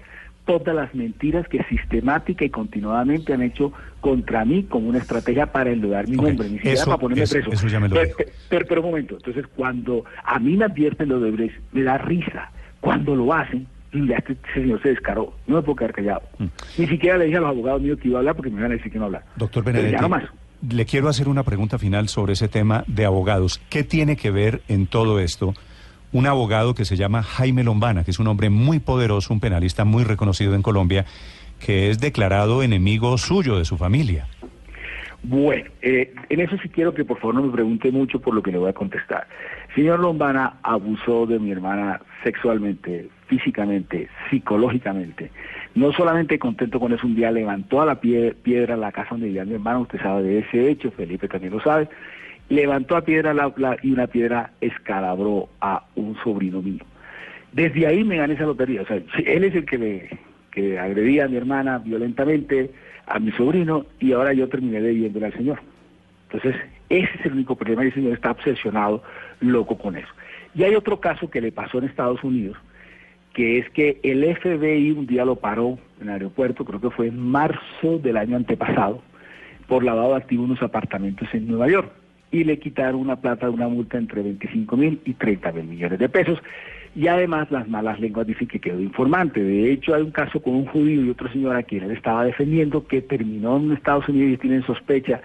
todas 0.60 0.76
las 0.76 0.94
mentiras 0.96 1.48
que 1.48 1.64
sistemática 1.64 2.44
y 2.46 2.50
continuadamente 2.50 3.34
han 3.34 3.42
hecho 3.42 3.72
contra 4.00 4.44
mí 4.46 4.64
como 4.64 4.90
una 4.90 4.98
estrategia 5.00 5.46
para 5.52 5.72
enlodar 5.72 6.08
mi 6.08 6.18
Ok, 6.18 6.24
nombre, 6.24 6.50
ni 6.50 6.58
siquiera 6.58 6.86
para 6.86 6.98
ponerme 6.98 7.24
eso- 7.24 7.34
preso. 7.36 7.52
eso 7.52 7.68
ya 7.68 7.80
me 7.80 7.88
lo 7.90 7.96
pero, 7.96 8.16
pero, 8.50 8.66
pero 8.68 8.82
un 8.82 8.88
momento, 8.88 9.16
entonces 9.16 9.46
cuando 9.56 10.04
a 10.24 10.40
mí 10.40 10.58
me 10.58 10.66
advierten 10.66 11.10
lo 11.10 11.20
de 11.20 11.32
Brecht, 11.32 11.56
me 11.72 11.84
da 11.84 11.98
risa. 11.98 12.52
Cuando 12.80 13.16
lo 13.16 13.32
hacen, 13.34 13.68
ya 13.94 14.16
este 14.18 14.36
señor 14.54 14.82
se 14.82 14.90
descaró. 14.90 15.34
No 15.48 15.58
me 15.58 15.62
puedo 15.62 15.76
quedar 15.76 15.94
callado. 15.94 16.22
Mm. 16.40 16.46
Ni 16.80 16.88
siquiera 16.88 17.18
le 17.18 17.26
dije 17.26 17.38
a 17.38 17.42
los 17.42 17.50
abogados 17.50 17.82
míos 17.82 18.00
que 18.02 18.08
iba 18.08 18.18
a 18.18 18.20
hablar 18.22 18.36
porque 18.36 18.50
me 18.50 18.58
iban 18.60 18.72
a 18.72 18.76
decir 18.76 18.92
que 18.92 18.98
no 18.98 19.06
hablar. 19.06 19.24
Doctor 19.36 19.64
ya 19.64 19.72
Benedetti, 19.72 20.02
no 20.02 20.10
más. 20.10 20.24
le 20.68 20.86
quiero 20.86 21.08
hacer 21.10 21.28
una 21.28 21.44
pregunta 21.44 21.78
final 21.78 22.08
sobre 22.08 22.34
ese 22.34 22.48
tema 22.48 22.84
de 22.88 23.06
abogados. 23.06 23.62
¿Qué 23.70 23.84
tiene 23.84 24.16
que 24.16 24.32
ver 24.32 24.62
en 24.68 24.88
todo 24.88 25.20
esto 25.20 25.54
un 26.14 26.28
abogado 26.28 26.74
que 26.76 26.86
se 26.86 26.98
llama 26.98 27.24
Jaime 27.24 27.64
Lombana, 27.64 28.04
que 28.04 28.12
es 28.12 28.20
un 28.20 28.28
hombre 28.28 28.50
muy 28.50 28.80
poderoso, 28.80 29.34
un 29.34 29.40
penalista 29.40 29.86
muy 29.86 30.04
reconocido 30.04 30.56
en 30.56 30.62
Colombia, 30.62 31.06
que 31.64 31.90
es 31.90 32.00
declarado 32.00 32.64
enemigo 32.64 33.18
suyo, 33.18 33.58
de 33.58 33.66
su 33.66 33.78
familia? 33.78 34.28
Bueno, 35.24 35.70
eh, 35.84 36.14
en 36.30 36.40
eso 36.40 36.58
sí 36.64 36.70
quiero 36.70 36.96
que 36.96 37.06
por 37.06 37.20
favor 37.20 37.36
no 37.36 37.44
me 37.44 37.52
pregunte 37.52 37.92
mucho 37.92 38.20
por 38.20 38.34
lo 38.34 38.42
que 38.42 38.52
le 38.52 38.58
voy 38.58 38.70
a 38.70 38.74
contestar. 38.74 39.28
Señor 39.76 40.00
Lombana 40.00 40.56
abusó 40.64 41.28
de 41.28 41.38
mi 41.38 41.52
hermana 41.52 42.02
sexualmente, 42.24 43.08
físicamente, 43.28 44.10
psicológicamente. 44.30 45.32
No 45.76 45.94
solamente 45.94 46.40
contento 46.40 46.80
con 46.80 46.92
eso, 46.92 47.06
un 47.06 47.16
día 47.16 47.32
levantó 47.32 47.82
a 47.82 47.86
la 47.86 48.02
pie- 48.02 48.34
piedra 48.34 48.76
la 48.76 48.92
casa 48.92 49.10
donde 49.12 49.28
vivía 49.28 49.46
mi 49.46 49.54
hermana, 49.54 49.80
usted 49.80 50.02
sabe 50.02 50.24
de 50.24 50.40
ese 50.40 50.70
hecho, 50.70 50.92
Felipe 50.92 51.28
también 51.28 51.54
lo 51.54 51.62
sabe, 51.62 51.88
levantó 52.52 52.98
a 52.98 53.02
piedra 53.06 53.34
la, 53.34 53.52
la- 53.58 53.78
y 53.82 53.92
una 53.92 54.08
piedra 54.08 54.52
escalabró 54.62 55.48
a 55.62 55.86
un 55.96 56.16
sobrino 56.24 56.62
mío. 56.62 56.84
Desde 57.54 57.88
ahí 57.88 58.04
me 58.04 58.18
gané 58.18 58.34
esa 58.36 58.44
lotería, 58.46 58.82
o 58.82 58.86
sea, 58.86 58.98
él 59.26 59.44
es 59.44 59.56
el 59.56 59.66
que 59.66 59.78
le 59.78 60.10
que 60.52 60.78
agredía 60.78 61.26
a 61.26 61.28
mi 61.30 61.38
hermana 61.38 61.78
violentamente, 61.80 62.72
a 63.08 63.20
mi 63.20 63.32
sobrino, 63.32 63.86
y 64.02 64.12
ahora 64.12 64.34
yo 64.34 64.50
terminé 64.50 64.82
debiéndole 64.82 65.28
al 65.28 65.34
señor. 65.34 65.62
Entonces, 66.30 66.62
ese 66.90 67.10
es 67.20 67.26
el 67.26 67.34
único 67.34 67.56
problema 67.56 67.86
y 67.86 67.88
el 67.88 67.94
señor 67.94 68.14
está 68.14 68.32
obsesionado, 68.32 69.02
loco 69.40 69.78
con 69.78 69.96
eso. 69.96 70.10
Y 70.54 70.64
hay 70.64 70.76
otro 70.76 71.00
caso 71.00 71.30
que 71.30 71.40
le 71.40 71.54
pasó 71.54 71.78
en 71.78 71.86
Estados 71.86 72.22
Unidos, 72.22 72.58
que 73.34 73.60
es 73.60 73.70
que 73.70 74.02
el 74.04 74.26
FBI 74.36 74.92
un 74.92 75.08
día 75.08 75.24
lo 75.24 75.38
paró 75.38 75.78
en 76.02 76.08
el 76.10 76.14
aeropuerto, 76.16 76.66
creo 76.66 76.82
que 76.82 76.90
fue 76.90 77.08
en 77.08 77.18
marzo 77.18 77.98
del 78.04 78.18
año 78.18 78.36
antepasado, 78.36 79.02
por 79.68 79.86
lavado 79.86 80.10
de 80.10 80.18
activos 80.18 80.44
en 80.46 80.52
unos 80.52 80.64
apartamentos 80.64 81.30
en 81.34 81.48
Nueva 81.48 81.70
York. 81.70 81.90
Y 82.32 82.44
le 82.44 82.60
quitaron 82.60 83.02
una 83.02 83.18
plata 83.18 83.48
de 83.48 83.52
una 83.52 83.68
multa 83.68 83.98
entre 83.98 84.22
25 84.22 84.78
mil 84.78 85.02
y 85.06 85.14
30 85.14 85.52
mil 85.52 85.66
millones 85.66 86.00
de 86.00 86.10
pesos, 86.10 86.40
Y 86.96 87.08
además 87.08 87.50
las 87.52 87.68
malas 87.70 88.00
lenguas 88.00 88.28
dicen 88.28 88.48
que 88.48 88.60
quedó 88.60 88.80
informante. 88.80 89.42
De 89.42 89.72
hecho, 89.72 89.94
hay 89.94 90.02
un 90.02 90.12
caso 90.12 90.42
con 90.42 90.56
un 90.56 90.66
judío 90.66 91.06
y 91.06 91.10
otro 91.10 91.32
señor 91.32 91.56
a 91.56 91.64
quien 91.64 91.84
él 91.84 91.92
estaba 91.92 92.26
defendiendo 92.26 92.86
que 92.86 93.02
terminó 93.02 93.58
en 93.58 93.72
Estados 93.72 94.10
Unidos 94.10 94.34
y 94.34 94.38
tienen 94.38 94.64
sospecha 94.64 95.22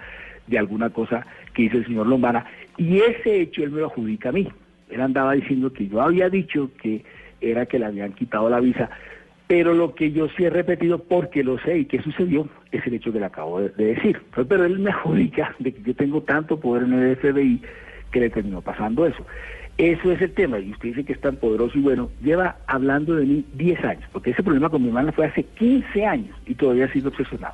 de 0.47 0.57
alguna 0.57 0.89
cosa 0.89 1.25
que 1.53 1.63
hizo 1.63 1.77
el 1.77 1.85
señor 1.85 2.07
Lombana. 2.07 2.45
Y 2.77 2.99
ese 2.99 3.41
hecho 3.41 3.63
él 3.63 3.71
me 3.71 3.81
lo 3.81 3.87
adjudica 3.87 4.29
a 4.29 4.31
mí. 4.31 4.47
Él 4.89 5.01
andaba 5.01 5.33
diciendo 5.33 5.71
que 5.73 5.87
yo 5.87 6.01
había 6.01 6.29
dicho 6.29 6.71
que 6.81 7.03
era 7.41 7.65
que 7.65 7.79
le 7.79 7.85
habían 7.85 8.13
quitado 8.13 8.49
la 8.49 8.59
visa. 8.59 8.89
Pero 9.47 9.73
lo 9.73 9.95
que 9.95 10.11
yo 10.11 10.27
sí 10.35 10.45
he 10.45 10.49
repetido, 10.49 10.99
porque 10.99 11.43
lo 11.43 11.57
sé 11.59 11.79
y 11.79 11.85
que 11.85 12.01
sucedió, 12.01 12.47
es 12.71 12.85
el 12.85 12.95
hecho 12.95 13.11
que 13.11 13.19
le 13.19 13.25
acabo 13.25 13.61
de, 13.61 13.69
de 13.69 13.95
decir. 13.95 14.21
Pero 14.47 14.65
él 14.65 14.79
me 14.79 14.89
adjudica 14.91 15.55
de 15.59 15.73
que 15.73 15.81
yo 15.81 15.95
tengo 15.95 16.21
tanto 16.21 16.59
poder 16.59 16.83
en 16.83 16.93
el 16.93 17.15
FBI 17.15 17.61
que 18.11 18.19
le 18.19 18.29
terminó 18.29 18.61
pasando 18.61 19.05
eso. 19.05 19.25
Eso 19.77 20.11
es 20.11 20.19
el 20.21 20.31
tema, 20.31 20.57
y 20.57 20.71
usted 20.71 20.89
dice 20.89 21.03
que 21.05 21.13
es 21.13 21.21
tan 21.21 21.35
poderoso 21.35 21.77
y 21.77 21.81
bueno, 21.81 22.09
lleva 22.23 22.57
hablando 22.65 23.15
de 23.15 23.25
mí 23.25 23.45
10 23.53 23.83
años, 23.85 24.05
porque 24.11 24.31
ese 24.31 24.41
problema 24.41 24.69
con 24.69 24.81
mi 24.81 24.87
hermana 24.87 25.11
fue 25.11 25.27
hace 25.27 25.43
15 25.43 26.03
años 26.03 26.35
y 26.47 26.55
todavía 26.55 26.91
sido 26.91 27.09
obsesionado. 27.09 27.53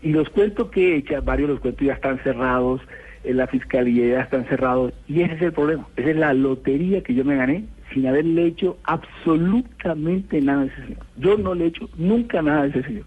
Y 0.00 0.12
los 0.12 0.28
cuentos 0.28 0.70
que 0.70 0.92
he 0.92 0.96
hecho, 0.98 1.20
varios 1.22 1.48
de 1.48 1.54
los 1.54 1.60
cuentos 1.60 1.84
ya 1.84 1.94
están 1.94 2.20
cerrados, 2.20 2.80
en 3.24 3.38
la 3.38 3.48
fiscalía 3.48 4.06
ya 4.06 4.20
están 4.20 4.44
cerrados, 4.44 4.92
y 5.08 5.22
ese 5.22 5.34
es 5.34 5.42
el 5.42 5.52
problema. 5.52 5.88
Esa 5.96 6.10
es 6.10 6.16
la 6.16 6.32
lotería 6.34 7.02
que 7.02 7.14
yo 7.14 7.24
me 7.24 7.34
gané 7.34 7.64
sin 7.92 8.06
haberle 8.06 8.46
hecho 8.46 8.78
absolutamente 8.84 10.40
nada 10.40 10.62
a 10.62 10.66
ese 10.66 10.82
señor. 10.82 11.06
Yo 11.16 11.36
no 11.36 11.52
le 11.56 11.64
he 11.64 11.68
hecho 11.68 11.90
nunca 11.96 12.42
nada 12.42 12.62
a 12.62 12.66
ese 12.66 12.84
señor. 12.84 13.06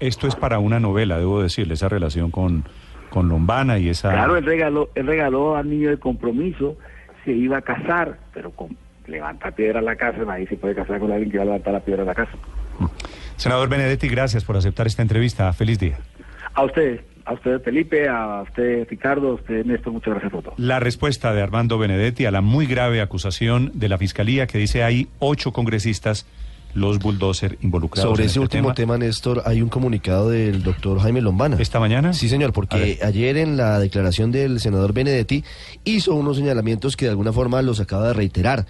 Esto 0.00 0.26
es 0.26 0.36
para 0.36 0.58
una 0.58 0.80
novela, 0.80 1.18
debo 1.18 1.42
decirle, 1.42 1.74
esa 1.74 1.88
relación 1.88 2.30
con, 2.30 2.64
con 3.10 3.28
Lombana 3.28 3.78
y 3.78 3.88
esa... 3.88 4.10
Claro, 4.10 4.36
él 4.36 4.44
regaló, 4.44 4.90
él 4.94 5.06
regaló 5.06 5.56
al 5.56 5.68
niño 5.68 5.90
de 5.90 5.98
compromiso, 5.98 6.76
se 7.24 7.32
iba 7.32 7.58
a 7.58 7.62
casar, 7.62 8.18
pero 8.32 8.50
con 8.50 8.76
levanta 9.06 9.50
piedra 9.50 9.78
a 9.80 9.82
la 9.82 9.96
casa, 9.96 10.18
ahí 10.28 10.46
se 10.46 10.56
puede 10.56 10.74
casar 10.74 10.98
con 10.98 11.12
alguien 11.12 11.30
que 11.30 11.38
va 11.38 11.42
a 11.42 11.46
levantar 11.46 11.72
la 11.72 11.80
piedra 11.80 12.02
a 12.02 12.06
la 12.06 12.14
casa. 12.14 12.32
Senador 13.36 13.68
Benedetti, 13.68 14.08
gracias 14.08 14.44
por 14.44 14.56
aceptar 14.56 14.86
esta 14.86 15.02
entrevista. 15.02 15.52
Feliz 15.52 15.78
día. 15.78 15.98
A 16.54 16.64
usted, 16.64 17.02
a 17.24 17.34
usted 17.34 17.60
Felipe, 17.62 18.08
a 18.08 18.42
usted 18.42 18.86
Ricardo, 18.88 19.30
a 19.30 19.34
usted 19.34 19.64
Néstor, 19.64 19.92
muchas 19.92 20.14
gracias 20.14 20.32
por 20.32 20.42
todo. 20.42 20.54
La 20.56 20.80
respuesta 20.80 21.34
de 21.34 21.42
Armando 21.42 21.78
Benedetti 21.78 22.24
a 22.24 22.30
la 22.30 22.40
muy 22.40 22.66
grave 22.66 23.00
acusación 23.00 23.70
de 23.74 23.88
la 23.88 23.98
Fiscalía 23.98 24.46
que 24.46 24.58
dice 24.58 24.82
hay 24.82 25.08
ocho 25.18 25.52
congresistas, 25.52 26.26
los 26.76 26.98
bulldozer 26.98 27.58
involucrados 27.62 28.10
Sobre 28.10 28.24
ese 28.24 28.32
este 28.32 28.40
último 28.40 28.74
tema. 28.74 28.96
tema. 28.96 28.98
Néstor, 28.98 29.42
hay 29.46 29.62
un 29.62 29.70
comunicado 29.70 30.28
del 30.28 30.62
doctor 30.62 31.00
Jaime 31.00 31.22
Lombana. 31.22 31.56
¿Esta 31.58 31.80
mañana? 31.80 32.12
Sí, 32.12 32.28
señor, 32.28 32.52
porque 32.52 32.98
ayer 33.02 33.38
en 33.38 33.56
la 33.56 33.78
declaración 33.78 34.30
del 34.30 34.60
senador 34.60 34.92
Benedetti 34.92 35.42
hizo 35.84 36.14
unos 36.14 36.36
señalamientos 36.36 36.94
que 36.94 37.06
de 37.06 37.12
alguna 37.12 37.32
forma 37.32 37.62
los 37.62 37.80
acaba 37.80 38.08
de 38.08 38.12
reiterar. 38.12 38.66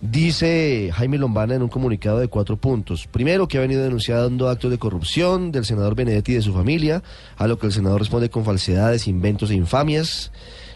Dice 0.00 0.90
Jaime 0.92 1.16
Lombana 1.16 1.54
en 1.54 1.62
un 1.62 1.68
comunicado 1.68 2.18
de 2.18 2.26
cuatro 2.26 2.56
puntos. 2.56 3.06
Primero, 3.06 3.46
que 3.46 3.58
ha 3.58 3.60
venido 3.60 3.84
denunciando 3.84 4.48
actos 4.48 4.72
de 4.72 4.78
corrupción 4.78 5.52
del 5.52 5.64
senador 5.64 5.94
Benedetti 5.94 6.32
y 6.32 6.34
de 6.34 6.42
su 6.42 6.52
familia, 6.52 7.02
a 7.36 7.46
lo 7.46 7.58
que 7.58 7.66
el 7.68 7.72
senador 7.72 8.00
responde 8.00 8.30
con 8.30 8.44
falsedades, 8.44 9.06
inventos 9.06 9.50
e 9.50 9.54
infamias. 9.54 10.32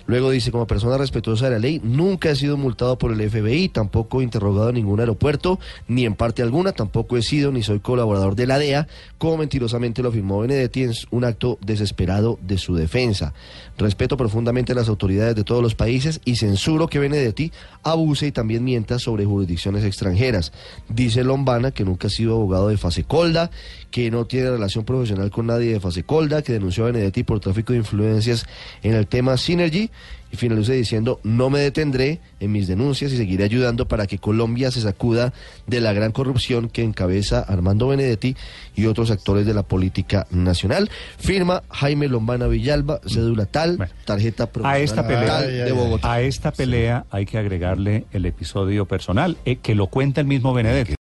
Luego 0.08 0.30
dice, 0.30 0.50
como 0.50 0.66
persona 0.66 0.96
respetuosa 0.96 1.44
de 1.44 1.50
la 1.50 1.58
ley, 1.58 1.82
nunca 1.84 2.30
he 2.30 2.34
sido 2.34 2.56
multado 2.56 2.96
por 2.96 3.12
el 3.12 3.30
FBI, 3.30 3.68
tampoco 3.68 4.22
interrogado 4.22 4.70
en 4.70 4.76
ningún 4.76 5.00
aeropuerto, 5.00 5.60
ni 5.86 6.06
en 6.06 6.14
parte 6.14 6.40
alguna, 6.40 6.72
tampoco 6.72 7.18
he 7.18 7.22
sido 7.22 7.52
ni 7.52 7.62
soy 7.62 7.80
colaborador 7.80 8.34
de 8.34 8.46
la 8.46 8.58
DEA, 8.58 8.88
como 9.18 9.36
mentirosamente 9.36 10.02
lo 10.02 10.08
afirmó 10.08 10.40
Benedetti 10.40 10.84
en 10.84 10.92
un 11.10 11.24
acto 11.24 11.58
desesperado 11.60 12.38
de 12.40 12.56
su 12.56 12.74
defensa. 12.74 13.34
Respeto 13.76 14.16
profundamente 14.16 14.72
a 14.72 14.76
las 14.76 14.88
autoridades 14.88 15.36
de 15.36 15.44
todos 15.44 15.62
los 15.62 15.74
países 15.74 16.22
y 16.24 16.36
censuro 16.36 16.88
que 16.88 16.98
Benedetti 16.98 17.52
abuse 17.82 18.28
y 18.28 18.32
también 18.32 18.64
mienta 18.64 18.98
sobre 18.98 19.26
jurisdicciones 19.26 19.84
extranjeras. 19.84 20.52
Dice 20.88 21.22
Lombana 21.22 21.70
que 21.70 21.84
nunca 21.84 22.06
ha 22.06 22.10
sido 22.10 22.36
abogado 22.36 22.68
de 22.68 22.78
Fasecolda, 22.78 23.50
que 23.90 24.10
no 24.10 24.24
tiene 24.24 24.50
relación 24.50 24.86
profesional 24.86 25.30
con 25.30 25.48
nadie 25.48 25.74
de 25.74 25.80
Fasecolda, 25.80 26.40
que 26.40 26.54
denunció 26.54 26.84
a 26.84 26.92
Benedetti 26.92 27.24
por 27.24 27.40
tráfico 27.40 27.74
de 27.74 27.80
influencias 27.80 28.46
en 28.82 28.94
el 28.94 29.06
tema 29.06 29.36
Synergy 29.36 29.90
y 30.30 30.36
finaliza 30.36 30.72
diciendo 30.72 31.20
no 31.22 31.48
me 31.50 31.60
detendré 31.60 32.20
en 32.40 32.52
mis 32.52 32.68
denuncias 32.68 33.12
y 33.12 33.16
seguiré 33.16 33.44
ayudando 33.44 33.88
para 33.88 34.06
que 34.06 34.18
Colombia 34.18 34.70
se 34.70 34.80
sacuda 34.80 35.32
de 35.66 35.80
la 35.80 35.92
gran 35.92 36.12
corrupción 36.12 36.68
que 36.68 36.82
encabeza 36.82 37.40
Armando 37.40 37.88
Benedetti 37.88 38.36
y 38.76 38.86
otros 38.86 39.10
actores 39.10 39.46
de 39.46 39.54
la 39.54 39.62
política 39.62 40.26
nacional. 40.30 40.90
Firma 41.18 41.62
Jaime 41.70 42.08
Lombana 42.08 42.46
Villalba, 42.46 43.00
cédula 43.06 43.46
tal, 43.46 43.78
Bueno. 43.78 43.92
tarjeta 44.04 44.44
A 44.44 44.46
profesional 44.48 44.82
esta 44.82 45.06
pelea, 45.06 45.26
tal 45.26 45.46
de. 45.46 45.72
Bogotá. 45.72 46.12
a 46.12 46.20
esta 46.20 46.52
pelea 46.52 47.06
hay 47.10 47.26
que 47.26 47.38
agregarle 47.38 48.04
el 48.12 48.26
episodio 48.26 48.84
personal, 48.86 49.36
eh, 49.44 49.56
que 49.56 49.74
lo 49.74 49.86
cuenta 49.86 50.20
el 50.20 50.26
mismo 50.26 50.52
Benedetti. 50.52 50.96